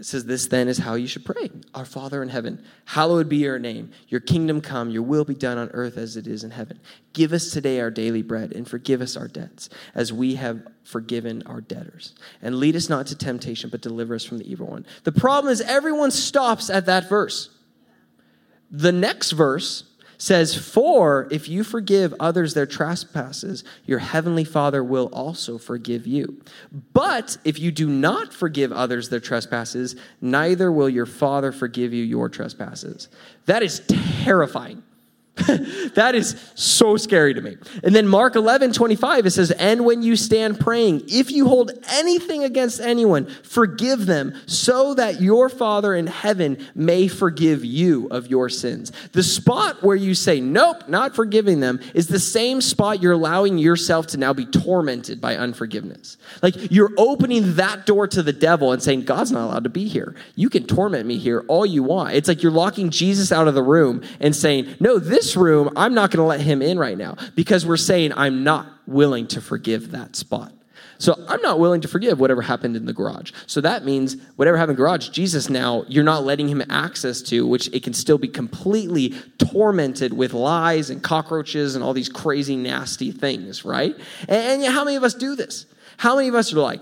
says, 0.00 0.24
This 0.24 0.46
then 0.46 0.68
is 0.68 0.78
how 0.78 0.94
you 0.94 1.06
should 1.06 1.24
pray 1.24 1.50
Our 1.74 1.84
Father 1.84 2.22
in 2.22 2.28
heaven, 2.28 2.64
hallowed 2.86 3.28
be 3.28 3.38
your 3.38 3.58
name. 3.58 3.90
Your 4.08 4.20
kingdom 4.20 4.60
come, 4.60 4.90
your 4.90 5.02
will 5.02 5.24
be 5.24 5.34
done 5.34 5.58
on 5.58 5.70
earth 5.70 5.96
as 5.96 6.16
it 6.16 6.26
is 6.26 6.44
in 6.44 6.50
heaven. 6.50 6.80
Give 7.12 7.32
us 7.32 7.50
today 7.50 7.80
our 7.80 7.90
daily 7.90 8.22
bread 8.22 8.52
and 8.52 8.68
forgive 8.68 9.00
us 9.00 9.16
our 9.16 9.28
debts 9.28 9.68
as 9.94 10.12
we 10.12 10.34
have 10.34 10.66
forgiven 10.82 11.42
our 11.46 11.60
debtors. 11.60 12.14
And 12.42 12.56
lead 12.56 12.76
us 12.76 12.88
not 12.88 13.06
to 13.08 13.16
temptation, 13.16 13.70
but 13.70 13.80
deliver 13.80 14.14
us 14.14 14.24
from 14.24 14.38
the 14.38 14.50
evil 14.50 14.66
one. 14.66 14.86
The 15.04 15.12
problem 15.12 15.52
is, 15.52 15.60
everyone 15.60 16.10
stops 16.10 16.70
at 16.70 16.86
that 16.86 17.08
verse. 17.08 17.50
The 18.70 18.92
next 18.92 19.32
verse 19.32 19.84
says, 20.18 20.54
For 20.54 21.28
if 21.30 21.48
you 21.48 21.64
forgive 21.64 22.14
others 22.20 22.54
their 22.54 22.66
trespasses, 22.66 23.64
your 23.84 23.98
heavenly 23.98 24.44
Father 24.44 24.82
will 24.82 25.06
also 25.12 25.58
forgive 25.58 26.06
you. 26.06 26.40
But 26.92 27.36
if 27.44 27.58
you 27.58 27.70
do 27.70 27.88
not 27.88 28.32
forgive 28.32 28.72
others 28.72 29.08
their 29.08 29.20
trespasses, 29.20 29.96
neither 30.20 30.70
will 30.70 30.88
your 30.88 31.06
Father 31.06 31.52
forgive 31.52 31.92
you 31.92 32.04
your 32.04 32.28
trespasses. 32.28 33.08
That 33.46 33.62
is 33.62 33.82
terrifying. 34.22 34.82
that 35.94 36.14
is 36.14 36.36
so 36.54 36.96
scary 36.96 37.34
to 37.34 37.40
me. 37.40 37.56
And 37.82 37.92
then 37.92 38.06
Mark 38.06 38.36
11, 38.36 38.72
25, 38.72 39.26
it 39.26 39.30
says, 39.32 39.50
And 39.50 39.84
when 39.84 40.00
you 40.00 40.14
stand 40.14 40.60
praying, 40.60 41.02
if 41.08 41.32
you 41.32 41.48
hold 41.48 41.72
anything 41.90 42.44
against 42.44 42.80
anyone, 42.80 43.26
forgive 43.42 44.06
them, 44.06 44.34
so 44.46 44.94
that 44.94 45.20
your 45.20 45.48
Father 45.48 45.92
in 45.92 46.06
heaven 46.06 46.64
may 46.76 47.08
forgive 47.08 47.64
you 47.64 48.06
of 48.12 48.28
your 48.28 48.48
sins. 48.48 48.92
The 49.10 49.24
spot 49.24 49.82
where 49.82 49.96
you 49.96 50.14
say, 50.14 50.40
Nope, 50.40 50.88
not 50.88 51.16
forgiving 51.16 51.58
them, 51.58 51.80
is 51.94 52.06
the 52.06 52.20
same 52.20 52.60
spot 52.60 53.02
you're 53.02 53.12
allowing 53.12 53.58
yourself 53.58 54.06
to 54.08 54.18
now 54.18 54.32
be 54.32 54.46
tormented 54.46 55.20
by 55.20 55.36
unforgiveness. 55.36 56.16
Like 56.42 56.70
you're 56.70 56.92
opening 56.96 57.56
that 57.56 57.86
door 57.86 58.06
to 58.06 58.22
the 58.22 58.32
devil 58.32 58.70
and 58.70 58.80
saying, 58.80 59.04
God's 59.04 59.32
not 59.32 59.46
allowed 59.46 59.64
to 59.64 59.70
be 59.70 59.88
here. 59.88 60.14
You 60.36 60.48
can 60.48 60.64
torment 60.64 61.06
me 61.06 61.18
here 61.18 61.44
all 61.48 61.66
you 61.66 61.82
want. 61.82 62.14
It's 62.14 62.28
like 62.28 62.44
you're 62.44 62.52
locking 62.52 62.90
Jesus 62.90 63.32
out 63.32 63.48
of 63.48 63.54
the 63.54 63.62
room 63.64 64.02
and 64.20 64.36
saying, 64.36 64.76
No, 64.78 65.00
this 65.00 65.23
this 65.24 65.36
room, 65.36 65.70
I'm 65.74 65.94
not 65.94 66.10
going 66.10 66.18
to 66.18 66.24
let 66.24 66.40
him 66.40 66.62
in 66.62 66.78
right 66.78 66.98
now 66.98 67.16
because 67.34 67.66
we're 67.66 67.76
saying 67.76 68.12
I'm 68.14 68.44
not 68.44 68.66
willing 68.86 69.26
to 69.28 69.40
forgive 69.40 69.90
that 69.92 70.16
spot. 70.16 70.52
So 70.98 71.22
I'm 71.28 71.42
not 71.42 71.58
willing 71.58 71.80
to 71.80 71.88
forgive 71.88 72.20
whatever 72.20 72.42
happened 72.42 72.76
in 72.76 72.86
the 72.86 72.92
garage. 72.92 73.32
So 73.46 73.60
that 73.62 73.84
means 73.84 74.16
whatever 74.36 74.56
happened 74.56 74.72
in 74.72 74.76
the 74.76 74.82
garage, 74.82 75.08
Jesus 75.08 75.50
now, 75.50 75.84
you're 75.88 76.04
not 76.04 76.24
letting 76.24 76.48
him 76.48 76.62
access 76.70 77.20
to, 77.22 77.46
which 77.46 77.68
it 77.72 77.82
can 77.82 77.94
still 77.94 78.18
be 78.18 78.28
completely 78.28 79.14
tormented 79.38 80.12
with 80.12 80.34
lies 80.34 80.90
and 80.90 81.02
cockroaches 81.02 81.74
and 81.74 81.82
all 81.82 81.94
these 81.94 82.08
crazy, 82.08 82.54
nasty 82.54 83.10
things, 83.10 83.64
right? 83.64 83.96
And, 84.28 84.62
and 84.62 84.72
how 84.72 84.84
many 84.84 84.96
of 84.96 85.02
us 85.02 85.14
do 85.14 85.34
this? 85.34 85.66
How 85.96 86.16
many 86.16 86.28
of 86.28 86.34
us 86.34 86.52
are 86.52 86.60
like, 86.60 86.80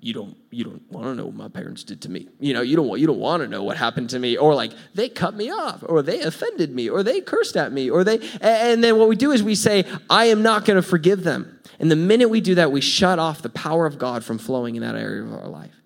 you 0.00 0.14
don't 0.14 0.36
you 0.50 0.64
don't 0.64 0.90
want 0.90 1.06
to 1.06 1.14
know 1.14 1.26
what 1.26 1.34
my 1.34 1.48
parents 1.48 1.84
did 1.84 2.00
to 2.02 2.10
me. 2.10 2.28
You 2.40 2.54
know 2.54 2.62
you 2.62 2.74
don't 2.74 2.88
want 2.88 3.00
you 3.00 3.06
don't 3.06 3.18
want 3.18 3.42
to 3.42 3.48
know 3.48 3.62
what 3.62 3.76
happened 3.76 4.10
to 4.10 4.18
me. 4.18 4.36
Or 4.36 4.54
like 4.54 4.72
they 4.94 5.08
cut 5.08 5.34
me 5.34 5.50
off 5.50 5.84
or 5.86 6.02
they 6.02 6.22
offended 6.22 6.74
me 6.74 6.88
or 6.88 7.02
they 7.02 7.20
cursed 7.20 7.56
at 7.56 7.72
me 7.72 7.90
or 7.90 8.02
they 8.02 8.18
and 8.40 8.82
then 8.82 8.98
what 8.98 9.08
we 9.08 9.16
do 9.16 9.30
is 9.30 9.42
we 9.42 9.54
say 9.54 9.84
i 10.08 10.26
am 10.26 10.42
not 10.42 10.64
going 10.64 10.76
to 10.76 10.82
forgive 10.82 11.22
them. 11.22 11.60
And 11.78 11.90
the 11.90 11.96
minute 11.96 12.28
we 12.28 12.40
do 12.40 12.54
that 12.56 12.72
we 12.72 12.80
shut 12.80 13.18
off 13.18 13.42
the 13.42 13.50
power 13.50 13.86
of 13.86 13.98
god 13.98 14.24
from 14.24 14.38
flowing 14.38 14.74
in 14.74 14.82
that 14.82 14.94
area 14.94 15.22
of 15.22 15.32
our 15.32 15.48
life. 15.48 15.76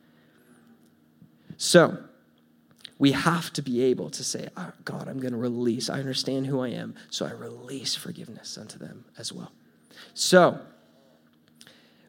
So 1.56 1.98
we 2.98 3.12
have 3.12 3.52
to 3.54 3.62
be 3.62 3.82
able 3.82 4.10
to 4.10 4.22
say 4.22 4.48
oh, 4.56 4.72
god 4.84 5.08
i'm 5.08 5.18
going 5.18 5.32
to 5.32 5.38
release 5.38 5.90
i 5.90 5.98
understand 5.98 6.46
who 6.46 6.60
i 6.60 6.68
am 6.68 6.94
so 7.10 7.26
i 7.26 7.32
release 7.32 7.96
forgiveness 7.96 8.56
unto 8.56 8.78
them 8.78 9.04
as 9.18 9.32
well. 9.32 9.50
So 10.14 10.60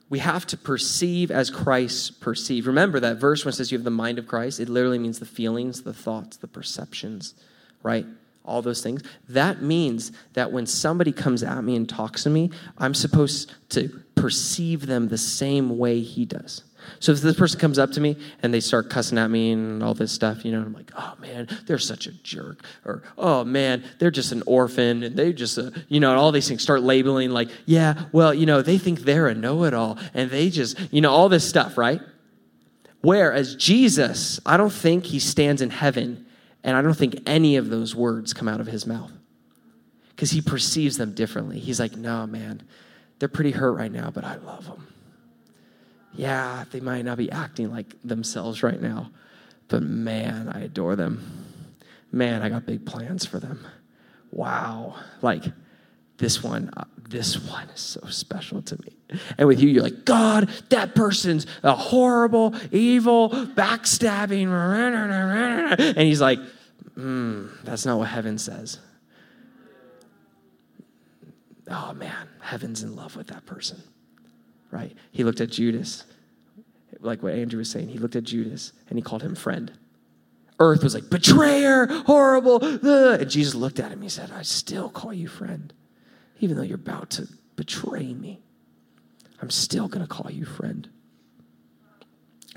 we 0.10 0.20
have 0.20 0.46
to 0.48 0.58
perceive 0.58 1.32
as 1.32 1.50
Christ 1.50 2.22
perceived. 2.22 2.68
Remember 2.68 3.00
that 3.00 3.18
verse 3.18 3.44
when 3.44 3.50
it 3.50 3.56
says 3.56 3.72
you 3.72 3.78
have 3.78 3.86
the 3.86 3.92
mind 3.92 4.20
of 4.20 4.28
Christ, 4.28 4.60
it 4.60 4.70
literally 4.70 5.00
means 5.00 5.20
the 5.20 5.26
feelings, 5.26 5.82
the 5.82 5.94
thoughts, 5.94 6.38
the 6.38 6.48
perceptions, 6.48 7.34
right? 7.82 8.06
All 8.44 8.62
those 8.62 8.84
things. 8.84 9.02
That 9.30 9.64
means 9.64 10.12
that 10.34 10.52
when 10.52 10.68
somebody 10.68 11.12
comes 11.12 11.42
at 11.42 11.64
me 11.64 11.76
and 11.76 11.90
talks 11.90 12.24
to 12.24 12.30
me, 12.30 12.52
I'm 12.78 12.94
supposed 12.94 13.54
to 13.70 13.90
perceive 14.14 14.86
them 14.86 15.08
the 15.08 15.18
same 15.18 15.78
way 15.78 16.02
he 16.02 16.26
does. 16.26 16.64
So 17.00 17.12
if 17.12 17.22
this 17.22 17.36
person 17.36 17.60
comes 17.60 17.80
up 17.80 17.92
to 17.92 18.02
me 18.02 18.18
and 18.42 18.54
they 18.54 18.60
start 18.60 18.90
cussing 18.90 19.18
at 19.18 19.30
me 19.30 19.52
and 19.52 19.84
all 19.84 19.94
this 19.94 20.12
stuff, 20.12 20.46
you 20.46 20.52
know, 20.52 20.62
I'm 20.62 20.74
like, 20.74 20.92
oh 20.98 21.14
man, 21.20 21.48
they're 21.66 21.78
such 21.78 22.08
a 22.08 22.12
jerk. 22.12 22.64
Or, 22.86 23.04
oh 23.18 23.44
man, 23.44 23.84
they're 24.00 24.12
just 24.12 24.32
an 24.32 24.44
orphan 24.46 25.04
and 25.04 25.16
they 25.16 25.34
just, 25.34 25.58
uh, 25.58 25.72
you 25.88 26.00
know, 26.00 26.12
and 26.12 26.20
all 26.20 26.32
these 26.32 26.48
things 26.48 26.62
start 26.62 26.84
labeling 26.84 27.32
like, 27.32 27.50
yeah, 27.66 28.06
well, 28.12 28.34
you 28.34 28.46
know, 28.46 28.62
they 28.62 28.78
think 28.78 29.02
they're 29.02 29.28
a 29.28 29.36
know 29.36 29.64
it 29.64 29.74
all 29.74 29.98
and 30.14 30.30
they 30.30 30.50
just, 30.50 30.78
you 30.92 31.02
know, 31.02 31.12
all 31.12 31.30
this 31.30 31.48
stuff, 31.48 31.78
right? 31.78 32.02
Whereas 33.02 33.56
Jesus, 33.56 34.40
I 34.46 34.58
don't 34.58 34.74
think 34.74 35.06
he 35.06 35.20
stands 35.20 35.62
in 35.62 35.70
heaven 35.70 36.26
and 36.64 36.76
I 36.76 36.82
don't 36.82 36.96
think 36.98 37.22
any 37.28 37.58
of 37.58 37.70
those 37.70 37.96
words 37.96 38.34
come 38.34 38.48
out 38.48 38.60
of 38.60 38.68
his 38.68 38.88
mouth 38.88 39.12
because 40.10 40.32
he 40.32 40.42
perceives 40.42 40.98
them 40.98 41.14
differently. 41.14 41.60
He's 41.60 41.80
like, 41.80 41.96
no, 41.96 42.26
man, 42.26 42.64
they're 43.20 43.30
pretty 43.30 43.52
hurt 43.52 43.74
right 43.74 43.92
now, 43.92 44.10
but 44.10 44.24
I 44.24 44.38
love 44.38 44.66
them 44.66 44.88
yeah, 46.18 46.66
they 46.72 46.80
might 46.80 47.04
not 47.04 47.18
be 47.18 47.32
acting 47.32 47.72
like 47.72 47.96
themselves 48.04 48.64
right 48.64 48.82
now, 48.82 49.12
but 49.68 49.84
man, 49.84 50.50
I 50.50 50.62
adore 50.62 50.96
them. 50.96 51.46
Man, 52.12 52.42
I 52.42 52.50
got 52.50 52.66
big 52.66 52.86
plans 52.86 53.26
for 53.26 53.40
them. 53.40 53.66
Wow. 54.32 54.96
Like 55.22 55.44
this 56.18 56.42
one, 56.44 56.70
uh, 56.78 56.86
this 57.10 57.38
one 57.40 57.70
is 57.70 57.82
so 57.82 58.02
special 58.08 58.62
to 58.64 58.78
me. 58.82 59.20
And 59.38 59.48
with 59.48 59.60
you, 59.60 59.70
you're 59.70 59.84
like, 59.84 60.06
God, 60.06 60.50
that 60.70 60.96
person's 60.96 61.46
a 61.64 61.74
horrible, 61.74 62.56
evil, 62.72 63.30
backstabbing. 63.30 64.48
And 65.80 65.98
he's 65.98 66.22
like, 66.22 66.40
mm, 66.98 67.50
that's 67.64 67.86
not 67.86 67.98
what 67.98 68.08
heaven 68.08 68.38
says. 68.38 68.80
Oh 71.70 71.94
man, 71.94 72.30
heaven's 72.42 72.84
in 72.84 72.96
love 72.96 73.16
with 73.16 73.28
that 73.28 73.46
person 73.46 73.82
right? 74.76 74.94
He 75.12 75.24
looked 75.24 75.40
at 75.40 75.50
Judas, 75.50 76.04
like 77.00 77.24
what 77.24 77.34
Andrew 77.34 77.60
was 77.60 77.70
saying. 77.70 77.88
He 77.88 77.98
looked 77.98 78.18
at 78.18 78.26
Judas 78.26 78.74
and 78.90 79.00
he 79.00 79.02
called 79.02 79.24
him 79.24 79.34
friend. 79.34 79.72
Earth 80.60 80.84
was 80.84 80.94
like, 80.94 81.10
betrayer, 81.10 81.88
horrible. 82.06 82.60
Ugh. 82.62 83.22
And 83.22 83.30
Jesus 83.30 83.56
looked 83.56 83.80
at 83.80 83.92
him. 83.92 84.02
He 84.02 84.10
said, 84.10 84.32
I 84.32 84.42
still 84.42 84.90
call 84.90 85.14
you 85.14 85.28
friend. 85.28 85.74
Even 86.40 86.58
though 86.58 86.64
you're 86.64 86.76
about 86.76 87.10
to 87.12 87.28
betray 87.56 88.14
me, 88.14 88.42
I'm 89.42 89.50
still 89.50 89.88
going 89.88 90.06
to 90.06 90.08
call 90.08 90.30
you 90.30 90.46
friend. 90.46 90.90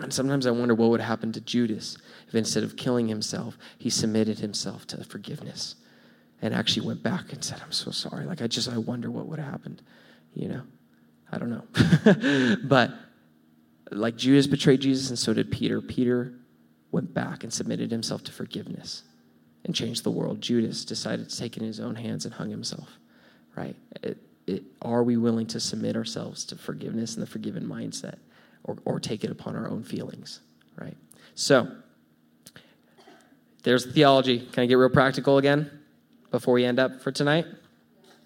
And 0.01 0.13
sometimes 0.13 0.47
I 0.47 0.51
wonder 0.51 0.75
what 0.75 0.91
would 0.91 1.01
happen 1.01 1.33
to 1.33 1.41
Judas 1.41 1.99
if 2.27 2.35
instead 2.35 2.63
of 2.65 2.77
killing 2.77 3.09
himself, 3.09 3.57
he 3.79 3.91
submitted 3.91 4.39
himself 4.41 4.87
to 4.89 5.05
forgiveness 5.05 5.77
and 6.43 6.55
actually 6.55 6.87
went 6.87 7.03
back 7.03 7.33
and 7.33 7.45
said, 7.45 7.61
I'm 7.65 7.73
so 7.73 7.91
sorry. 7.91 8.25
Like, 8.25 8.43
I 8.43 8.47
just, 8.47 8.69
I 8.69 8.79
wonder 8.79 9.11
what 9.11 9.27
would 9.27 9.41
have 9.41 9.51
happened, 9.51 9.83
you 10.35 10.49
know? 10.49 10.63
I 11.31 11.39
don't 11.39 11.51
know. 11.51 12.57
but 12.65 12.93
like 13.91 14.17
Judas 14.17 14.47
betrayed 14.47 14.81
Jesus, 14.81 15.11
and 15.11 15.19
so 15.19 15.33
did 15.33 15.51
Peter. 15.51 15.81
Peter 15.81 16.33
went 16.91 17.13
back 17.13 17.45
and 17.45 17.53
submitted 17.53 17.91
himself 17.91 18.25
to 18.25 18.33
forgiveness 18.33 19.03
and 19.65 19.75
changed 19.75 20.05
the 20.05 20.11
world. 20.11 20.41
Judas 20.41 20.85
decided 20.85 21.29
to 21.29 21.37
take 21.37 21.57
it 21.57 21.61
in 21.61 21.67
his 21.67 21.81
own 21.81 21.95
hands 21.95 22.25
and 22.25 22.35
hung 22.35 22.51
himself, 22.51 22.89
right? 23.57 23.77
It, 24.03 24.19
it, 24.47 24.63
are 24.81 25.03
we 25.03 25.17
willing 25.17 25.47
to 25.49 25.61
submit 25.61 25.97
ourselves 25.97 26.45
to 26.47 26.57
forgiveness 26.57 27.15
and 27.15 27.23
the 27.23 27.27
forgiven 27.27 27.65
mindset 27.65 28.17
or, 28.65 28.77
or 28.85 29.01
take 29.01 29.25
it 29.25 29.31
upon 29.31 29.57
our 29.57 29.69
own 29.69 29.83
feelings, 29.83 30.41
right? 30.77 30.97
So, 31.35 31.69
there's 33.65 33.85
the 33.85 33.93
theology. 33.93 34.47
Can 34.53 34.63
I 34.63 34.67
get 34.67 34.77
real 34.77 34.89
practical 34.89 35.37
again 35.37 35.71
before 36.31 36.55
we 36.55 36.65
end 36.65 36.79
up 36.79 37.03
for 37.03 37.13
tonight? 37.13 37.45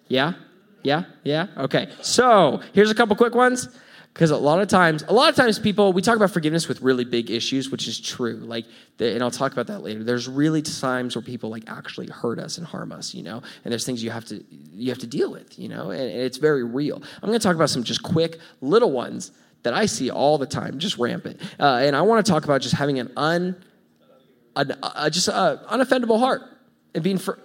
Yeah? 0.06 0.34
Yeah? 0.82 1.04
Yeah? 1.24 1.46
Okay. 1.56 1.88
So 2.00 2.60
here's 2.72 2.90
a 2.90 2.94
couple 2.94 3.16
quick 3.16 3.34
ones. 3.34 3.68
Because 4.12 4.30
a 4.30 4.36
lot 4.36 4.60
of 4.60 4.68
times, 4.68 5.02
a 5.08 5.12
lot 5.14 5.30
of 5.30 5.36
times 5.36 5.58
people, 5.58 5.94
we 5.94 6.02
talk 6.02 6.16
about 6.16 6.30
forgiveness 6.30 6.68
with 6.68 6.82
really 6.82 7.04
big 7.04 7.30
issues, 7.30 7.70
which 7.70 7.88
is 7.88 7.98
true. 7.98 8.34
Like, 8.36 8.66
and 8.98 9.22
I'll 9.22 9.30
talk 9.30 9.52
about 9.52 9.68
that 9.68 9.82
later. 9.82 10.04
There's 10.04 10.28
really 10.28 10.60
times 10.60 11.16
where 11.16 11.22
people 11.22 11.48
like 11.48 11.64
actually 11.66 12.08
hurt 12.08 12.38
us 12.38 12.58
and 12.58 12.66
harm 12.66 12.92
us, 12.92 13.14
you 13.14 13.22
know. 13.22 13.40
And 13.64 13.72
there's 13.72 13.86
things 13.86 14.04
you 14.04 14.10
have 14.10 14.26
to 14.26 14.44
you 14.50 14.90
have 14.90 14.98
to 14.98 15.06
deal 15.06 15.32
with, 15.32 15.58
you 15.58 15.70
know. 15.70 15.90
And, 15.92 16.02
and 16.02 16.20
it's 16.20 16.36
very 16.36 16.62
real. 16.62 17.02
I'm 17.22 17.28
going 17.28 17.38
to 17.38 17.42
talk 17.42 17.56
about 17.56 17.70
some 17.70 17.84
just 17.84 18.02
quick 18.02 18.38
little 18.60 18.92
ones 18.92 19.30
that 19.62 19.72
I 19.72 19.86
see 19.86 20.10
all 20.10 20.36
the 20.36 20.46
time, 20.46 20.78
just 20.78 20.98
rampant. 20.98 21.40
Uh, 21.58 21.80
and 21.82 21.96
I 21.96 22.02
want 22.02 22.24
to 22.24 22.30
talk 22.30 22.44
about 22.44 22.60
just 22.60 22.74
having 22.74 22.98
an 22.98 23.12
un, 23.16 23.56
an, 24.56 24.72
uh, 24.82 25.08
just 25.08 25.28
a 25.28 25.62
unoffendable 25.70 26.18
heart 26.18 26.42
and 26.94 27.02
being 27.02 27.16
for, 27.16 27.38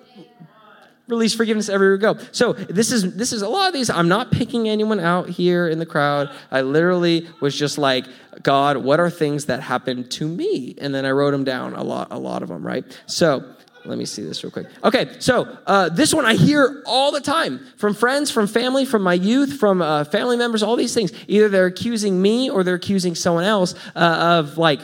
release 1.08 1.34
forgiveness 1.34 1.70
everywhere 1.70 1.95
we 1.95 2.01
go. 2.01 2.18
So 2.32 2.53
this 2.53 2.91
is 2.91 3.16
this 3.16 3.32
is 3.34 3.41
a 3.41 3.49
lot 3.49 3.68
of 3.68 3.74
these. 3.74 3.89
I'm 3.89 4.08
not 4.08 4.32
picking 4.32 4.70
anyone 4.70 4.99
out 4.99 5.30
here 5.30 5.68
in 5.68 5.80
the 5.80 5.86
crowd. 5.86 6.30
I 6.51 6.62
literally 6.62 7.28
was 7.41 7.58
just 7.58 7.78
like, 7.78 8.05
God, 8.43 8.78
what 8.78 8.99
are 8.99 9.10
things 9.10 9.45
that 9.45 9.62
happened 9.62 10.12
to 10.12 10.28
me? 10.28 10.76
And 10.80 10.93
then 10.93 11.05
I 11.05 11.12
wrote 11.12 11.32
them 11.32 11.43
down. 11.43 11.74
A 11.74 11.84
lot, 11.84 12.10
a 12.12 12.20
lot 12.20 12.43
of 12.43 12.49
them, 12.49 12.66
right? 12.66 12.84
So. 13.05 13.53
Let 13.86 13.97
me 13.97 14.03
see 14.03 14.22
this 14.22 14.43
real 14.43 14.51
quick. 14.51 14.68
Okay, 14.84 15.16
so 15.20 15.58
uh, 15.66 15.88
this 15.88 16.14
one 16.14 16.26
I 16.26 16.34
hear 16.34 16.84
all 16.86 17.14
the 17.14 17.22
time 17.22 17.66
from 17.78 17.93
friends, 17.93 18.30
from 18.30 18.45
family, 18.45 18.84
from 18.84 19.01
my 19.01 19.14
youth, 19.14 19.53
from 19.53 19.82
uh, 19.82 20.03
family 20.03 20.36
members, 20.36 20.62
all 20.62 20.76
these 20.76 20.93
things. 20.93 21.14
Either 21.30 21.47
they're 21.47 21.68
accusing 21.68 22.22
me 22.22 22.49
or 22.49 22.66
they're 22.66 22.76
accusing 22.76 23.16
someone 23.16 23.45
else 23.45 23.76
uh, 23.95 24.41
of, 24.43 24.58
like, 24.58 24.82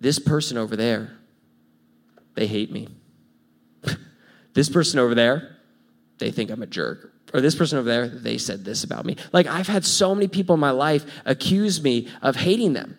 this 0.00 0.18
person 0.18 0.56
over 0.56 0.74
there, 0.74 1.10
they 2.34 2.46
hate 2.46 2.72
me. 2.72 2.88
This 4.54 4.68
person 4.68 4.98
over 4.98 5.14
there, 5.14 5.56
they 6.18 6.30
think 6.30 6.50
I'm 6.50 6.62
a 6.62 6.66
jerk. 6.66 7.12
Or 7.32 7.40
this 7.40 7.54
person 7.54 7.78
over 7.78 7.88
there, 7.88 8.08
they 8.08 8.38
said 8.38 8.64
this 8.64 8.82
about 8.82 9.04
me. 9.04 9.16
Like, 9.32 9.46
I've 9.46 9.68
had 9.68 9.84
so 9.84 10.14
many 10.14 10.26
people 10.26 10.54
in 10.54 10.60
my 10.60 10.72
life 10.72 11.04
accuse 11.24 11.82
me 11.82 12.08
of 12.22 12.36
hating 12.36 12.72
them, 12.72 12.98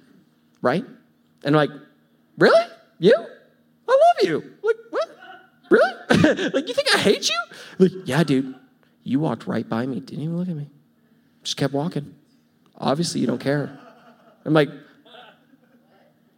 right? 0.62 0.86
And 1.44 1.56
I'm 1.56 1.70
like, 1.70 1.72
really? 2.38 2.66
You? 3.00 3.16
I 3.18 3.92
love 3.92 4.30
you. 4.30 4.54
Like, 4.64 4.76
what? 4.90 5.10
Really? 5.70 6.50
like, 6.54 6.68
you 6.68 6.74
think 6.74 6.96
I 6.96 7.00
hate 7.00 7.30
you? 7.30 7.38
Like, 7.78 7.92
yeah, 8.06 8.24
dude. 8.24 8.56
You 9.04 9.20
walked 9.20 9.48
right 9.48 9.68
by 9.68 9.86
me, 9.86 10.00
didn't 10.00 10.24
even 10.24 10.38
look 10.38 10.48
at 10.48 10.56
me. 10.56 10.70
Just 11.44 11.58
kept 11.58 11.74
walking. 11.74 12.16
Obviously, 12.78 13.20
you 13.20 13.28
don't 13.28 13.42
care. 13.42 13.78
I'm 14.46 14.54
like, 14.54 14.70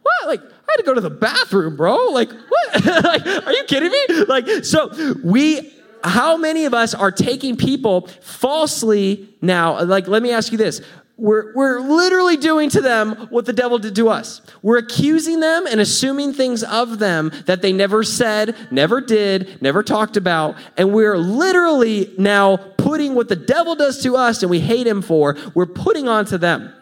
what? 0.02 0.26
Like, 0.26 0.40
had 0.74 0.78
to 0.78 0.82
go 0.84 0.94
to 0.94 1.00
the 1.00 1.10
bathroom, 1.10 1.76
bro. 1.76 1.96
Like, 2.10 2.30
what? 2.30 2.84
like, 3.04 3.26
are 3.46 3.52
you 3.52 3.64
kidding 3.64 3.90
me? 3.90 4.24
Like, 4.24 4.64
so 4.64 5.14
we, 5.22 5.72
how 6.02 6.36
many 6.36 6.64
of 6.64 6.74
us 6.74 6.94
are 6.94 7.12
taking 7.12 7.56
people 7.56 8.08
falsely 8.20 9.28
now? 9.40 9.82
Like, 9.84 10.08
let 10.08 10.22
me 10.22 10.32
ask 10.32 10.52
you 10.52 10.58
this. 10.58 10.80
We're, 11.16 11.54
we're 11.54 11.80
literally 11.80 12.36
doing 12.36 12.70
to 12.70 12.80
them 12.80 13.14
what 13.30 13.46
the 13.46 13.52
devil 13.52 13.78
did 13.78 13.94
to 13.96 14.08
us. 14.08 14.42
We're 14.62 14.78
accusing 14.78 15.38
them 15.38 15.64
and 15.68 15.80
assuming 15.80 16.32
things 16.32 16.64
of 16.64 16.98
them 16.98 17.30
that 17.46 17.62
they 17.62 17.72
never 17.72 18.02
said, 18.02 18.56
never 18.72 19.00
did, 19.00 19.62
never 19.62 19.84
talked 19.84 20.16
about. 20.16 20.56
And 20.76 20.92
we're 20.92 21.16
literally 21.16 22.12
now 22.18 22.56
putting 22.56 23.14
what 23.14 23.28
the 23.28 23.36
devil 23.36 23.76
does 23.76 24.02
to 24.02 24.16
us 24.16 24.42
and 24.42 24.50
we 24.50 24.58
hate 24.58 24.88
him 24.88 25.02
for, 25.02 25.36
we're 25.54 25.66
putting 25.66 26.08
onto 26.08 26.36
them. 26.36 26.72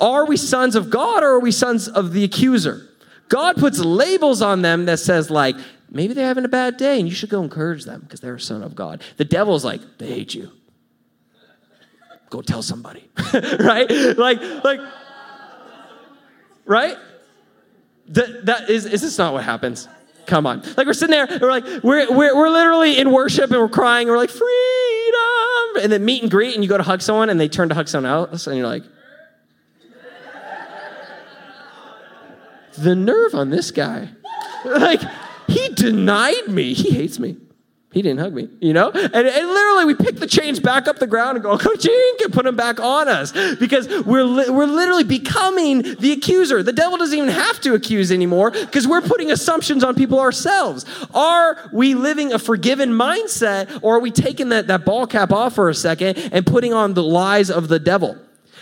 Are 0.00 0.24
we 0.24 0.36
sons 0.36 0.74
of 0.74 0.90
God 0.90 1.22
or 1.22 1.28
are 1.32 1.40
we 1.40 1.52
sons 1.52 1.86
of 1.88 2.12
the 2.12 2.24
accuser? 2.24 2.88
God 3.28 3.56
puts 3.56 3.78
labels 3.78 4.42
on 4.42 4.62
them 4.62 4.86
that 4.86 4.98
says, 4.98 5.30
like, 5.30 5.56
maybe 5.90 6.14
they're 6.14 6.26
having 6.26 6.44
a 6.44 6.48
bad 6.48 6.76
day 6.76 6.98
and 6.98 7.08
you 7.08 7.14
should 7.14 7.28
go 7.28 7.42
encourage 7.42 7.84
them 7.84 8.00
because 8.00 8.20
they're 8.20 8.34
a 8.34 8.40
son 8.40 8.62
of 8.62 8.74
God. 8.74 9.02
The 9.18 9.24
devil's 9.24 9.64
like, 9.64 9.80
they 9.98 10.08
hate 10.08 10.34
you. 10.34 10.50
Go 12.30 12.40
tell 12.42 12.62
somebody. 12.62 13.08
right? 13.34 13.90
Like, 14.16 14.40
like, 14.64 14.80
right? 16.64 16.96
That, 18.08 18.46
that 18.46 18.70
is, 18.70 18.86
is 18.86 19.02
this 19.02 19.18
not 19.18 19.32
what 19.32 19.44
happens? 19.44 19.86
Come 20.26 20.46
on. 20.46 20.62
Like 20.76 20.86
we're 20.86 20.92
sitting 20.92 21.12
there, 21.12 21.28
we're 21.40 21.50
like, 21.50 21.64
we're, 21.82 22.10
we're, 22.10 22.36
we're 22.36 22.50
literally 22.50 22.98
in 22.98 23.10
worship 23.10 23.50
and 23.50 23.60
we're 23.60 23.68
crying, 23.68 24.08
and 24.08 24.12
we're 24.12 24.18
like, 24.18 24.30
freedom. 24.30 25.82
And 25.82 25.92
then 25.92 26.04
meet 26.04 26.22
and 26.22 26.30
greet, 26.30 26.54
and 26.54 26.64
you 26.64 26.70
go 26.70 26.76
to 26.76 26.82
hug 26.82 27.02
someone, 27.02 27.30
and 27.30 27.38
they 27.38 27.48
turn 27.48 27.68
to 27.68 27.74
hug 27.74 27.88
someone 27.88 28.10
else, 28.10 28.46
and 28.46 28.56
you're 28.56 28.66
like, 28.66 28.84
the 32.82 32.94
nerve 32.94 33.34
on 33.34 33.50
this 33.50 33.70
guy. 33.70 34.08
like, 34.64 35.00
he 35.48 35.68
denied 35.70 36.48
me. 36.48 36.74
He 36.74 36.90
hates 36.90 37.18
me. 37.18 37.36
He 37.92 38.02
didn't 38.02 38.20
hug 38.20 38.34
me, 38.34 38.48
you 38.60 38.72
know? 38.72 38.90
And, 38.90 39.14
and, 39.14 39.48
literally, 39.48 39.84
we 39.84 39.94
pick 39.94 40.20
the 40.20 40.26
chains 40.28 40.60
back 40.60 40.86
up 40.86 41.00
the 41.00 41.08
ground 41.08 41.36
and 41.36 41.42
go, 41.42 41.56
chink, 41.58 42.20
and 42.22 42.32
put 42.32 42.44
them 42.44 42.54
back 42.54 42.78
on 42.78 43.08
us 43.08 43.32
because 43.56 43.88
we're, 44.04 44.22
li- 44.22 44.48
we're 44.48 44.66
literally 44.66 45.02
becoming 45.02 45.82
the 45.98 46.12
accuser. 46.12 46.62
The 46.62 46.72
devil 46.72 46.98
doesn't 46.98 47.18
even 47.18 47.30
have 47.30 47.60
to 47.62 47.74
accuse 47.74 48.12
anymore 48.12 48.52
because 48.52 48.86
we're 48.86 49.00
putting 49.00 49.32
assumptions 49.32 49.82
on 49.82 49.96
people 49.96 50.20
ourselves. 50.20 50.86
Are 51.12 51.68
we 51.72 51.94
living 51.94 52.32
a 52.32 52.38
forgiven 52.38 52.90
mindset 52.90 53.80
or 53.82 53.96
are 53.96 54.00
we 54.00 54.12
taking 54.12 54.50
that, 54.50 54.68
that 54.68 54.84
ball 54.84 55.08
cap 55.08 55.32
off 55.32 55.56
for 55.56 55.68
a 55.68 55.74
second 55.74 56.16
and 56.32 56.46
putting 56.46 56.72
on 56.72 56.94
the 56.94 57.02
lies 57.02 57.50
of 57.50 57.66
the 57.66 57.80
devil? 57.80 58.16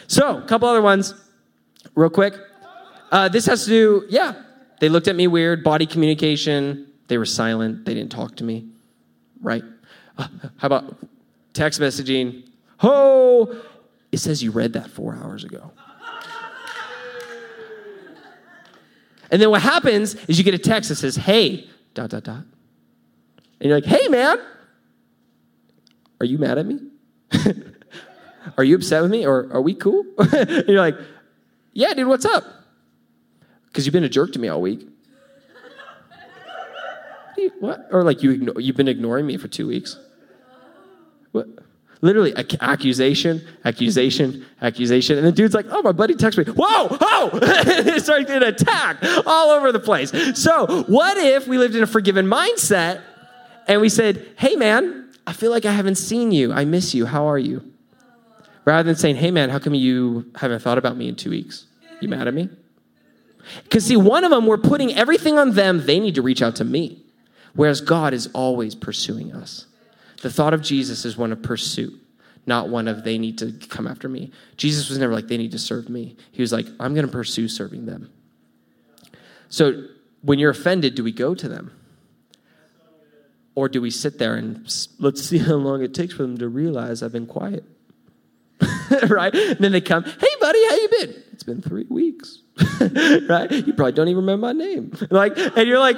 So, 0.07 0.39
a 0.39 0.47
couple 0.47 0.69
other 0.69 0.81
ones, 0.81 1.12
real 1.95 2.09
quick. 2.09 2.35
Uh, 3.11 3.28
this 3.28 3.46
has 3.46 3.64
to 3.64 3.70
do, 3.70 4.06
yeah, 4.09 4.42
they 4.80 4.88
looked 4.88 5.09
at 5.09 5.16
me 5.16 5.26
weird, 5.26 5.64
body 5.64 5.86
communication, 5.86 6.86
they 7.09 7.18
were 7.18 7.24
silent, 7.24 7.84
they 7.84 7.94
didn't 7.94 8.12
talk 8.12 8.36
to 8.36 8.44
me, 8.44 8.68
right? 9.40 9.64
Uh, 10.16 10.28
how 10.59 10.66
about 10.66 10.96
text 11.54 11.80
messaging? 11.80 12.48
Oh, 12.82 13.61
it 14.12 14.18
says 14.18 14.42
you 14.42 14.50
read 14.50 14.74
that 14.74 14.90
four 14.90 15.14
hours 15.14 15.44
ago. 15.44 15.72
And 19.30 19.42
then 19.42 19.50
what 19.50 19.62
happens 19.62 20.14
is 20.26 20.38
you 20.38 20.44
get 20.44 20.54
a 20.54 20.59
text 20.59 20.88
that 20.88 20.96
says, 20.96 21.16
hey, 21.16 21.68
dot, 21.94 22.11
dot, 22.11 22.24
dot. 22.24 22.44
And 23.61 23.68
you're 23.68 23.76
like, 23.76 23.84
hey, 23.84 24.09
man, 24.09 24.38
are 26.20 26.26
you 26.26 26.38
mad 26.38 26.59
at 26.59 26.66
me? 26.66 26.80
are 28.56 28.64
you 28.64 28.76
upset 28.76 29.02
with 29.02 29.11
me? 29.11 29.26
Or 29.26 29.48
are 29.52 29.61
we 29.61 29.74
cool? 29.74 30.04
you're 30.66 30.80
like, 30.80 30.96
yeah, 31.72 31.92
dude, 31.92 32.06
what's 32.06 32.24
up? 32.24 32.44
Because 33.69 33.87
you've 33.87 33.93
been 33.93 34.05
a 34.05 34.09
jerk 34.09 34.33
to 34.33 34.39
me 34.39 34.49
all 34.49 34.61
week. 34.61 34.87
What? 37.61 37.89
Or 37.91 38.03
like 38.03 38.23
you 38.23 38.31
igno- 38.39 38.62
you've 38.62 38.77
been 38.77 38.89
ignoring 38.89 39.27
me 39.27 39.37
for 39.37 39.49
two 39.49 39.66
weeks. 39.66 39.99
What? 41.33 41.47
Literally, 42.01 42.33
accusation, 42.61 43.43
accusation, 43.64 44.47
accusation. 44.62 45.19
And 45.19 45.27
the 45.27 45.33
dude's 45.33 45.55
like, 45.55 45.66
oh, 45.71 45.83
my 45.83 45.91
buddy 45.91 46.14
texted 46.14 46.47
me. 46.47 46.53
Whoa, 46.53 46.97
oh! 47.01 47.31
it's 47.43 48.05
starting 48.05 48.31
an 48.31 48.45
attack 48.45 48.99
all 49.27 49.51
over 49.51 49.73
the 49.73 49.81
place. 49.81 50.12
So, 50.41 50.85
what 50.85 51.16
if 51.16 51.49
we 51.49 51.59
lived 51.59 51.75
in 51.75 51.83
a 51.83 51.89
forgiven 51.89 52.27
mindset 52.27 53.03
and 53.66 53.81
we 53.81 53.89
said, 53.89 54.25
hey, 54.39 54.55
man, 54.55 55.09
I 55.27 55.33
feel 55.33 55.51
like 55.51 55.64
I 55.64 55.73
haven't 55.73 55.97
seen 55.97 56.31
you. 56.31 56.53
I 56.53 56.64
miss 56.64 56.95
you. 56.95 57.05
How 57.05 57.27
are 57.27 57.39
you? 57.39 57.69
Rather 58.64 58.85
than 58.85 58.97
saying, 58.97 59.16
hey, 59.16 59.33
man, 59.33 59.51
how 59.51 59.59
come 59.59 59.75
you 59.75 60.31
haven't 60.37 60.61
thought 60.61 60.79
about 60.79 60.97
me 60.97 61.09
in 61.09 61.16
two 61.16 61.31
weeks? 61.31 61.66
You 62.01 62.09
mad 62.09 62.29
at 62.29 62.35
me? 62.35 62.49
Because, 63.64 63.86
see, 63.86 63.96
one 63.96 64.24
of 64.24 64.30
them, 64.30 64.46
we're 64.46 64.59
putting 64.59 64.94
everything 64.94 65.38
on 65.38 65.55
them. 65.55 65.86
They 65.86 66.01
need 66.01 66.14
to 66.16 66.22
reach 66.22 66.42
out 66.42 66.57
to 66.57 66.64
me. 66.64 67.03
Whereas 67.55 67.80
God 67.80 68.14
is 68.14 68.28
always 68.34 68.74
pursuing 68.74 69.32
us. 69.32 69.66
The 70.22 70.30
thought 70.30 70.55
of 70.55 70.62
Jesus 70.62 71.05
is 71.05 71.16
one 71.16 71.32
of 71.32 71.42
pursuit, 71.42 71.94
not 72.46 72.68
one 72.68 72.88
of 72.88 73.05
they 73.05 73.18
need 73.18 73.38
to 73.38 73.53
come 73.68 73.86
after 73.86 74.09
me. 74.09 74.32
Jesus 74.57 74.88
was 74.88 74.99
never 74.99 75.12
like, 75.12 75.28
they 75.28 75.36
need 75.36 75.53
to 75.53 75.59
serve 75.59 75.88
me. 75.88 76.16
He 76.32 76.42
was 76.42 76.53
like, 76.53 76.66
I'm 76.80 76.94
going 76.94 77.07
to 77.07 77.12
pursue 77.12 77.49
serving 77.49 77.86
them. 77.86 78.11
So 79.49 79.86
when 80.22 80.38
you're 80.38 80.51
offended, 80.51 80.94
do 80.94 81.05
we 81.05 81.12
go 81.12 81.34
to 81.34 81.49
them? 81.49 81.72
Or 83.55 83.68
do 83.68 83.80
we 83.80 83.90
sit 83.90 84.18
there 84.18 84.36
and 84.36 84.72
let's 84.99 85.22
see 85.22 85.38
how 85.38 85.55
long 85.55 85.82
it 85.82 85.94
takes 85.94 86.14
for 86.14 86.22
them 86.22 86.38
to 86.38 86.49
realize 86.49 87.03
I've 87.03 87.12
been 87.12 87.26
quiet? 87.26 87.64
right? 89.09 89.34
And 89.34 89.59
then 89.59 89.72
they 89.72 89.80
come, 89.80 90.05
hey, 90.05 90.28
buddy, 90.40 90.64
how 90.68 90.76
you 90.76 90.88
been? 90.90 91.22
It's 91.32 91.42
been 91.42 91.62
three 91.62 91.86
weeks. 91.88 92.42
right? 93.28 93.50
You 93.50 93.72
probably 93.72 93.92
don't 93.92 94.09
even 94.09 94.24
remember 94.24 94.46
my 94.46 94.52
name. 94.52 94.92
Like, 95.11 95.36
and 95.36 95.68
you're 95.68 95.78
like, 95.78 95.96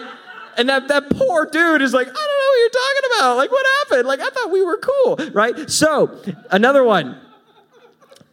and 0.57 0.69
that, 0.69 0.89
that 0.89 1.11
poor 1.11 1.47
dude 1.47 1.83
is 1.83 1.95
like, 1.95 2.07
I 2.07 2.13
don't 2.13 2.15
know 2.15 2.49
what 2.49 2.59
you're 2.61 2.71
talking 2.71 3.11
about. 3.19 3.37
Like, 3.37 3.51
what 3.51 3.67
happened? 3.79 4.09
Like, 4.09 4.21
I 4.21 4.29
thought 4.31 4.51
we 4.51 4.63
were 4.63 4.79
cool, 4.79 5.17
right? 5.33 5.71
So, 5.71 6.21
another 6.51 6.85
one, 6.85 7.21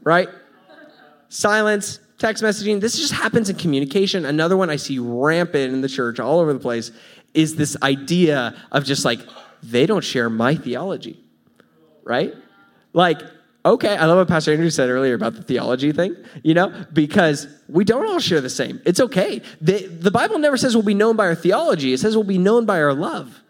right? 0.03 0.27
Silence, 1.29 1.99
text 2.17 2.43
messaging. 2.43 2.81
This 2.81 2.97
just 2.97 3.13
happens 3.13 3.49
in 3.49 3.55
communication. 3.55 4.25
Another 4.25 4.57
one 4.57 4.69
I 4.69 4.75
see 4.75 4.99
rampant 4.99 5.73
in 5.73 5.81
the 5.81 5.89
church 5.89 6.19
all 6.19 6.39
over 6.39 6.53
the 6.53 6.59
place 6.59 6.91
is 7.33 7.55
this 7.55 7.77
idea 7.83 8.55
of 8.71 8.83
just 8.83 9.05
like, 9.05 9.19
they 9.63 9.85
don't 9.85 10.03
share 10.03 10.29
my 10.29 10.55
theology, 10.55 11.19
right? 12.03 12.33
Like, 12.93 13.21
okay, 13.71 13.95
I 13.95 14.05
love 14.05 14.17
what 14.17 14.27
Pastor 14.27 14.51
Andrew 14.51 14.69
said 14.69 14.89
earlier 14.89 15.13
about 15.13 15.33
the 15.33 15.41
theology 15.41 15.91
thing, 15.91 16.15
you 16.43 16.53
know, 16.53 16.85
because 16.93 17.47
we 17.67 17.83
don't 17.83 18.05
all 18.05 18.19
share 18.19 18.41
the 18.41 18.49
same. 18.49 18.81
It's 18.85 18.99
okay. 18.99 19.41
The, 19.61 19.87
the 19.87 20.11
Bible 20.11 20.39
never 20.39 20.57
says 20.57 20.75
we'll 20.75 20.85
be 20.85 20.93
known 20.93 21.15
by 21.15 21.25
our 21.25 21.35
theology, 21.35 21.93
it 21.93 21.99
says 21.99 22.15
we'll 22.15 22.23
be 22.23 22.37
known 22.37 22.65
by 22.65 22.81
our 22.81 22.93
love. 22.93 23.41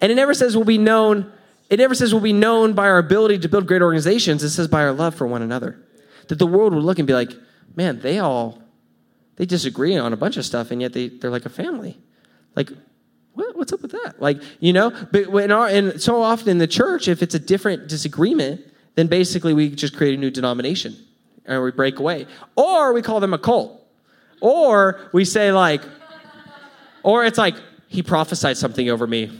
And 0.00 0.10
it 0.10 0.16
never 0.16 0.34
says 0.34 0.56
we'll 0.56 0.64
be 0.64 0.78
known, 0.78 1.32
it 1.70 1.78
never 1.78 1.94
says 1.94 2.12
we'll 2.12 2.22
be 2.22 2.32
known 2.32 2.72
by 2.72 2.88
our 2.88 2.98
ability 2.98 3.38
to 3.38 3.48
build 3.48 3.66
great 3.66 3.82
organizations. 3.82 4.42
It 4.42 4.50
says 4.50 4.68
by 4.68 4.82
our 4.82 4.92
love 4.92 5.14
for 5.14 5.26
one 5.26 5.42
another. 5.42 5.80
That 6.28 6.38
the 6.38 6.46
world 6.46 6.74
would 6.74 6.84
look 6.84 6.98
and 6.98 7.06
be 7.06 7.14
like, 7.14 7.32
man, 7.76 8.00
they 8.00 8.18
all, 8.18 8.62
they 9.36 9.46
disagree 9.46 9.96
on 9.96 10.12
a 10.12 10.16
bunch 10.16 10.36
of 10.36 10.44
stuff, 10.44 10.70
and 10.70 10.80
yet 10.80 10.92
they, 10.92 11.08
they're 11.08 11.30
like 11.30 11.46
a 11.46 11.50
family. 11.50 11.98
Like, 12.54 12.70
what, 13.34 13.56
what's 13.56 13.72
up 13.72 13.80
with 13.80 13.92
that? 13.92 14.20
Like, 14.20 14.42
you 14.60 14.72
know, 14.72 14.90
but 15.10 15.28
when 15.28 15.50
our, 15.50 15.68
and 15.68 16.00
so 16.00 16.22
often 16.22 16.48
in 16.48 16.58
the 16.58 16.66
church, 16.66 17.08
if 17.08 17.22
it's 17.22 17.34
a 17.34 17.38
different 17.38 17.88
disagreement, 17.88 18.60
then 18.94 19.06
basically 19.06 19.54
we 19.54 19.70
just 19.70 19.96
create 19.96 20.14
a 20.14 20.16
new 20.16 20.30
denomination 20.30 20.96
and 21.46 21.62
we 21.62 21.70
break 21.70 21.98
away. 21.98 22.26
Or 22.56 22.92
we 22.92 23.02
call 23.02 23.20
them 23.20 23.34
a 23.34 23.38
cult. 23.38 23.78
Or 24.40 25.08
we 25.12 25.24
say, 25.24 25.52
like, 25.52 25.82
or 27.02 27.24
it's 27.24 27.38
like, 27.38 27.54
he 27.88 28.02
prophesied 28.02 28.56
something 28.56 28.88
over 28.88 29.06
me. 29.06 29.38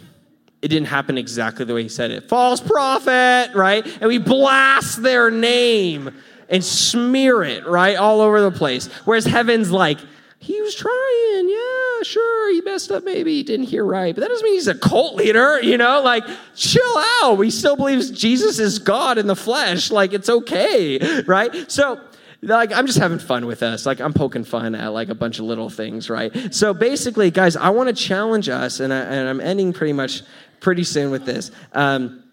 It 0.60 0.68
didn't 0.68 0.86
happen 0.88 1.18
exactly 1.18 1.64
the 1.64 1.74
way 1.74 1.82
he 1.82 1.88
said 1.88 2.10
it. 2.10 2.28
False 2.28 2.60
prophet, 2.60 3.50
right? 3.54 3.84
And 3.84 4.08
we 4.08 4.18
blast 4.18 5.02
their 5.02 5.30
name 5.30 6.14
and 6.48 6.62
smear 6.62 7.42
it, 7.42 7.66
right? 7.66 7.96
All 7.96 8.20
over 8.20 8.40
the 8.40 8.50
place. 8.50 8.86
Whereas 9.04 9.24
heaven's 9.24 9.70
like, 9.70 9.98
he 10.38 10.60
was 10.60 10.74
trying, 10.74 11.48
yeah, 11.48 11.71
sure, 12.04 12.52
he 12.52 12.60
messed 12.60 12.90
up, 12.90 13.04
maybe 13.04 13.34
he 13.34 13.42
didn't 13.42 13.66
hear 13.66 13.84
right, 13.84 14.14
but 14.14 14.20
that 14.20 14.28
doesn't 14.28 14.44
mean 14.44 14.54
he's 14.54 14.68
a 14.68 14.74
cult 14.74 15.14
leader, 15.16 15.60
you 15.62 15.76
know? 15.76 16.02
Like, 16.02 16.24
chill 16.54 16.96
out. 17.22 17.36
We 17.38 17.50
still 17.50 17.76
believes 17.76 18.10
Jesus 18.10 18.58
is 18.58 18.78
God 18.78 19.18
in 19.18 19.26
the 19.26 19.36
flesh. 19.36 19.90
Like, 19.90 20.12
it's 20.12 20.28
okay, 20.28 21.22
right? 21.26 21.70
So, 21.70 22.00
like 22.44 22.72
i'm 22.72 22.86
just 22.86 22.98
having 22.98 23.20
fun 23.20 23.46
with 23.46 23.62
us 23.62 23.86
like 23.86 24.00
i'm 24.00 24.12
poking 24.12 24.42
fun 24.42 24.74
at 24.74 24.88
like 24.88 25.08
a 25.08 25.14
bunch 25.14 25.38
of 25.38 25.44
little 25.44 25.70
things 25.70 26.10
right 26.10 26.52
so 26.52 26.74
basically 26.74 27.30
guys 27.30 27.54
i 27.54 27.70
want 27.70 27.88
to 27.88 27.94
challenge 27.94 28.48
us 28.48 28.80
and, 28.80 28.92
I, 28.92 28.98
and 28.98 29.28
i'm 29.28 29.40
ending 29.40 29.72
pretty 29.72 29.92
much 29.92 30.22
pretty 30.58 30.82
soon 30.82 31.12
with 31.12 31.24
this 31.24 31.52
um, 31.72 32.24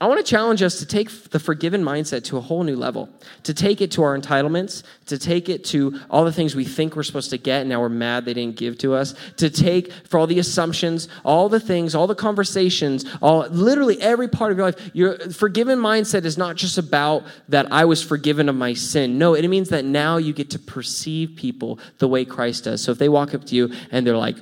I 0.00 0.06
want 0.06 0.24
to 0.24 0.28
challenge 0.28 0.60
us 0.60 0.80
to 0.80 0.86
take 0.86 1.08
the 1.30 1.38
forgiven 1.38 1.82
mindset 1.82 2.24
to 2.24 2.36
a 2.36 2.40
whole 2.40 2.62
new 2.62 2.74
level, 2.74 3.08
to 3.44 3.54
take 3.54 3.80
it 3.80 3.92
to 3.92 4.02
our 4.02 4.18
entitlements, 4.18 4.82
to 5.06 5.18
take 5.18 5.48
it 5.48 5.64
to 5.66 6.00
all 6.10 6.24
the 6.24 6.32
things 6.32 6.56
we 6.56 6.64
think 6.64 6.96
we're 6.96 7.04
supposed 7.04 7.30
to 7.30 7.38
get, 7.38 7.60
and 7.60 7.70
now 7.70 7.80
we're 7.80 7.88
mad 7.88 8.24
they 8.24 8.34
didn't 8.34 8.56
give 8.56 8.76
to 8.78 8.94
us, 8.94 9.14
to 9.36 9.48
take 9.48 9.92
for 9.92 10.18
all 10.18 10.26
the 10.26 10.38
assumptions, 10.38 11.08
all 11.24 11.48
the 11.48 11.60
things, 11.60 11.94
all 11.94 12.06
the 12.06 12.14
conversations, 12.14 13.04
all 13.22 13.46
literally 13.48 14.00
every 14.02 14.26
part 14.26 14.52
of 14.52 14.58
your 14.58 14.66
life. 14.66 14.90
Your 14.94 15.18
forgiven 15.30 15.78
mindset 15.78 16.24
is 16.24 16.36
not 16.36 16.56
just 16.56 16.76
about 16.76 17.22
that 17.48 17.70
I 17.70 17.84
was 17.84 18.02
forgiven 18.02 18.48
of 18.48 18.56
my 18.56 18.74
sin. 18.74 19.16
No, 19.16 19.34
it 19.34 19.46
means 19.48 19.68
that 19.68 19.84
now 19.84 20.16
you 20.16 20.32
get 20.32 20.50
to 20.50 20.58
perceive 20.58 21.36
people 21.36 21.78
the 21.98 22.08
way 22.08 22.24
Christ 22.24 22.64
does. 22.64 22.82
So 22.82 22.90
if 22.90 22.98
they 22.98 23.08
walk 23.08 23.32
up 23.32 23.44
to 23.44 23.54
you 23.54 23.72
and 23.90 24.06
they're 24.06 24.16
like, 24.16 24.36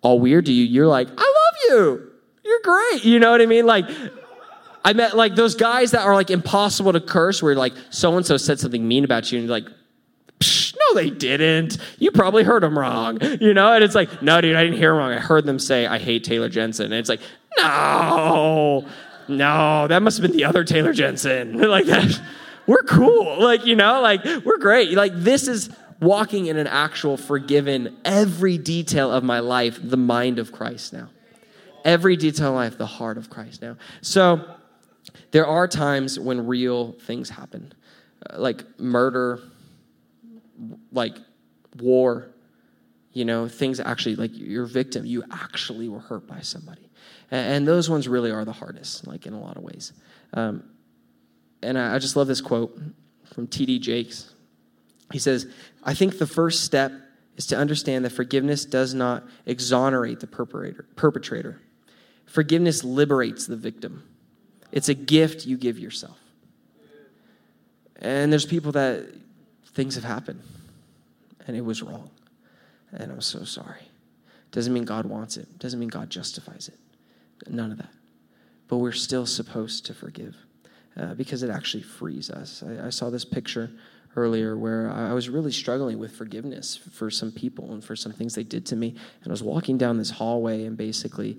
all 0.00 0.18
weird 0.20 0.46
to 0.46 0.52
you, 0.52 0.64
you're 0.64 0.86
like, 0.86 1.08
I 1.08 1.10
love 1.10 1.54
you. 1.68 2.12
You're 2.44 2.60
great. 2.62 3.04
You 3.04 3.18
know 3.18 3.30
what 3.30 3.42
I 3.42 3.46
mean? 3.46 3.66
Like, 3.66 3.88
I 4.84 4.92
met 4.92 5.16
like 5.16 5.34
those 5.34 5.54
guys 5.54 5.90
that 5.90 6.02
are 6.02 6.14
like 6.14 6.30
impossible 6.30 6.92
to 6.92 7.00
curse, 7.00 7.42
where 7.42 7.54
like 7.54 7.74
so 7.90 8.16
and 8.16 8.24
so 8.24 8.36
said 8.36 8.60
something 8.60 8.86
mean 8.86 9.04
about 9.04 9.30
you, 9.30 9.38
and 9.38 9.48
you're 9.48 9.56
like, 9.56 9.68
no, 10.40 10.94
they 10.94 11.10
didn't. 11.10 11.78
You 11.98 12.10
probably 12.10 12.44
heard 12.44 12.62
them 12.62 12.78
wrong, 12.78 13.18
you 13.40 13.54
know? 13.54 13.72
And 13.72 13.82
it's 13.82 13.94
like, 13.94 14.22
no, 14.22 14.40
dude, 14.40 14.56
I 14.56 14.64
didn't 14.64 14.78
hear 14.78 14.94
wrong. 14.94 15.12
I 15.12 15.18
heard 15.18 15.44
them 15.44 15.58
say, 15.58 15.86
I 15.86 15.98
hate 15.98 16.24
Taylor 16.24 16.48
Jensen. 16.48 16.86
And 16.86 16.94
it's 16.94 17.08
like, 17.08 17.20
no, 17.58 18.86
no, 19.26 19.86
that 19.88 20.02
must 20.02 20.18
have 20.18 20.26
been 20.26 20.36
the 20.36 20.44
other 20.44 20.64
Taylor 20.64 20.92
Jensen. 20.92 21.58
like 21.68 21.86
that, 21.86 22.20
we're 22.66 22.82
cool. 22.82 23.40
Like, 23.42 23.66
you 23.66 23.76
know, 23.76 24.00
like 24.00 24.24
we're 24.44 24.58
great. 24.58 24.92
Like, 24.92 25.12
this 25.14 25.48
is 25.48 25.70
walking 26.00 26.46
in 26.46 26.56
an 26.56 26.66
actual 26.66 27.16
forgiven, 27.16 27.96
every 28.04 28.56
detail 28.58 29.12
of 29.12 29.24
my 29.24 29.40
life, 29.40 29.78
the 29.82 29.96
mind 29.96 30.38
of 30.38 30.52
Christ 30.52 30.92
now. 30.92 31.08
Every 31.84 32.16
detail 32.16 32.48
of 32.48 32.54
life, 32.54 32.78
the 32.78 32.86
heart 32.86 33.18
of 33.18 33.30
Christ 33.30 33.62
now. 33.62 33.76
So, 34.02 34.44
there 35.30 35.46
are 35.46 35.68
times 35.68 36.18
when 36.18 36.46
real 36.46 36.92
things 36.92 37.30
happen, 37.30 37.72
uh, 38.28 38.38
like 38.38 38.64
murder, 38.78 39.40
like 40.92 41.16
war, 41.78 42.30
you 43.12 43.24
know, 43.24 43.48
things 43.48 43.80
actually, 43.80 44.16
like 44.16 44.30
your 44.34 44.66
victim, 44.66 45.04
you 45.04 45.24
actually 45.30 45.88
were 45.88 46.00
hurt 46.00 46.26
by 46.26 46.40
somebody. 46.40 46.88
And, 47.30 47.68
those 47.68 47.90
ones 47.90 48.08
really 48.08 48.30
are 48.30 48.44
the 48.44 48.52
hardest, 48.52 49.06
like 49.06 49.26
in 49.26 49.34
a 49.34 49.40
lot 49.40 49.56
of 49.56 49.62
ways. 49.62 49.92
Um, 50.32 50.64
and 51.62 51.78
I, 51.78 51.96
I 51.96 51.98
just 51.98 52.16
love 52.16 52.26
this 52.26 52.40
quote 52.40 52.78
from 53.34 53.46
T.D. 53.46 53.80
Jakes. 53.80 54.32
He 55.12 55.18
says, 55.18 55.46
I 55.84 55.94
think 55.94 56.18
the 56.18 56.26
first 56.26 56.64
step 56.64 56.92
is 57.36 57.46
to 57.46 57.56
understand 57.56 58.04
that 58.04 58.10
forgiveness 58.10 58.64
does 58.64 58.94
not 58.94 59.24
exonerate 59.46 60.20
the 60.20 60.26
perpetrator. 60.26 60.86
perpetrator. 60.96 61.60
Forgiveness 62.26 62.84
liberates 62.84 63.46
the 63.46 63.56
victim. 63.56 64.02
It's 64.72 64.88
a 64.88 64.94
gift 64.94 65.46
you 65.46 65.56
give 65.56 65.78
yourself. 65.78 66.18
And 68.00 68.32
there's 68.32 68.46
people 68.46 68.72
that 68.72 69.06
things 69.72 69.94
have 69.94 70.04
happened 70.04 70.42
and 71.46 71.56
it 71.56 71.64
was 71.64 71.82
wrong. 71.82 72.10
And 72.92 73.10
I'm 73.10 73.20
so 73.20 73.44
sorry. 73.44 73.82
Doesn't 74.50 74.72
mean 74.72 74.84
God 74.84 75.06
wants 75.06 75.36
it, 75.36 75.58
doesn't 75.58 75.78
mean 75.80 75.88
God 75.88 76.10
justifies 76.10 76.68
it. 76.68 76.78
None 77.50 77.72
of 77.72 77.78
that. 77.78 77.92
But 78.68 78.78
we're 78.78 78.92
still 78.92 79.26
supposed 79.26 79.86
to 79.86 79.94
forgive. 79.94 80.36
uh, 80.98 81.14
because 81.14 81.42
it 81.42 81.50
actually 81.50 81.82
frees 81.82 82.30
us. 82.30 82.62
I, 82.62 82.86
I 82.86 82.90
saw 82.90 83.10
this 83.10 83.24
picture 83.24 83.70
earlier 84.16 84.56
where 84.56 84.90
I 84.90 85.12
was 85.12 85.28
really 85.28 85.52
struggling 85.52 85.98
with 85.98 86.16
forgiveness 86.16 86.76
for 86.76 87.10
some 87.10 87.30
people 87.30 87.72
and 87.72 87.84
for 87.84 87.94
some 87.94 88.12
things 88.12 88.34
they 88.34 88.42
did 88.42 88.66
to 88.66 88.76
me. 88.76 88.88
And 89.22 89.28
I 89.28 89.30
was 89.30 89.42
walking 89.42 89.78
down 89.78 89.96
this 89.96 90.10
hallway, 90.10 90.64
and 90.64 90.76
basically, 90.76 91.38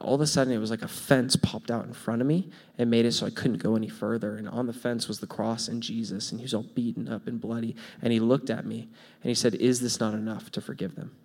all 0.00 0.14
of 0.14 0.20
a 0.20 0.26
sudden, 0.26 0.52
it 0.52 0.58
was 0.58 0.70
like 0.70 0.82
a 0.82 0.88
fence 0.88 1.36
popped 1.36 1.70
out 1.70 1.84
in 1.84 1.92
front 1.92 2.20
of 2.20 2.26
me 2.26 2.50
and 2.76 2.90
made 2.90 3.04
it 3.04 3.12
so 3.12 3.26
I 3.26 3.30
couldn't 3.30 3.62
go 3.62 3.76
any 3.76 3.88
further. 3.88 4.36
And 4.36 4.48
on 4.48 4.66
the 4.66 4.72
fence 4.72 5.08
was 5.08 5.20
the 5.20 5.26
cross 5.26 5.68
and 5.68 5.82
Jesus, 5.82 6.30
and 6.30 6.40
he 6.40 6.44
was 6.44 6.54
all 6.54 6.62
beaten 6.62 7.08
up 7.08 7.26
and 7.26 7.40
bloody. 7.40 7.74
And 8.02 8.12
he 8.12 8.20
looked 8.20 8.50
at 8.50 8.66
me 8.66 8.88
and 9.22 9.28
he 9.28 9.34
said, 9.34 9.54
Is 9.54 9.80
this 9.80 10.00
not 10.00 10.14
enough 10.14 10.50
to 10.52 10.60
forgive 10.60 10.94
them? 10.94 11.16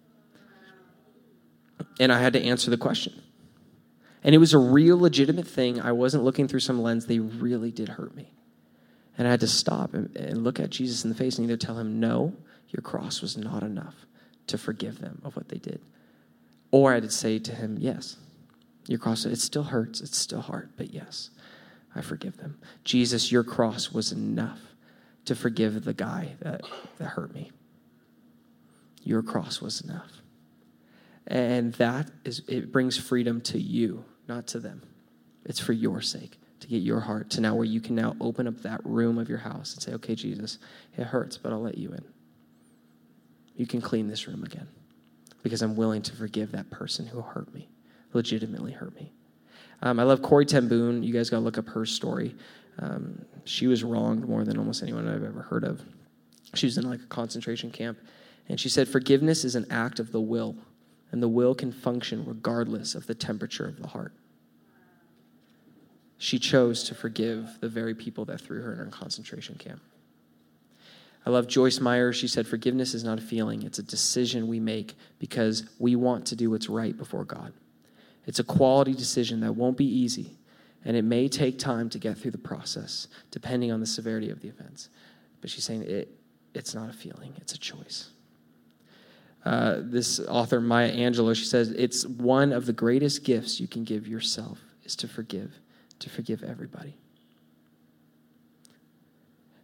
And 2.00 2.12
I 2.12 2.20
had 2.20 2.34
to 2.34 2.42
answer 2.42 2.70
the 2.70 2.78
question. 2.78 3.22
And 4.24 4.34
it 4.34 4.38
was 4.38 4.54
a 4.54 4.58
real 4.58 4.98
legitimate 4.98 5.48
thing. 5.48 5.82
I 5.82 5.92
wasn't 5.92 6.24
looking 6.24 6.48
through 6.48 6.62
some 6.62 6.82
lens. 6.82 7.06
They 7.06 7.20
really 7.20 7.72
did 7.72 7.90
hurt 7.90 8.16
me. 8.16 8.32
And 9.18 9.28
I 9.28 9.32
had 9.32 9.42
to 9.42 9.48
stop 9.48 9.94
and, 9.94 10.16
and 10.16 10.44
look 10.44 10.60
at 10.60 10.70
Jesus 10.70 11.04
in 11.04 11.10
the 11.10 11.16
face 11.16 11.38
and 11.38 11.46
either 11.46 11.58
tell 11.58 11.78
him, 11.78 12.00
No, 12.00 12.34
your 12.70 12.82
cross 12.82 13.22
was 13.22 13.38
not 13.38 13.64
enough 13.64 13.96
to 14.48 14.58
forgive 14.58 15.00
them 15.00 15.22
of 15.24 15.36
what 15.36 15.50
they 15.50 15.58
did. 15.58 15.82
Or 16.72 16.92
I 16.92 16.96
had 16.96 17.04
to 17.04 17.12
say 17.12 17.38
to 17.40 17.54
him, 17.54 17.78
Yes, 17.80 18.18
your 18.88 19.00
cross, 19.00 19.26
it 19.26 19.40
still 19.40 19.64
hurts, 19.64 20.02
it's 20.02 20.18
still 20.18 20.42
hard, 20.42 20.72
but 20.78 20.94
yes, 20.94 21.30
I 21.96 22.02
forgive 22.02 22.38
them. 22.38 22.60
Jesus, 22.84 23.32
your 23.32 23.44
cross 23.44 23.92
was 23.92 24.12
enough 24.12 24.60
to 25.26 25.36
forgive 25.36 25.86
the 25.86 25.94
guy 25.94 26.36
that, 26.42 26.62
that 26.98 27.10
hurt 27.10 27.34
me. 27.34 27.52
Your 29.04 29.22
cross 29.22 29.62
was 29.62 29.82
enough. 29.82 30.12
And 31.28 31.74
that 31.74 32.12
is, 32.26 32.42
it 32.48 32.72
brings 32.72 32.98
freedom 32.98 33.40
to 33.42 33.60
you, 33.60 34.04
not 34.28 34.48
to 34.48 34.60
them. 34.60 34.82
It's 35.46 35.60
for 35.60 35.74
your 35.74 36.02
sake 36.02 36.38
to 36.60 36.68
get 36.68 36.82
your 36.82 37.02
heart 37.02 37.30
to 37.32 37.42
now 37.42 37.56
where 37.56 37.66
you 37.66 37.82
can 37.82 37.96
now 37.96 38.16
open 38.20 38.48
up 38.48 38.62
that 38.62 38.82
room 38.86 39.18
of 39.18 39.30
your 39.30 39.38
house 39.38 39.74
and 39.74 39.84
say, 39.84 39.94
okay, 39.94 40.16
Jesus, 40.16 40.60
it 40.98 41.04
hurts, 41.04 41.38
but 41.38 41.52
I'll 41.52 41.62
let 41.62 41.78
you 41.78 41.92
in. 41.92 42.04
You 43.56 43.68
can 43.68 43.82
clean 43.82 44.08
this 44.08 44.28
room 44.28 44.44
again 44.44 44.68
because 45.44 45.62
I'm 45.62 45.76
willing 45.76 46.02
to 46.04 46.16
forgive 46.16 46.52
that 46.54 46.70
person 46.70 47.06
who 47.06 47.22
hurt 47.22 47.54
me, 47.54 47.70
legitimately 48.14 48.72
hurt 48.72 48.96
me. 48.96 49.12
Um, 49.82 50.00
I 50.00 50.04
love 50.04 50.22
Corrie 50.22 50.46
ten 50.46 50.68
Boom. 50.68 51.04
You 51.04 51.14
guys 51.14 51.30
got 51.30 51.38
to 51.38 51.44
look 51.44 51.58
up 51.58 51.68
her 51.70 51.86
story. 51.86 52.36
Um, 52.80 53.24
she 53.46 53.68
was 53.68 53.84
wronged 53.84 54.28
more 54.28 54.44
than 54.44 54.58
almost 54.58 54.82
anyone 54.82 55.08
I've 55.08 55.24
ever 55.24 55.42
heard 55.42 55.64
of. 55.64 55.82
She 56.56 56.66
was 56.66 56.78
in 56.78 56.90
like 56.90 57.02
a 57.02 57.08
concentration 57.08 57.72
camp, 57.72 57.98
and 58.48 58.60
she 58.60 58.70
said, 58.70 58.88
Forgiveness 58.88 59.44
is 59.44 59.56
an 59.56 59.66
act 59.70 60.00
of 60.00 60.12
the 60.12 60.22
will, 60.22 60.56
and 61.12 61.22
the 61.22 61.28
will 61.28 61.54
can 61.54 61.72
function 61.72 62.24
regardless 62.26 62.96
of 62.96 63.08
the 63.08 63.16
temperature 63.16 63.66
of 63.66 63.82
the 63.82 63.88
heart 63.88 64.14
she 66.24 66.40
chose 66.40 66.86
to 66.86 66.96
forgive 66.96 67.60
the 67.60 67.68
very 67.68 67.94
people 67.94 68.24
that 68.24 68.40
threw 68.40 68.62
her 68.62 68.72
in 68.72 68.80
her 68.80 68.86
concentration 68.86 69.56
camp. 69.56 69.82
I 71.26 71.30
love 71.30 71.48
Joyce 71.48 71.82
Meyer. 71.82 72.14
She 72.14 72.30
said, 72.30 72.48
Forgiveness 72.48 72.94
is 72.94 73.04
not 73.04 73.18
a 73.18 73.22
feeling, 73.22 73.64
it's 73.64 73.78
a 73.78 73.84
decision 73.84 74.48
we 74.48 74.62
make 74.62 74.96
because 75.20 75.66
we 75.80 75.98
want 75.98 76.26
to 76.28 76.38
do 76.38 76.50
what's 76.50 76.70
right 76.70 76.96
before 76.96 77.26
God. 77.26 77.52
It's 78.26 78.40
a 78.40 78.44
quality 78.44 78.94
decision 78.94 79.42
that 79.42 79.54
won't 79.54 79.78
be 79.78 79.86
easy, 79.86 80.38
and 80.86 80.96
it 80.96 81.04
may 81.04 81.28
take 81.28 81.60
time 81.60 81.90
to 81.90 82.00
get 82.00 82.18
through 82.18 82.32
the 82.32 82.38
process, 82.38 83.08
depending 83.32 83.72
on 83.72 83.80
the 83.80 83.86
severity 83.86 84.30
of 84.30 84.42
the 84.42 84.50
offense. 84.50 84.90
But 85.42 85.50
she's 85.50 85.64
saying 85.64 85.84
it, 85.84 86.10
it's 86.54 86.74
not 86.74 86.90
a 86.90 86.94
feeling, 86.94 87.34
it's 87.38 87.54
a 87.54 87.60
choice. 87.60 88.10
Uh, 89.44 89.78
this 89.82 90.22
author, 90.22 90.62
Maya 90.62 90.92
Angelou, 90.92 91.36
she 91.36 91.44
says, 91.44 91.72
It's 91.72 92.06
one 92.06 92.54
of 92.54 92.66
the 92.66 92.72
greatest 92.72 93.26
gifts 93.26 93.60
you 93.60 93.68
can 93.68 93.84
give 93.84 94.08
yourself 94.08 94.60
is 94.84 94.96
to 94.98 95.08
forgive 95.08 95.60
to 96.04 96.10
forgive 96.10 96.44
everybody. 96.44 96.96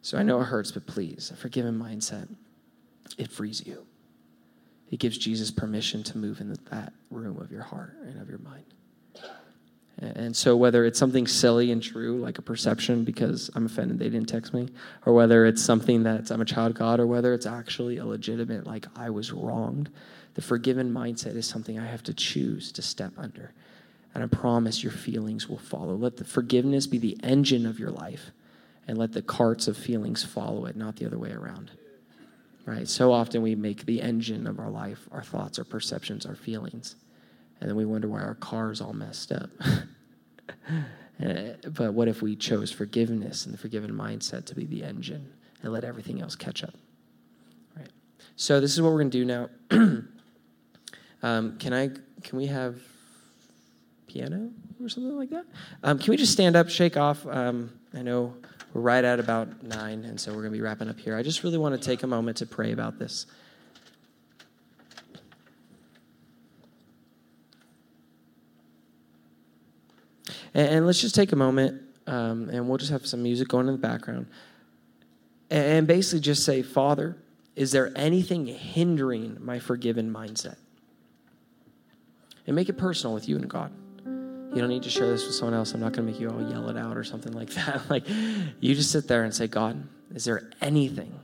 So 0.01 0.17
I 0.17 0.23
know 0.23 0.39
it 0.39 0.45
hurts, 0.45 0.71
but 0.71 0.87
please, 0.87 1.31
a 1.31 1.35
forgiven 1.35 1.77
mindset, 1.77 2.29
it 3.17 3.29
frees 3.29 3.65
you. 3.67 3.85
It 4.89 4.99
gives 4.99 5.17
Jesus 5.17 5.51
permission 5.51 6.03
to 6.03 6.17
move 6.17 6.41
in 6.41 6.55
that 6.71 6.93
room 7.11 7.39
of 7.39 7.51
your 7.51 7.61
heart 7.61 7.95
and 8.03 8.21
of 8.21 8.29
your 8.29 8.39
mind. 8.39 8.65
And 10.01 10.35
so, 10.35 10.55
whether 10.55 10.85
it's 10.85 10.97
something 10.97 11.27
silly 11.27 11.71
and 11.71 11.83
true, 11.83 12.19
like 12.19 12.37
a 12.37 12.41
perception 12.41 13.03
because 13.03 13.51
I'm 13.53 13.65
offended 13.65 13.99
they 13.99 14.09
didn't 14.09 14.29
text 14.29 14.53
me, 14.53 14.69
or 15.05 15.13
whether 15.13 15.45
it's 15.45 15.61
something 15.61 16.03
that 16.03 16.31
I'm 16.31 16.39
a 16.39 16.45
child 16.45 16.73
God, 16.73 17.01
or 17.01 17.05
whether 17.05 17.33
it's 17.33 17.45
actually 17.45 17.97
a 17.97 18.05
legitimate, 18.05 18.65
like 18.65 18.85
I 18.95 19.09
was 19.09 19.33
wronged, 19.33 19.89
the 20.35 20.41
forgiven 20.41 20.93
mindset 20.93 21.35
is 21.35 21.45
something 21.45 21.77
I 21.77 21.85
have 21.85 22.03
to 22.03 22.13
choose 22.13 22.71
to 22.71 22.81
step 22.81 23.11
under 23.17 23.53
and 24.13 24.23
I 24.23 24.27
promise 24.27 24.83
your 24.83 24.91
feelings 24.91 25.47
will 25.47 25.57
follow. 25.57 25.95
Let 25.95 26.17
the 26.17 26.23
forgiveness 26.23 26.87
be 26.87 26.97
the 26.97 27.17
engine 27.23 27.65
of 27.65 27.79
your 27.79 27.91
life, 27.91 28.31
and 28.87 28.97
let 28.97 29.13
the 29.13 29.21
carts 29.21 29.67
of 29.67 29.77
feelings 29.77 30.23
follow 30.23 30.65
it, 30.65 30.75
not 30.75 30.95
the 30.95 31.05
other 31.05 31.19
way 31.19 31.31
around. 31.31 31.71
Right? 32.65 32.87
So 32.87 33.11
often 33.11 33.41
we 33.41 33.55
make 33.55 33.85
the 33.85 34.01
engine 34.01 34.45
of 34.45 34.59
our 34.59 34.69
life 34.69 35.07
our 35.11 35.23
thoughts, 35.23 35.57
our 35.57 35.65
perceptions, 35.65 36.25
our 36.25 36.35
feelings. 36.35 36.95
And 37.59 37.69
then 37.69 37.75
we 37.75 37.85
wonder 37.85 38.07
why 38.07 38.21
our 38.21 38.35
car's 38.35 38.81
all 38.81 38.93
messed 38.93 39.31
up. 39.31 39.49
Eh, 41.21 41.55
but 41.73 41.93
what 41.93 42.07
if 42.07 42.21
we 42.21 42.33
chose 42.33 42.71
forgiveness 42.71 43.45
and 43.45 43.53
the 43.53 43.57
forgiven 43.57 43.91
mindset 43.91 44.45
to 44.45 44.55
be 44.55 44.63
the 44.63 44.85
engine 44.85 45.29
and 45.61 45.73
let 45.73 45.83
everything 45.83 46.21
else 46.21 46.33
catch 46.33 46.63
up? 46.63 46.73
Right. 47.75 47.89
So 48.37 48.61
this 48.61 48.71
is 48.71 48.81
what 48.81 48.93
we're 48.93 48.99
going 48.99 49.09
to 49.09 49.17
do 49.17 49.25
now. 49.25 49.49
um, 51.21 51.57
can 51.57 51.73
I? 51.73 51.89
Can 52.23 52.37
we 52.37 52.45
have 52.45 52.79
piano 54.09 54.49
or 54.81 54.89
something 54.89 55.15
like 55.17 55.29
that. 55.29 55.45
Um, 55.83 55.99
can 55.99 56.11
we 56.11 56.17
just 56.17 56.33
stand 56.33 56.55
up, 56.55 56.69
shake 56.69 56.97
off? 56.97 57.25
Um, 57.27 57.71
I 57.93 58.01
know 58.01 58.35
we're 58.73 58.81
right 58.81 59.03
at 59.03 59.19
about 59.19 59.63
nine, 59.63 60.03
and 60.05 60.19
so 60.19 60.31
we're 60.31 60.41
going 60.41 60.51
to 60.51 60.57
be 60.57 60.61
wrapping 60.61 60.89
up 60.89 60.99
here. 60.99 61.15
I 61.15 61.23
just 61.23 61.43
really 61.43 61.57
want 61.57 61.79
to 61.79 61.85
take 61.85 62.03
a 62.03 62.07
moment 62.07 62.37
to 62.37 62.45
pray 62.45 62.71
about 62.71 62.99
this. 62.99 63.25
And, 70.53 70.67
and 70.69 70.85
let's 70.85 71.01
just 71.01 71.15
take 71.15 71.31
a 71.31 71.35
moment, 71.35 71.81
um, 72.05 72.49
and 72.49 72.67
we'll 72.67 72.77
just 72.77 72.91
have 72.91 73.05
some 73.05 73.23
music 73.23 73.47
going 73.47 73.67
in 73.67 73.73
the 73.73 73.79
background. 73.79 74.27
And, 75.49 75.65
and 75.65 75.87
basically 75.87 76.19
just 76.19 76.45
say, 76.45 76.61
Father, 76.61 77.17
is 77.55 77.71
there 77.71 77.91
anything 77.95 78.45
hindering 78.45 79.37
my 79.39 79.59
forgiven 79.59 80.13
mindset? 80.13 80.57
And 82.45 82.55
make 82.55 82.69
it 82.69 82.77
personal 82.77 83.13
with 83.13 83.27
you 83.27 83.35
and 83.35 83.49
God. 83.49 83.71
You 84.51 84.61
don't 84.61 84.69
need 84.69 84.83
to 84.83 84.89
share 84.89 85.07
this 85.07 85.25
with 85.25 85.35
someone 85.35 85.53
else. 85.53 85.73
I'm 85.73 85.79
not 85.79 85.93
going 85.93 86.07
to 86.07 86.11
make 86.11 86.19
you 86.19 86.29
all 86.29 86.49
yell 86.49 86.69
it 86.69 86.77
out 86.77 86.97
or 86.97 87.03
something 87.03 87.33
like 87.33 87.51
that. 87.51 87.81
like, 87.89 88.03
you 88.07 88.73
just 88.73 88.91
sit 88.91 89.07
there 89.07 89.23
and 89.23 89.33
say, 89.33 89.47
God, 89.47 89.87
is 90.13 90.25
there 90.25 90.49
anything 90.59 91.19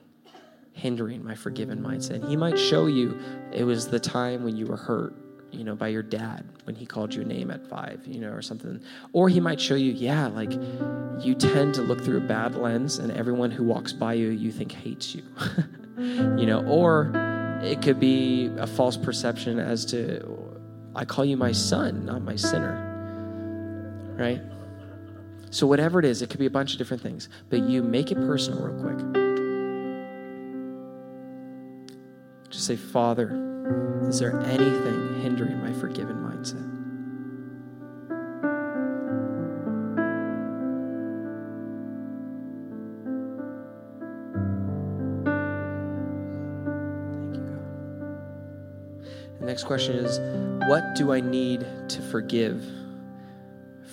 hindering 0.73 1.23
my 1.23 1.33
forgiven 1.33 1.81
mindset? 1.81 2.15
And 2.15 2.25
he 2.25 2.35
might 2.35 2.59
show 2.59 2.85
you 2.85 3.19
it 3.51 3.63
was 3.63 3.87
the 3.87 3.99
time 3.99 4.43
when 4.43 4.55
you 4.55 4.67
were 4.67 4.77
hurt, 4.77 5.15
you 5.51 5.63
know, 5.63 5.75
by 5.75 5.87
your 5.87 6.03
dad 6.03 6.47
when 6.65 6.75
he 6.75 6.85
called 6.85 7.15
you 7.15 7.23
a 7.23 7.25
name 7.25 7.49
at 7.49 7.65
five, 7.67 8.05
you 8.05 8.19
know, 8.19 8.29
or 8.29 8.43
something. 8.43 8.79
Or 9.11 9.27
he 9.27 9.39
might 9.39 9.59
show 9.59 9.75
you, 9.75 9.91
yeah, 9.91 10.27
like 10.27 10.53
you 11.23 11.33
tend 11.33 11.73
to 11.75 11.81
look 11.81 12.01
through 12.01 12.17
a 12.17 12.27
bad 12.27 12.53
lens 12.55 12.99
and 12.99 13.11
everyone 13.11 13.49
who 13.49 13.63
walks 13.63 13.91
by 13.91 14.13
you, 14.13 14.29
you 14.29 14.51
think 14.51 14.71
hates 14.71 15.15
you, 15.15 15.23
you 15.97 16.45
know, 16.45 16.63
or 16.67 17.11
it 17.63 17.81
could 17.81 17.99
be 17.99 18.51
a 18.57 18.67
false 18.67 18.97
perception 18.97 19.57
as 19.57 19.83
to, 19.85 20.23
I 20.93 21.05
call 21.05 21.25
you 21.25 21.37
my 21.37 21.53
son, 21.53 22.05
not 22.05 22.21
my 22.21 22.35
sinner 22.35 22.94
right? 24.17 24.41
So, 25.51 25.67
whatever 25.67 25.99
it 25.99 26.05
is, 26.05 26.21
it 26.21 26.29
could 26.29 26.39
be 26.39 26.45
a 26.47 26.49
bunch 26.49 26.73
of 26.73 26.77
different 26.77 27.01
things, 27.01 27.29
but 27.49 27.61
you 27.61 27.81
make 27.81 28.11
it 28.11 28.15
personal 28.15 28.61
real 28.61 28.81
quick. 28.81 28.97
Just 32.49 32.67
say, 32.67 32.75
Father, 32.75 33.29
is 34.07 34.19
there 34.19 34.39
anything 34.41 35.21
hindering 35.21 35.61
my 35.61 35.71
forgiven 35.73 36.17
mindset? 36.17 36.71
Thank 47.11 47.35
you, 47.35 47.41
God. 47.41 49.39
The 49.39 49.45
next 49.45 49.63
question 49.63 49.95
is 49.95 50.19
What 50.67 50.95
do 50.95 51.11
I 51.11 51.21
need 51.21 51.65
to 51.89 52.01
forgive? 52.01 52.63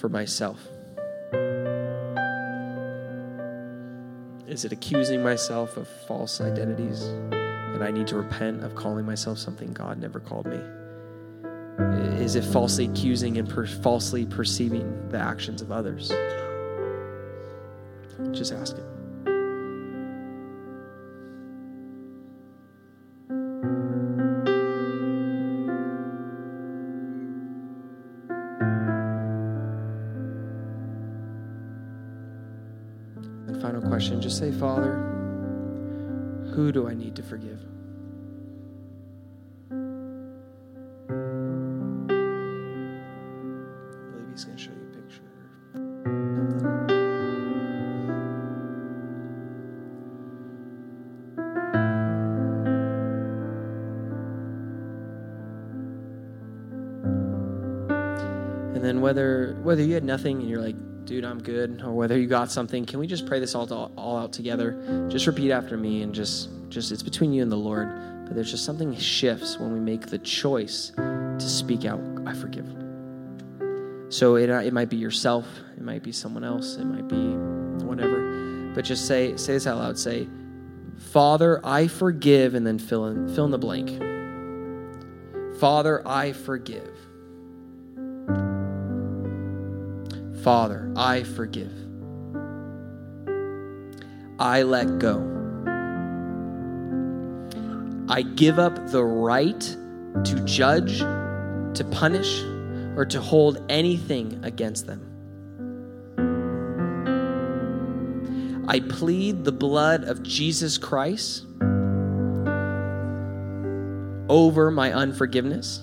For 0.03 0.09
myself? 0.09 0.59
Is 4.48 4.64
it 4.64 4.72
accusing 4.72 5.22
myself 5.22 5.76
of 5.76 5.86
false 6.09 6.40
identities 6.40 7.03
and 7.03 7.84
I 7.84 7.92
need 7.92 8.09
to 8.09 8.16
repent 8.16 8.64
of 8.64 8.74
calling 8.74 9.07
myself 9.07 9.38
something 9.38 9.72
God 9.72 10.00
never 10.00 10.18
called 10.18 10.46
me? 10.46 10.59
Is 12.20 12.34
it 12.34 12.44
falsely 12.44 12.86
accusing 12.86 13.38
and 13.38 13.48
per- 13.48 13.64
falsely 13.64 14.26
perceiving 14.26 15.09
the 15.11 15.18
actions 15.18 15.62
of 15.62 15.70
others? 15.70 16.09
Just 18.32 18.53
ask 18.53 18.76
it. 18.76 18.91
Just 34.33 34.41
say, 34.41 34.51
Father, 34.51 34.95
who 36.55 36.72
do 36.72 36.89
I 36.89 36.95
need 36.95 37.14
to 37.16 37.22
forgive? 37.22 37.61
I 39.70 39.74
believe 44.11 44.30
he's 44.30 44.45
going 44.47 44.57
to 44.57 44.62
show 44.62 44.70
you 44.70 44.87
a 44.89 44.97
picture. 44.97 45.20
And 58.74 58.83
then 58.83 59.03
whether 59.03 59.59
whether 59.62 59.83
you 59.83 59.93
had 59.93 60.05
nothing 60.05 60.41
and 60.41 60.49
you're 60.49 60.62
like, 60.62 60.76
dude, 61.05 61.26
I'm 61.26 61.43
good, 61.43 61.83
or 61.83 61.93
whether 61.93 62.16
you 62.16 62.28
got 62.28 62.51
something, 62.51 62.87
can 62.87 62.99
we 62.99 63.07
just 63.07 63.26
pray 63.26 63.41
this 63.41 63.55
all 63.55 63.66
to, 63.66 63.91
all 64.12 64.18
out 64.18 64.32
together? 64.32 65.06
Just 65.08 65.26
repeat 65.26 65.50
after 65.50 65.76
me 65.76 66.02
and 66.02 66.14
just 66.14 66.48
just 66.68 66.92
it's 66.92 67.02
between 67.02 67.32
you 67.32 67.42
and 67.42 67.50
the 67.50 67.56
Lord. 67.56 67.88
But 68.26 68.34
there's 68.34 68.50
just 68.50 68.64
something 68.64 68.96
shifts 68.96 69.58
when 69.58 69.72
we 69.72 69.80
make 69.80 70.06
the 70.06 70.18
choice 70.18 70.92
to 70.96 71.40
speak 71.40 71.84
out, 71.84 72.00
I 72.26 72.34
forgive. 72.34 72.66
So 74.08 74.36
it, 74.36 74.50
uh, 74.50 74.60
it 74.60 74.72
might 74.72 74.88
be 74.90 74.96
yourself, 74.96 75.46
it 75.76 75.82
might 75.82 76.02
be 76.02 76.12
someone 76.12 76.44
else, 76.44 76.76
it 76.76 76.84
might 76.84 77.08
be 77.08 77.34
whatever. 77.84 78.72
But 78.74 78.84
just 78.84 79.06
say 79.06 79.36
say 79.36 79.54
this 79.54 79.66
out 79.66 79.78
loud. 79.78 79.98
Say, 79.98 80.28
Father, 80.98 81.60
I 81.64 81.88
forgive, 81.88 82.54
and 82.54 82.66
then 82.66 82.78
fill 82.78 83.06
in 83.06 83.28
fill 83.34 83.46
in 83.46 83.50
the 83.50 83.58
blank. 83.58 83.90
Father, 85.58 86.06
I 86.06 86.32
forgive. 86.32 86.90
Father, 90.42 90.92
I 90.96 91.22
forgive. 91.22 91.82
I 94.43 94.64
let 94.64 94.99
go. 94.99 95.18
I 98.09 98.22
give 98.22 98.59
up 98.59 98.90
the 98.90 99.05
right 99.05 99.61
to 99.61 100.43
judge, 100.45 100.99
to 100.99 101.88
punish, 101.93 102.43
or 102.97 103.07
to 103.07 103.20
hold 103.20 103.64
anything 103.68 104.40
against 104.45 104.88
them. 104.88 105.07
I 108.66 108.80
plead 108.80 109.45
the 109.45 109.53
blood 109.53 110.03
of 110.03 110.24
Jesus 110.24 110.76
Christ 110.76 111.47
over 114.28 114.72
my 114.72 114.93
unforgiveness 114.93 115.78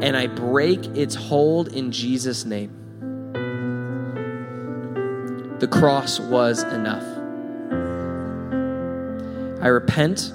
and 0.00 0.16
I 0.16 0.28
break 0.28 0.82
its 0.96 1.14
hold 1.14 1.68
in 1.74 1.92
Jesus' 1.92 2.46
name. 2.46 2.81
The 5.62 5.68
cross 5.68 6.18
was 6.18 6.64
enough. 6.64 7.04
I 9.62 9.68
repent 9.68 10.32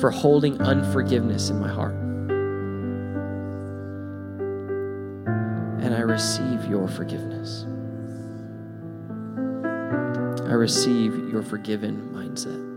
for 0.00 0.12
holding 0.12 0.60
unforgiveness 0.60 1.50
in 1.50 1.58
my 1.58 1.66
heart. 1.66 1.96
And 5.82 5.92
I 5.92 6.02
receive 6.02 6.66
your 6.66 6.86
forgiveness. 6.86 7.64
I 10.44 10.52
receive 10.52 11.28
your 11.28 11.42
forgiven 11.42 12.08
mindset. 12.14 12.75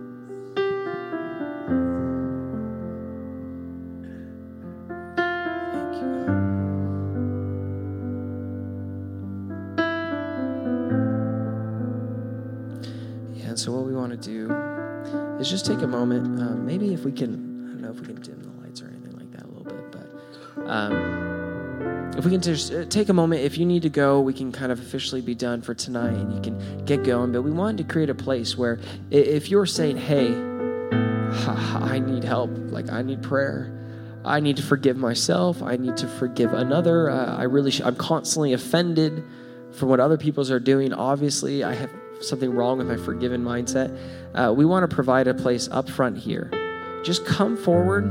Moment. 16.00 16.42
Um, 16.42 16.66
maybe 16.66 16.94
if 16.94 17.04
we 17.04 17.12
can, 17.12 17.34
I 17.34 17.72
don't 17.74 17.82
know 17.82 17.92
if 17.92 18.00
we 18.00 18.08
can 18.08 18.22
dim 18.22 18.42
the 18.42 18.62
lights 18.62 18.82
or 18.82 18.88
anything 18.88 19.18
like 19.18 19.32
that 19.32 19.44
a 19.44 19.48
little 19.48 19.66
bit, 19.66 19.92
but 19.92 20.70
um, 20.70 22.14
if 22.18 22.24
we 22.24 22.32
can 22.32 22.42
just 22.42 22.72
uh, 22.74 22.86
take 22.86 23.10
a 23.10 23.14
moment, 23.14 23.42
if 23.42 23.58
you 23.58 23.66
need 23.66 23.82
to 23.82 23.90
go, 23.90 24.22
we 24.22 24.34
can 24.34 24.52
kind 24.52 24.72
of 24.72 24.80
officially 24.80 25.22
be 25.22 25.36
done 25.36 25.62
for 25.62 25.74
tonight 25.74 26.14
and 26.14 26.34
you 26.34 26.42
can 26.42 26.86
get 26.86 27.04
going. 27.04 27.32
But 27.34 27.42
we 27.42 27.52
wanted 27.52 27.86
to 27.86 27.92
create 27.92 28.10
a 28.10 28.16
place 28.16 28.58
where 28.58 28.80
if 29.12 29.50
you're 29.50 29.66
saying, 29.66 29.98
hey, 29.98 30.28
I 31.92 32.00
need 32.00 32.24
help, 32.24 32.52
like 32.54 32.90
I 32.90 33.02
need 33.02 33.22
prayer. 33.22 33.76
I 34.26 34.42
need 34.42 34.58
to 34.58 34.64
forgive 34.64 34.98
myself. 34.98 35.62
I 35.64 35.78
need 35.78 35.96
to 35.98 36.08
forgive 36.08 36.54
another. 36.54 37.10
Uh, 37.10 37.38
I 37.38 37.44
really, 37.44 37.72
sh- 37.72 37.82
I'm 37.84 37.96
constantly 37.96 38.52
offended 38.52 39.24
for 39.72 39.86
what 39.86 40.02
other 40.02 40.18
people's 40.18 40.52
are 40.52 40.60
doing. 40.60 40.94
Obviously, 40.94 41.64
I 41.64 41.74
have 41.74 41.90
something 42.22 42.54
wrong 42.54 42.78
with 42.78 42.88
my 42.88 42.98
forgiven 42.98 43.44
mindset. 43.44 43.98
Uh, 44.34 44.54
we 44.54 44.66
want 44.66 44.90
to 44.90 44.94
provide 44.94 45.28
a 45.28 45.34
place 45.34 45.68
up 45.72 45.90
front 45.90 46.18
here. 46.18 46.52
Just 47.04 47.26
come 47.26 47.58
forward 47.58 48.06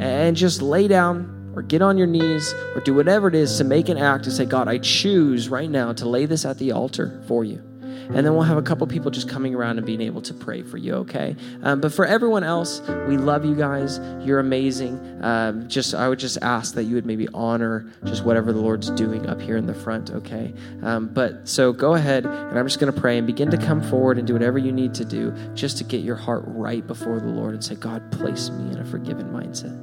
and 0.00 0.36
just 0.36 0.60
lay 0.62 0.88
down 0.88 1.52
or 1.54 1.62
get 1.62 1.82
on 1.82 1.98
your 1.98 2.06
knees 2.06 2.52
or 2.74 2.80
do 2.80 2.94
whatever 2.94 3.28
it 3.28 3.34
is 3.34 3.58
to 3.58 3.64
make 3.64 3.88
an 3.88 3.98
act 3.98 4.24
to 4.24 4.30
say, 4.30 4.44
God, 4.44 4.68
I 4.68 4.78
choose 4.78 5.48
right 5.48 5.70
now 5.70 5.92
to 5.94 6.08
lay 6.08 6.26
this 6.26 6.44
at 6.44 6.58
the 6.58 6.72
altar 6.72 7.22
for 7.26 7.44
you. 7.44 7.62
And 8.08 8.26
then 8.26 8.34
we'll 8.34 8.42
have 8.42 8.58
a 8.58 8.62
couple 8.62 8.86
people 8.86 9.10
just 9.10 9.28
coming 9.28 9.54
around 9.54 9.78
and 9.78 9.86
being 9.86 10.00
able 10.00 10.22
to 10.22 10.34
pray 10.34 10.62
for 10.62 10.76
you, 10.76 10.94
okay? 10.94 11.36
Um, 11.62 11.80
but 11.80 11.92
for 11.92 12.04
everyone 12.04 12.44
else, 12.44 12.80
we 13.06 13.16
love 13.16 13.44
you 13.44 13.54
guys. 13.54 14.00
You're 14.24 14.38
amazing. 14.40 15.22
Um, 15.22 15.68
just 15.68 15.94
I 15.94 16.08
would 16.08 16.18
just 16.18 16.38
ask 16.42 16.74
that 16.74 16.84
you 16.84 16.94
would 16.94 17.06
maybe 17.06 17.28
honor 17.32 17.86
just 18.04 18.24
whatever 18.24 18.52
the 18.52 18.60
Lord's 18.60 18.90
doing 18.90 19.26
up 19.26 19.40
here 19.40 19.56
in 19.56 19.66
the 19.66 19.74
front, 19.74 20.10
okay? 20.10 20.52
Um, 20.82 21.08
but 21.08 21.48
so 21.48 21.72
go 21.72 21.94
ahead, 21.94 22.24
and 22.24 22.58
I'm 22.58 22.66
just 22.66 22.80
going 22.80 22.92
to 22.92 23.00
pray 23.00 23.18
and 23.18 23.26
begin 23.26 23.50
to 23.50 23.58
come 23.58 23.82
forward 23.82 24.18
and 24.18 24.26
do 24.26 24.32
whatever 24.32 24.58
you 24.58 24.72
need 24.72 24.94
to 24.94 25.04
do 25.04 25.32
just 25.54 25.78
to 25.78 25.84
get 25.84 26.02
your 26.02 26.16
heart 26.16 26.44
right 26.46 26.86
before 26.86 27.20
the 27.20 27.26
Lord 27.26 27.54
and 27.54 27.64
say, 27.64 27.74
God, 27.74 28.10
place 28.12 28.50
me 28.50 28.72
in 28.72 28.78
a 28.78 28.84
forgiven 28.84 29.30
mindset. 29.32 29.78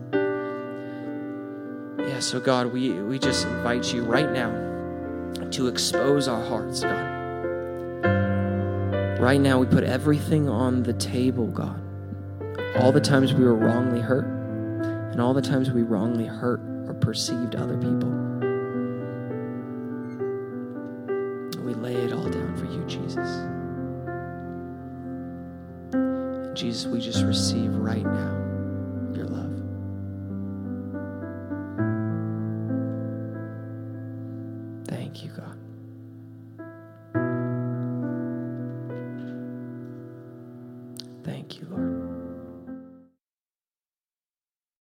Yeah, 2.07 2.19
so 2.19 2.39
God, 2.39 2.73
we, 2.73 2.91
we 2.91 3.19
just 3.19 3.45
invite 3.45 3.93
you 3.93 4.03
right 4.03 4.31
now 4.31 4.49
to 5.51 5.67
expose 5.67 6.27
our 6.27 6.43
hearts, 6.45 6.81
God. 6.81 7.18
Right 8.03 9.39
now, 9.39 9.59
we 9.59 9.65
put 9.65 9.83
everything 9.83 10.47
on 10.49 10.83
the 10.83 10.93
table, 10.93 11.47
God. 11.47 11.81
All 12.77 12.91
the 12.91 13.01
times 13.01 13.33
we 13.33 13.43
were 13.43 13.55
wrongly 13.55 13.99
hurt, 13.99 14.25
and 15.11 15.21
all 15.21 15.33
the 15.33 15.41
times 15.41 15.71
we 15.71 15.83
wrongly 15.83 16.25
hurt 16.25 16.61
or 16.87 16.93
perceived 16.93 17.55
other 17.55 17.77
people. 17.77 18.09
We 21.63 21.73
lay 21.73 21.95
it 21.95 22.13
all 22.13 22.29
down 22.29 22.55
for 22.57 22.65
you, 22.65 22.83
Jesus. 22.85 23.29
Jesus, 26.59 26.85
we 26.85 26.99
just 26.99 27.23
receive 27.23 27.75
right 27.75 28.05
now. 28.05 28.48